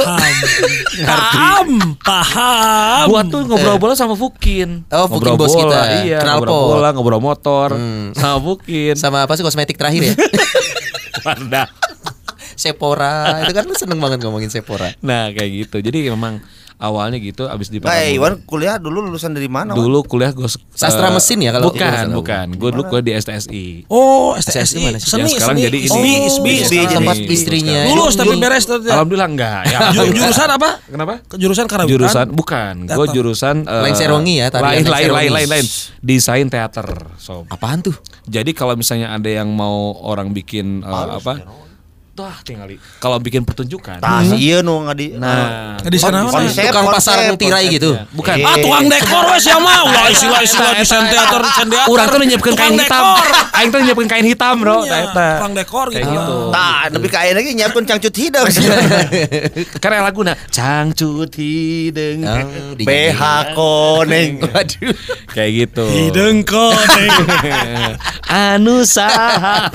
Paham, 0.98 1.68
paham. 2.04 3.06
Gua 3.06 3.20
tuh 3.22 3.40
ngobrol 3.44 3.78
bola 3.78 3.94
sama 3.94 4.14
Fukin. 4.14 4.84
Oh, 4.88 5.06
Fukin 5.06 5.32
Ngobrol 5.32 5.36
bos 5.38 5.48
bola, 5.50 5.62
kita. 5.62 5.80
Iya, 6.02 6.18
Knalpot. 6.20 6.44
ngobrol 6.44 6.60
bola, 6.68 6.88
ngobrol 6.92 7.22
motor 7.22 7.68
sama 8.12 8.38
Fukin. 8.42 8.94
sama 8.96 9.22
apa 9.22 9.32
sih 9.32 9.42
kosmetik 9.42 9.76
terakhir 9.76 10.02
ya? 10.02 10.14
Wardah. 11.24 11.66
Sephora. 12.56 13.44
Itu 13.44 13.52
kan 13.52 13.64
lu 13.64 13.74
seneng 13.74 13.98
banget 13.98 14.18
ngomongin 14.20 14.48
Sephora. 14.48 14.90
Nah, 15.00 15.30
kayak 15.30 15.50
gitu. 15.64 15.76
Jadi 15.78 16.08
memang 16.08 16.40
awalnya 16.76 17.16
gitu 17.16 17.48
abis 17.48 17.68
di 17.68 17.80
Nah. 17.80 17.96
Iwan 18.04 18.44
kuliah 18.44 18.76
dulu 18.76 19.00
lulusan 19.02 19.32
dari 19.32 19.48
mana? 19.48 19.72
Wan? 19.72 19.80
Dulu 19.80 20.04
kuliah 20.04 20.28
gue 20.30 20.44
Sastra 20.70 21.08
mesin 21.08 21.40
ya 21.40 21.48
kalau- 21.50 21.72
Bukan, 21.72 22.12
bukan. 22.12 22.46
Gue 22.52 22.68
dulu 22.68 22.84
kuliah 22.86 23.00
di 23.02 23.12
STSI. 23.14 23.88
Oh, 23.88 24.36
STSI 24.36 24.60
STSI. 24.76 24.84
mana 24.84 24.98
sih? 24.98 25.08
Seni, 25.08 25.24
sekarang 25.30 25.56
seni, 25.56 25.64
jadi 25.64 25.78
ini. 25.78 25.88
Oh, 25.88 25.96
isbi. 25.96 26.04
Iya, 26.04 26.20
isbi, 26.28 26.52
sekarang 26.76 26.92
tempat 26.94 27.16
jadi- 27.16 27.32
istrinya. 27.32 27.80
Lulus 27.88 28.14
tapi 28.14 28.34
beres 28.36 28.64
tuh. 28.66 28.76
ya. 28.78 28.92
Alhamdulillah 28.92 29.28
enggak. 29.30 29.60
Ya, 29.66 29.78
Ju- 29.90 30.12
Jurusan 30.12 30.48
apa? 30.50 30.68
Kenapa? 30.84 31.14
Jurusan 31.32 31.64
karawitan. 31.64 31.92
Jurusan 31.96 32.26
bukan. 32.30 32.74
Gue 32.84 33.06
jurusan 33.10 33.56
eh, 33.64 33.82
Lain 33.82 33.96
Serongi 33.96 34.34
ya, 34.36 34.46
tarian 34.50 34.68
Lain 34.68 34.84
lain 34.84 34.92
lain 34.92 35.08
lain 35.08 35.30
lain 35.32 35.48
lain. 35.50 35.66
Desain 35.98 36.46
teater, 36.46 36.86
sob. 37.16 37.48
Apaan 37.48 37.80
tuh? 37.80 37.96
Jadi 38.26 38.52
kalau 38.52 38.76
misalnya 38.76 39.10
ada 39.10 39.26
yang 39.26 39.48
mau 39.48 39.96
orang 39.96 40.28
bikin 40.30 40.84
eh, 40.84 41.08
apa? 41.16 41.40
Tuh, 42.16 42.32
tinggali. 42.40 42.80
Kalau 42.96 43.20
bikin 43.20 43.44
pertunjukan. 43.44 44.00
Tah, 44.00 44.24
si 44.24 44.40
ieu 44.40 44.64
nu 44.64 44.80
ngadi. 44.82 45.20
Nah, 45.20 45.76
Di 45.78 46.00
sana 46.00 46.24
mana? 46.24 46.32
konsep, 46.32 46.64
Tukang 46.64 46.88
pasar 46.88 47.36
tirai 47.36 47.68
gitu. 47.68 47.92
bukan. 48.10 48.34
Eh. 48.34 48.40
Ah, 48.40 48.56
tukang 48.56 48.88
dekor 48.88 49.24
wes 49.28 49.44
ya 49.44 49.60
mah. 49.60 49.84
Ulah 49.84 50.08
istilah 50.08 50.40
istilah 50.40 50.72
Eta, 50.72 50.80
desain 50.80 51.04
eta, 51.04 51.12
teater, 51.12 51.40
desain 51.44 51.68
teater. 51.68 51.92
Urang 51.92 52.06
tuh 52.08 52.18
nyiapkeun 52.18 52.56
kain 52.56 52.72
hitam. 52.72 53.04
Aing 53.52 53.68
tuh 53.68 53.80
nyiapkeun 53.84 54.08
kain 54.08 54.24
hitam, 54.24 54.54
Bro. 54.56 54.76
Iya, 54.80 54.88
Tah, 54.88 55.00
eta. 55.04 55.28
tukang 55.36 55.52
dekor 55.52 55.86
Kayak 55.92 56.04
gitu. 56.08 56.16
gitu. 56.16 56.36
Tah, 56.50 56.78
lebih 56.88 57.10
kaya 57.12 57.30
lagi 57.30 57.50
nyiapkeun 57.52 57.84
cangcut 57.84 58.14
hidung. 58.16 58.48
Karena 59.84 59.96
laguna 60.02 60.32
Cangcut 60.48 61.30
hideng 61.36 62.24
Oh, 62.24 62.72
di- 62.72 62.88
BH 62.88 63.20
koneng. 63.52 64.40
Waduh. 64.46 64.94
Kayak 65.28 65.50
gitu 65.68 65.84
Hideng 65.84 66.48
koneng. 66.48 67.12
Anu 68.48 68.88
saha 68.88 69.68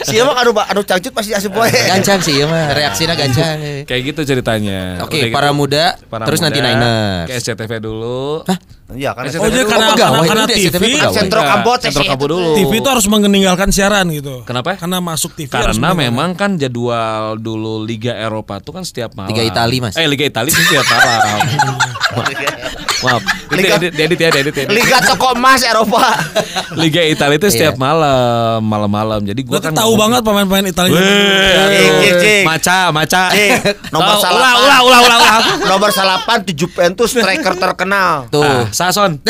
Siapa 0.00 0.32
anu 0.34 0.50
anu 0.52 0.80
cangcut 0.82 1.12
pasti 1.12 1.32
asup 1.32 1.52
poe. 1.52 1.66
Gancang 1.66 2.20
sih 2.20 2.38
ya 2.38 2.46
mah, 2.46 2.70
reaksinya 2.70 3.14
gancang. 3.14 3.58
Kayak 3.84 4.02
gitu 4.06 4.20
ceritanya 4.24 5.02
Oke, 5.02 5.28
para 5.28 5.48
gitu, 5.48 5.56
muda, 5.56 5.84
para 6.06 6.24
terus 6.24 6.38
nanti 6.38 6.58
muda, 6.58 6.68
Niners. 6.70 7.26
Ke 7.26 7.32
SCTV 7.36 7.72
dulu 7.80 8.42
Iya 8.88 9.12
kan. 9.12 9.28
SCTV 9.28 9.42
Oh, 9.42 9.48
jadi 9.48 9.64
karena- 9.64 9.88
pegawai, 9.92 10.18
karena- 10.24 10.48
karena 10.48 10.70
TV. 10.72 10.82
Sentro 11.12 11.40
Kabot, 11.42 11.78
Sentro 11.78 12.00
sih, 12.00 12.08
itu. 12.08 12.24
dulu 12.24 12.56
TV 12.56 12.72
itu 12.74 12.88
harus 12.88 13.06
meninggalkan 13.06 13.68
siaran 13.68 14.08
gitu. 14.08 14.44
Kenapa? 14.44 14.76
Karena 14.76 14.98
masuk 14.98 15.36
TV 15.36 15.52
harus 15.52 15.76
Karena 15.76 15.92
memang 15.92 16.32
kan 16.32 16.56
jadwal 16.56 17.36
dulu 17.36 17.84
Liga 17.84 18.16
Eropa 18.16 18.64
tuh 18.64 18.72
kan 18.72 18.88
setiap 18.88 19.12
malam 19.12 19.28
Liga 19.28 19.44
Itali, 19.44 19.84
Mas. 19.84 19.92
Eh 19.92 20.08
Liga 20.08 20.24
Itali 20.24 20.48
kan 20.48 20.62
setiap 20.62 20.84
malam 20.88 21.44
Maaf. 22.98 23.22
Liga- 23.48 23.78
edit, 23.78 23.92
edit 23.94 24.18
ya, 24.18 24.28
edit 24.32 24.54
ya. 24.54 24.66
Liga 24.66 24.98
toko 25.00 25.32
emas 25.32 25.62
Eropa. 25.62 26.02
Liga 26.74 27.00
Italia 27.00 27.36
itu 27.36 27.48
setiap 27.48 27.74
Iya. 27.74 27.80
malam, 27.80 28.58
malam-malam. 28.60 29.20
Jadi 29.22 29.40
gua 29.42 29.58
Berarti 29.58 29.70
kan 29.70 29.74
tahu 29.78 29.92
banget 29.94 30.20
pemain-pemain 30.20 30.66
Italia. 30.66 30.98
Maca, 32.42 32.78
maca. 32.90 33.22
Nomor 33.94 34.14
salapan. 34.18 34.38
ulah, 34.58 34.78
ulah, 34.82 35.00
ulah, 35.00 35.18
ulah. 35.18 35.40
Nomor 35.64 35.90
salapan 35.90 36.38
di 36.42 36.52
Juventus 36.52 37.14
striker 37.14 37.54
terkenal. 37.54 38.26
Tuh. 38.28 38.42
Ah, 38.42 38.66
Sason. 38.70 39.18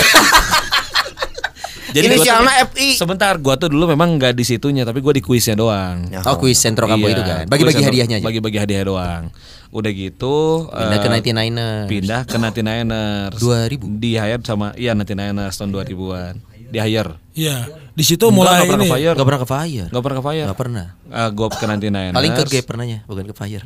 gua 1.88 2.04
Inisialnya 2.04 2.68
FI. 2.68 2.88
Sebentar, 2.94 3.32
gua 3.36 3.56
tuh 3.56 3.68
dulu 3.68 3.88
memang 3.88 4.16
nggak 4.16 4.32
di 4.32 4.44
situnya, 4.44 4.84
tapi 4.84 5.00
gua 5.00 5.12
di 5.12 5.20
kuisnya 5.20 5.56
doang. 5.56 6.08
Ya. 6.08 6.20
Oh 6.24 6.36
kuis 6.36 6.56
sentro 6.56 6.84
kampo 6.84 7.08
Iya, 7.08 7.14
itu 7.16 7.22
kan. 7.22 7.44
Bagi-bagi 7.48 7.82
hadiahnya 7.82 8.16
aja. 8.20 8.26
Bagi-bagi 8.28 8.58
hadiah 8.60 8.84
doang. 8.84 9.32
Udah 9.68 9.92
gitu 9.92 10.64
Pindah 10.66 10.98
ke 10.98 11.08
eh, 11.08 11.20
99ers. 11.20 11.86
Pindah 11.86 12.20
ke 12.24 12.36
99ers. 12.36 13.38
2000. 13.38 14.00
Di 14.00 14.10
hire 14.16 14.40
sama 14.40 14.72
iya 14.74 14.96
99ers 14.96 15.54
tahun 15.54 15.70
2000-an. 15.76 16.34
Di 16.68 16.78
hire. 16.80 17.12
Iya. 17.32 17.56
Di 17.92 18.04
situ 18.04 18.24
Enggak, 18.28 18.36
mulai 18.36 18.52
nggak 18.60 18.68
pernah 18.68 18.84
ini. 18.84 18.88
ke 18.88 18.94
fire. 18.96 19.14
Gak 19.14 19.26
pernah 19.26 19.40
ke 19.40 19.48
fire. 19.48 19.86
Enggak 19.88 20.04
pernah 20.04 20.18
ke 20.18 20.24
fire. 20.24 20.48
Gak 20.48 20.58
pernah. 20.58 20.86
Ah, 21.08 21.28
gua 21.28 21.46
ke 21.48 21.56
99ers. 21.60 22.14
Paling 22.16 22.32
ke 22.32 22.42
gap 22.44 22.64
pernahnya, 22.64 22.98
bukan 23.04 23.24
ke 23.28 23.34
fire. 23.36 23.64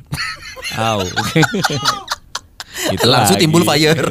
Au. 0.79 1.01
Itu 2.91 3.07
Langsung 3.12 3.38
timbul 3.38 3.62
fire. 3.62 4.03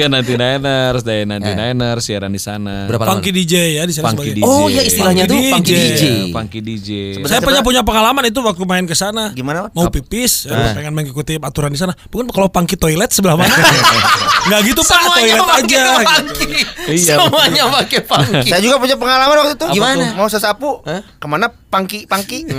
Ke 0.00 0.08
99ers, 0.08 1.02
dari 1.02 1.22
99ers 1.22 2.00
siaran 2.00 2.32
di 2.32 2.40
sana. 2.40 2.88
Berapa 2.88 3.04
lama? 3.04 3.12
Funky 3.14 3.30
DJ 3.30 3.54
ya 3.76 3.82
di 3.84 3.92
sana 3.92 4.10
Funky 4.10 4.32
sebagai. 4.32 4.40
DJ. 4.40 4.48
Oh 4.48 4.66
ya 4.66 4.80
istilahnya 4.80 5.24
tuh 5.24 5.36
Funky 5.36 5.52
funky 5.52 5.72
DJ. 5.72 5.84
DJ. 5.84 6.02
Iya, 6.02 6.32
Funky 6.32 6.58
DJ. 6.60 6.88
Saya 7.22 7.40
punya 7.40 7.60
punya 7.60 7.82
pengalaman 7.84 8.24
itu 8.24 8.40
waktu 8.40 8.64
main 8.64 8.88
ke 8.88 8.96
sana. 8.96 9.30
Gimana? 9.30 9.68
Mau 9.70 9.92
pipis, 9.92 10.48
ya, 10.48 10.56
Ah. 10.56 10.72
pengen 10.72 10.96
mengikuti 10.96 11.36
aturan 11.36 11.68
di 11.68 11.76
sana. 11.76 11.92
Bukan 12.08 12.32
kalau 12.32 12.48
pangki 12.48 12.74
toilet 12.74 13.12
sebelah 13.12 13.36
mana? 13.36 13.52
Enggak 14.48 14.60
gitu 14.66 14.80
Pak, 14.80 15.00
toilet 15.12 15.36
aja. 15.36 15.82
funky. 16.00 16.48
Iya. 16.88 17.14
Semuanya 17.20 17.62
pakai 17.70 18.00
funky. 18.00 18.48
Saya 18.48 18.60
juga 18.64 18.80
punya 18.80 18.96
pengalaman 18.96 19.36
waktu 19.36 19.54
itu. 19.54 19.66
Gimana? 19.76 20.16
Mau 20.16 20.26
sesapu, 20.26 20.80
ke 20.82 21.26
mana? 21.28 21.52
Pangki, 21.70 22.02
pangki. 22.02 22.50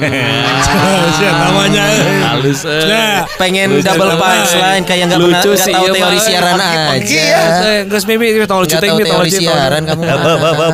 Siapa 1.19 1.43
namanya? 1.45 1.83
Halus. 2.31 2.63
eh. 2.63 2.87
Nah, 2.87 3.27
Pengen 3.35 3.67
Lucu 3.69 3.83
double 3.83 4.15
banget. 4.15 4.23
punchline 4.47 4.83
kayak 4.87 5.03
nggak 5.05 5.19
pernah 5.19 5.35
Lucu 5.35 5.49
nggak 5.51 5.67
tahu 5.67 5.83
iya, 5.83 5.91
teori 5.91 6.17
siaran 6.17 6.55
aja. 6.55 7.19
ya. 7.19 7.41
Eh, 7.43 7.79
Geus 7.91 8.05
mimi 8.07 8.31
kita 8.31 8.47
tahu 8.47 8.63
Nggak 8.63 8.71
cuting 8.71 8.91
tahu 8.93 9.03
teori 9.03 9.29
siaran 9.29 9.81
kamu. 9.83 10.01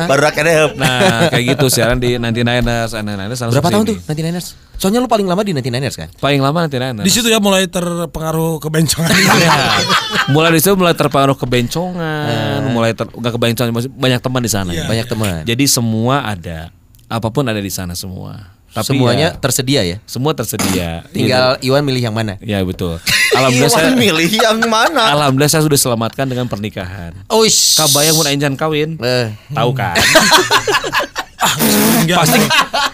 Baru 0.06 0.24
akhirnya. 0.24 0.56
Nah, 0.72 0.98
kayak 1.28 1.44
gitu 1.50 1.66
siaran 1.66 1.98
di 1.98 2.14
99ers, 2.14 2.94
99ers 2.94 3.38
langsung 3.42 3.50
Berapa 3.52 3.68
tahun 3.68 3.84
tuh 3.84 3.96
sini. 3.98 4.22
99ers? 4.30 4.46
Soalnya 4.78 4.98
lu 5.02 5.10
paling 5.10 5.26
lama 5.26 5.42
di 5.42 5.50
99ers 5.50 5.96
kan? 5.98 6.08
Paling 6.14 6.38
lama 6.38 6.58
99ers. 6.64 7.02
di 7.02 7.10
situ 7.10 7.26
ya 7.26 7.42
mulai 7.42 7.66
terpengaruh 7.66 8.62
kebencongan. 8.62 9.10
Ya, 9.38 9.50
mulai 10.28 10.50
di 10.52 10.60
situ 10.60 10.74
mulai 10.74 10.92
terpengaruh 10.92 11.34
kebencongan, 11.34 12.60
mulai 12.68 12.92
ter, 12.92 13.08
enggak 13.08 13.32
kebencongan, 13.32 13.70
banyak 13.90 14.20
teman 14.20 14.40
di 14.40 14.50
sana. 14.50 14.70
Iya. 14.70 14.84
Banyak 14.84 15.06
teman. 15.08 15.42
Jadi 15.42 15.64
semua 15.66 16.22
ada, 16.22 16.68
apa 17.08 17.28
pun 17.28 17.42
ada 17.42 17.56
di 17.56 17.68
sana 17.68 17.92
semua. 17.92 18.56
Tapi 18.68 18.94
Semuanya 18.94 19.32
ya, 19.32 19.34
tersedia 19.34 19.80
ya. 19.80 19.96
semua 20.04 20.32
tersedia. 20.32 21.00
Tinggal 21.08 21.56
Iwan 21.58 21.80
milih 21.80 22.02
yang 22.02 22.12
mana. 22.12 22.36
Iya 22.38 22.60
betul. 22.62 23.00
Alhamdulillah 23.32 23.72
saya, 23.72 23.90
milih 23.90 24.30
yang 24.30 24.58
mana? 24.66 25.10
alhamdulillah 25.10 25.48
saya 25.48 25.62
sudah 25.62 25.78
selamatkan 25.78 26.24
dengan 26.24 26.44
pernikahan. 26.44 27.12
Oh, 27.26 27.42
ish. 27.42 27.76
Kabayang 27.76 28.14
mun 28.14 28.24
aing 28.24 28.38
jangan 28.38 28.56
kawin, 28.56 28.94
Eh, 28.98 29.34
tahu 29.50 29.70
kan? 29.72 29.94
Enggak. 32.02 32.18
pasti 32.18 32.38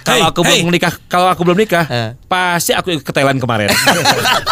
kalau 0.05 0.20
Hey, 0.20 0.29
aku 0.29 0.40
hey. 0.42 0.48
belum 0.61 0.70
nikah, 0.70 0.92
kalau 1.07 1.27
aku 1.27 1.40
belum 1.42 1.57
nikah, 1.57 1.85
Eh. 1.87 2.09
pasti 2.24 2.70
aku 2.70 2.98
ke 2.98 3.11
Thailand 3.11 3.38
kemarin. 3.38 3.68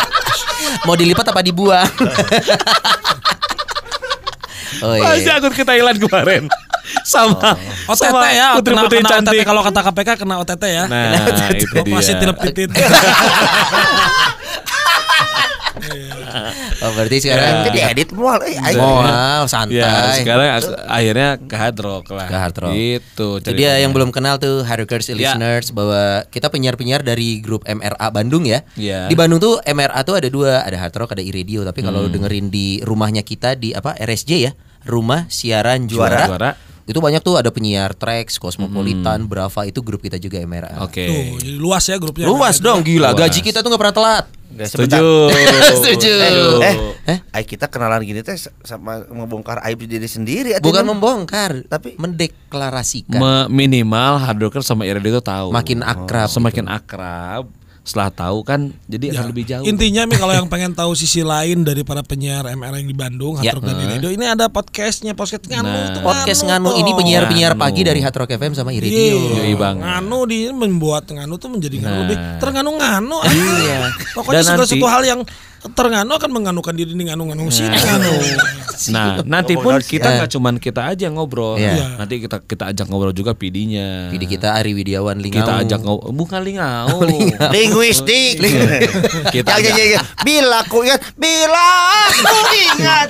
mau 0.87 0.95
dilipat 0.95 1.25
apa 1.25 1.41
dibuang? 1.41 1.89
oh 4.83 4.95
Pasti 4.97 5.25
iya. 5.25 5.39
aku 5.39 5.47
ke 5.51 5.63
Thailand 5.63 5.99
kemarin. 5.99 6.43
Sama 7.03 7.57
OTT 7.87 7.99
sama 8.05 8.29
ya, 8.29 8.55
kena, 8.55 8.57
putri-putri 8.59 8.99
kena 8.99 9.09
OTT 9.09 9.15
cantik. 9.27 9.45
kalau 9.45 9.61
kata 9.63 9.81
KPK 9.83 10.11
kena 10.19 10.35
OTT 10.39 10.65
ya. 10.65 10.85
Nah, 10.87 11.13
itu 11.55 11.77
dia. 11.79 11.93
Masih 11.93 12.15
tilep 12.17 12.37
titit. 12.41 12.71
Oh 16.81 16.91
berarti 16.95 17.17
sekarang 17.21 17.69
Jadi 17.69 17.79
edit 17.85 18.09
mual. 18.11 18.39
Eh. 18.43 18.55
Wow, 18.75 19.05
Ya, 19.05 19.45
santai. 19.47 20.19
sekarang 20.19 20.49
aku- 20.57 20.79
akhirnya 20.81 21.29
ke 21.39 21.55
hard 21.55 21.79
rock 21.79 22.05
lah. 22.11 22.27
Ke 22.27 22.37
hard 22.37 22.57
rock. 22.57 22.73
Gitu. 22.73 23.29
Itu 23.39 23.51
dia 23.53 23.79
yang 23.79 23.91
belum 23.91 24.11
kenal 24.11 24.39
tuh 24.39 24.63
Hardrockers 24.63 25.07
Ya. 25.09 25.15
listeners 25.15 25.71
bahwa 25.71 26.27
kita 26.29 26.49
penyiar-penyiar 26.49 27.03
dari 27.03 27.39
grup 27.39 27.63
MRA 27.65 28.09
Bandung 28.11 28.43
ya. 28.43 28.63
Ya. 28.75 29.07
Di 29.07 29.15
Bandung 29.15 29.39
tuh 29.39 29.61
MRA 29.63 30.01
tuh 30.03 30.17
ada 30.17 30.27
dua, 30.27 30.63
ada 30.63 30.77
Hard 30.77 30.95
Rock, 30.97 31.13
ada 31.13 31.23
iRadio. 31.23 31.63
Tapi 31.63 31.81
kalau 31.81 32.07
Hmm. 32.07 32.13
dengerin 32.13 32.47
di 32.49 32.81
rumahnya 32.81 33.21
kita 33.21 33.55
di 33.55 33.71
apa 33.71 33.95
RSJ 33.95 34.31
ya, 34.41 34.53
Rumah 34.83 35.29
Siaran 35.29 35.87
Juara. 35.87 36.27
Juara. 36.27 36.51
Itu 36.83 36.99
banyak 36.99 37.19
tuh 37.19 37.37
ada 37.37 37.49
penyiar 37.49 37.93
Trax, 37.93 38.37
Cosmopolitan, 38.37 39.25
Brava 39.25 39.63
itu 39.63 39.79
grup 39.79 40.01
kita 40.01 40.17
juga 40.17 40.39
MRA. 40.39 40.75
Hmm. 40.75 40.85
Oke. 40.85 41.05
Tuh, 41.05 41.23
jadi 41.39 41.57
luas 41.57 41.85
ya 41.85 41.97
grupnya. 41.97 42.27
Luas 42.27 42.59
dong 42.59 42.83
gila, 42.83 43.11
Luas. 43.11 43.21
gaji 43.21 43.39
kita 43.41 43.61
tuh 43.61 43.69
nggak 43.69 43.81
pernah 43.81 43.97
telat. 43.97 44.27
Setuju. 44.53 45.33
Setuju. 45.73 46.13
Eh, 46.61 46.75
Eh? 47.09 47.19
eh, 47.25 47.43
kita 47.43 47.67
kenalan 47.67 48.03
gini 48.03 48.21
teh 48.21 48.37
sama 48.61 49.01
membongkar 49.07 49.65
aib 49.65 49.81
diri 49.83 50.05
sendiri. 50.05 50.53
Bukan 50.59 50.85
membongkar, 50.85 51.65
Tapi- 51.65 51.97
mendeklarasikan. 51.97 53.17
Me- 53.17 53.49
minimal 53.49 54.21
hard 54.21 54.39
rocker 54.39 54.61
sama 54.61 54.85
Iradio 54.85 55.09
itu 55.11 55.23
tahu. 55.23 55.49
Makin 55.51 55.81
akrab 55.81 56.29
Semakin 56.29 56.69
akrab. 56.69 57.49
Setelah 57.83 58.09
tahu 58.09 58.43
kan 58.43 58.71
jadi 58.87 59.11
Ya, 59.11 59.13
akan 59.17 59.25
lebih 59.29 59.45
jauh. 59.45 59.65
Intinya 59.65 60.07
mi 60.07 60.15
kalau 60.15 60.31
yang 60.31 60.47
pengen 60.53 60.71
tahu 60.71 60.95
sisi 60.95 61.21
lain 61.21 61.63
dari 61.63 61.83
para 61.83 62.01
penyiar 62.01 62.47
MR 62.49 62.79
yang 62.79 62.87
di 62.87 62.95
Bandung, 62.95 63.35
Ya. 63.37 63.51
Hard 63.51 63.59
Rock 63.59 63.65
dan 63.67 63.75
di 63.75 63.87
radio, 63.89 64.09
ini 64.09 64.23
ada 64.25 64.47
podcastnya, 64.47 65.13
podcast 65.13 65.43
nganu 65.45 65.67
Nah. 65.67 65.87
itu 65.89 65.99
Podcast 66.01 66.41
Nganu 66.41 66.63
Nganu 66.63 66.69
tuh. 66.69 66.79
ini 66.79 66.91
penyiar-penyiar 66.95 67.53
Nganu. 67.53 67.65
pagi 67.65 67.83
dari 67.83 67.99
Hard 67.99 68.17
Rock 68.17 68.31
FM 68.33 68.53
sama 68.53 68.71
Iya, 68.71 68.79
iRadio. 68.79 69.19
Yoi, 69.37 69.55
Bang. 69.55 69.77
Nganu 69.79 70.19
di 70.25 70.39
membuat 70.49 71.05
Nganu 71.07 71.35
tuh 71.37 71.51
menjadi 71.51 71.77
Nganu 71.77 71.91
Nah. 71.91 72.01
lebih 72.05 72.17
ternganu-nganu. 72.39 73.19
Iya. 73.25 73.79
Pokoknya 74.13 74.43
segala 74.43 74.63
sesuatu 74.63 74.87
hal 74.87 75.03
yang 75.03 75.21
ternganu 75.63 76.19
akan 76.19 76.31
menganukan 76.35 76.75
diri 76.75 76.91
di 76.91 77.05
nganu-nganu 77.07 77.47
sini 77.47 77.79
nganu. 77.79 78.13
Nah, 78.91 79.23
nanti 79.23 79.55
pun 79.55 79.79
kita 79.79 80.19
nggak 80.19 80.31
cuman 80.35 80.55
kita 80.59 80.91
aja 80.91 81.07
yang 81.07 81.15
ngobrol. 81.15 81.55
Iya. 81.55 82.03
Nanti 82.03 82.19
kita 82.19 82.43
kita 82.43 82.75
ajak 82.75 82.87
ngobrol 82.91 83.15
juga 83.15 83.39
PD-nya. 83.39 84.11
Kita 84.11 84.59
Ari 84.59 84.75
Widiawan 84.75 85.23
Lingau. 85.23 85.39
kita 85.39 85.53
ajak 85.63 85.81
ngobrol 85.87 86.11
bukan 86.11 86.41
lingau. 86.43 86.99
Linguistik. 87.55 88.43
Kita 89.31 89.51
ajak- 89.55 89.71
jangan, 89.71 89.87
jangan. 89.95 90.25
Bila 90.27 90.57
aku 90.67 90.77
ingat, 90.83 91.01
bila 91.15 91.69
aku 92.11 92.39
ingat. 92.59 93.09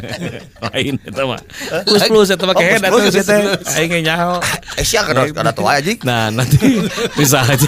lain 0.70 0.94
itu 0.94 1.22
mah. 1.26 1.40
Plus 1.82 2.02
plus 2.06 2.28
itu 2.30 2.44
plus 2.44 2.82
plus 2.86 3.14
eta 3.18 3.34
itu. 3.34 3.50
Aing 3.74 4.04
nyaho. 4.06 4.38
Eh, 4.78 4.84
siapa 4.86 5.10
kada 5.10 5.26
kada 5.34 5.50
tua 5.50 5.82
aja. 5.82 5.90
Nah, 6.06 6.30
nanti 6.30 6.86
bisa 7.18 7.42
aja. 7.42 7.66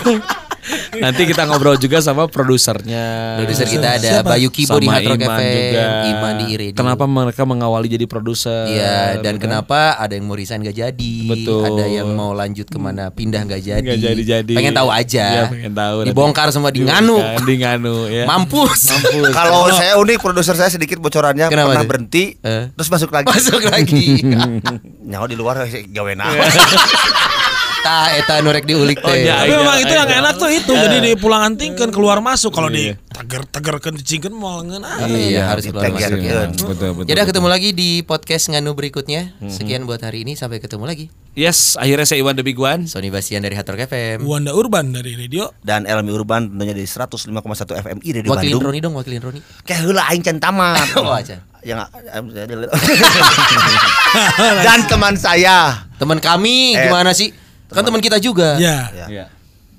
Nanti 0.94 1.27
kita 1.27 1.42
ngobrol 1.44 1.75
juga 1.75 1.98
sama 1.98 2.31
produsernya. 2.31 3.35
Produser 3.42 3.66
kita 3.66 3.98
ada 3.98 4.09
Siapa? 4.22 4.31
Bayu 4.31 4.48
Kibo 4.48 4.79
di 4.79 4.87
Hard 4.87 5.11
Rock 5.11 5.18
Iman 5.18 5.38
FM, 5.38 5.51
juga. 5.51 5.85
Iman 6.07 6.33
di 6.38 6.44
iRadio. 6.55 6.79
Kenapa 6.79 7.05
mereka 7.05 7.42
mengawali 7.42 7.88
jadi 7.90 8.07
produser? 8.07 8.70
Iya, 8.70 9.18
dan 9.18 9.37
kan? 9.37 9.42
kenapa 9.42 9.98
ada 9.98 10.14
yang 10.14 10.31
mau 10.31 10.38
resign 10.38 10.62
gak 10.62 10.79
jadi, 10.79 11.14
Betul. 11.27 11.66
ada 11.66 11.85
yang 11.85 12.14
mau 12.14 12.31
lanjut 12.31 12.70
ke 12.70 12.79
mana 12.79 13.11
pindah 13.11 13.42
gak 13.42 13.59
jadi. 13.59 13.83
Nggak 13.83 13.98
jadi-jadi. 13.98 14.55
Pengen 14.55 14.75
tahu 14.75 14.88
aja. 14.88 15.27
Iya, 15.27 15.42
pengen 15.51 15.72
tahu. 15.75 15.96
nanti. 15.98 16.09
Dibongkar 16.14 16.46
semua 16.55 16.70
di 16.70 16.81
nganu. 16.87 17.18
Di 17.48 17.55
nganu 17.59 18.07
ya. 18.07 18.25
Mampus. 18.25 18.94
Mampus. 18.94 19.35
Kalau 19.35 19.66
saya 19.75 19.98
unik 19.98 20.22
produser 20.22 20.55
saya 20.55 20.70
sedikit 20.70 21.03
bocorannya 21.03 21.51
Kenapa 21.51 21.75
pernah 21.75 21.83
tuh? 21.83 21.90
berhenti 21.90 22.25
Eh. 22.38 22.70
terus 22.79 22.87
masuk 22.87 23.11
lagi. 23.11 23.27
Masuk 23.27 23.62
lagi. 23.66 24.22
Nyawa 25.11 25.27
di 25.27 25.35
luar 25.35 25.66
gawe. 25.66 26.12
Tah 27.83 28.14
eta 28.14 28.38
nurek 28.38 28.62
diulik 28.62 28.99
Oh, 28.99 29.11
teh. 29.11 29.23
iya. 29.23 29.42
Tapi 29.42 29.51
Aing- 29.51 29.59
memang 29.59 29.77
itu 29.77 29.90
yang 29.90 30.07
aing- 30.07 30.21
enak 30.23 30.35
tuh 30.37 30.47
itu. 30.49 30.71
Jadi 30.71 30.97
di 30.99 31.12
pulang 31.14 31.42
antingkeun 31.45 31.90
keluar 31.90 32.18
masuk 32.18 32.51
kalau 32.51 32.71
Iya. 32.71 32.95
di 32.95 33.11
tager-tagerkeun 33.11 33.99
dicingkeun 33.99 34.31
moal 34.31 34.62
ngeun. 34.62 34.87
Iya, 35.05 35.42
harus 35.49 35.66
keluar 35.66 35.90
masuk. 35.90 36.14
Iya. 36.16 36.47
Betul, 36.49 36.73
betul. 36.95 37.05
Betul. 37.05 37.27
ketemu 37.27 37.49
lagi 37.49 37.68
di 37.73 37.90
podcast 38.01 38.49
Nganu 38.49 38.73
berikutnya. 38.73 39.35
Mhm. 39.37 39.51
Sekian 39.51 39.83
buat 39.83 39.99
hari 39.99 40.23
ini 40.23 40.33
sampai 40.33 40.59
ketemu 40.59 40.87
lagi. 40.87 41.11
Yes, 41.33 41.75
akhirnya 41.75 42.05
saya 42.05 42.21
Iwan 42.21 42.37
The 42.37 42.45
Big 42.45 42.61
One. 42.61 42.85
Sony 42.87 43.09
Basian 43.09 43.40
dari 43.40 43.57
Rock 43.57 43.83
FM. 43.83 44.23
Wanda 44.23 44.53
Urban 44.53 44.92
dari 44.92 45.16
radio. 45.16 45.49
Dan 45.59 45.83
Elmi 45.83 46.12
Urban 46.12 46.53
tentunya 46.53 46.73
di 46.73 46.85
105,1 46.85 47.33
FMI 47.75 48.09
Radio 48.12 48.31
Wakilin 48.31 48.53
Bandung. 48.53 48.62
Roni 48.62 48.79
dong, 48.79 48.95
wakilin 48.95 49.21
Roni. 49.21 49.40
Kayak 49.64 49.81
heula 49.83 50.07
aing 50.07 50.21
can 50.21 50.38
tamat. 50.38 50.87
Oh, 51.01 51.09
aja. 51.11 51.40
Yang 51.62 51.79
dan 54.61 54.79
teman 54.85 55.14
saya, 55.14 55.87
Teman 55.95 56.18
kami 56.18 56.75
Eh, 56.75 56.85
gimana 56.85 57.11
sih? 57.12 57.31
Kan 57.72 57.82
teman 57.82 58.00
kita 58.00 58.20
juga. 58.20 58.61
Ya. 58.61 58.92
ya, 58.92 59.06
Iya. 59.08 59.26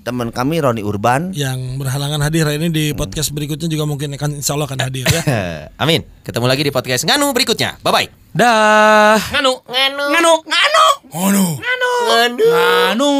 teman 0.03 0.33
kami 0.35 0.59
Roni 0.59 0.83
Urban. 0.83 1.31
Yang 1.31 1.79
berhalangan 1.79 2.19
hadir 2.19 2.43
hari 2.43 2.59
ini 2.59 2.67
di 2.67 2.85
podcast 2.91 3.31
berikutnya 3.31 3.71
juga 3.71 3.87
mungkin 3.87 4.11
akan 4.11 4.41
insya 4.41 4.57
Allah 4.57 4.67
akan 4.67 4.81
hadir 4.83 5.05
ya. 5.07 5.21
Amin. 5.79 6.03
Ketemu 6.27 6.45
lagi 6.49 6.65
di 6.65 6.73
podcast 6.73 7.07
Nganu 7.07 7.31
berikutnya. 7.31 7.79
Bye 7.79 7.93
bye. 7.93 8.07
Dah. 8.33 9.15
Nganu, 9.31 9.61
nganu, 9.63 10.03
Nganu, 10.09 10.33
nganu, 10.43 10.85
Ngono. 11.13 11.45
nganu, 11.61 11.91
nganu, 12.09 12.41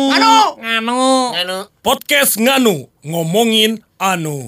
nganu, 0.09 0.33
nganu. 0.59 1.01
nganu. 1.37 1.57
Podcast 1.79 2.35
Nganu 2.35 2.89
ngomongin 3.05 3.79
anu. 3.95 4.43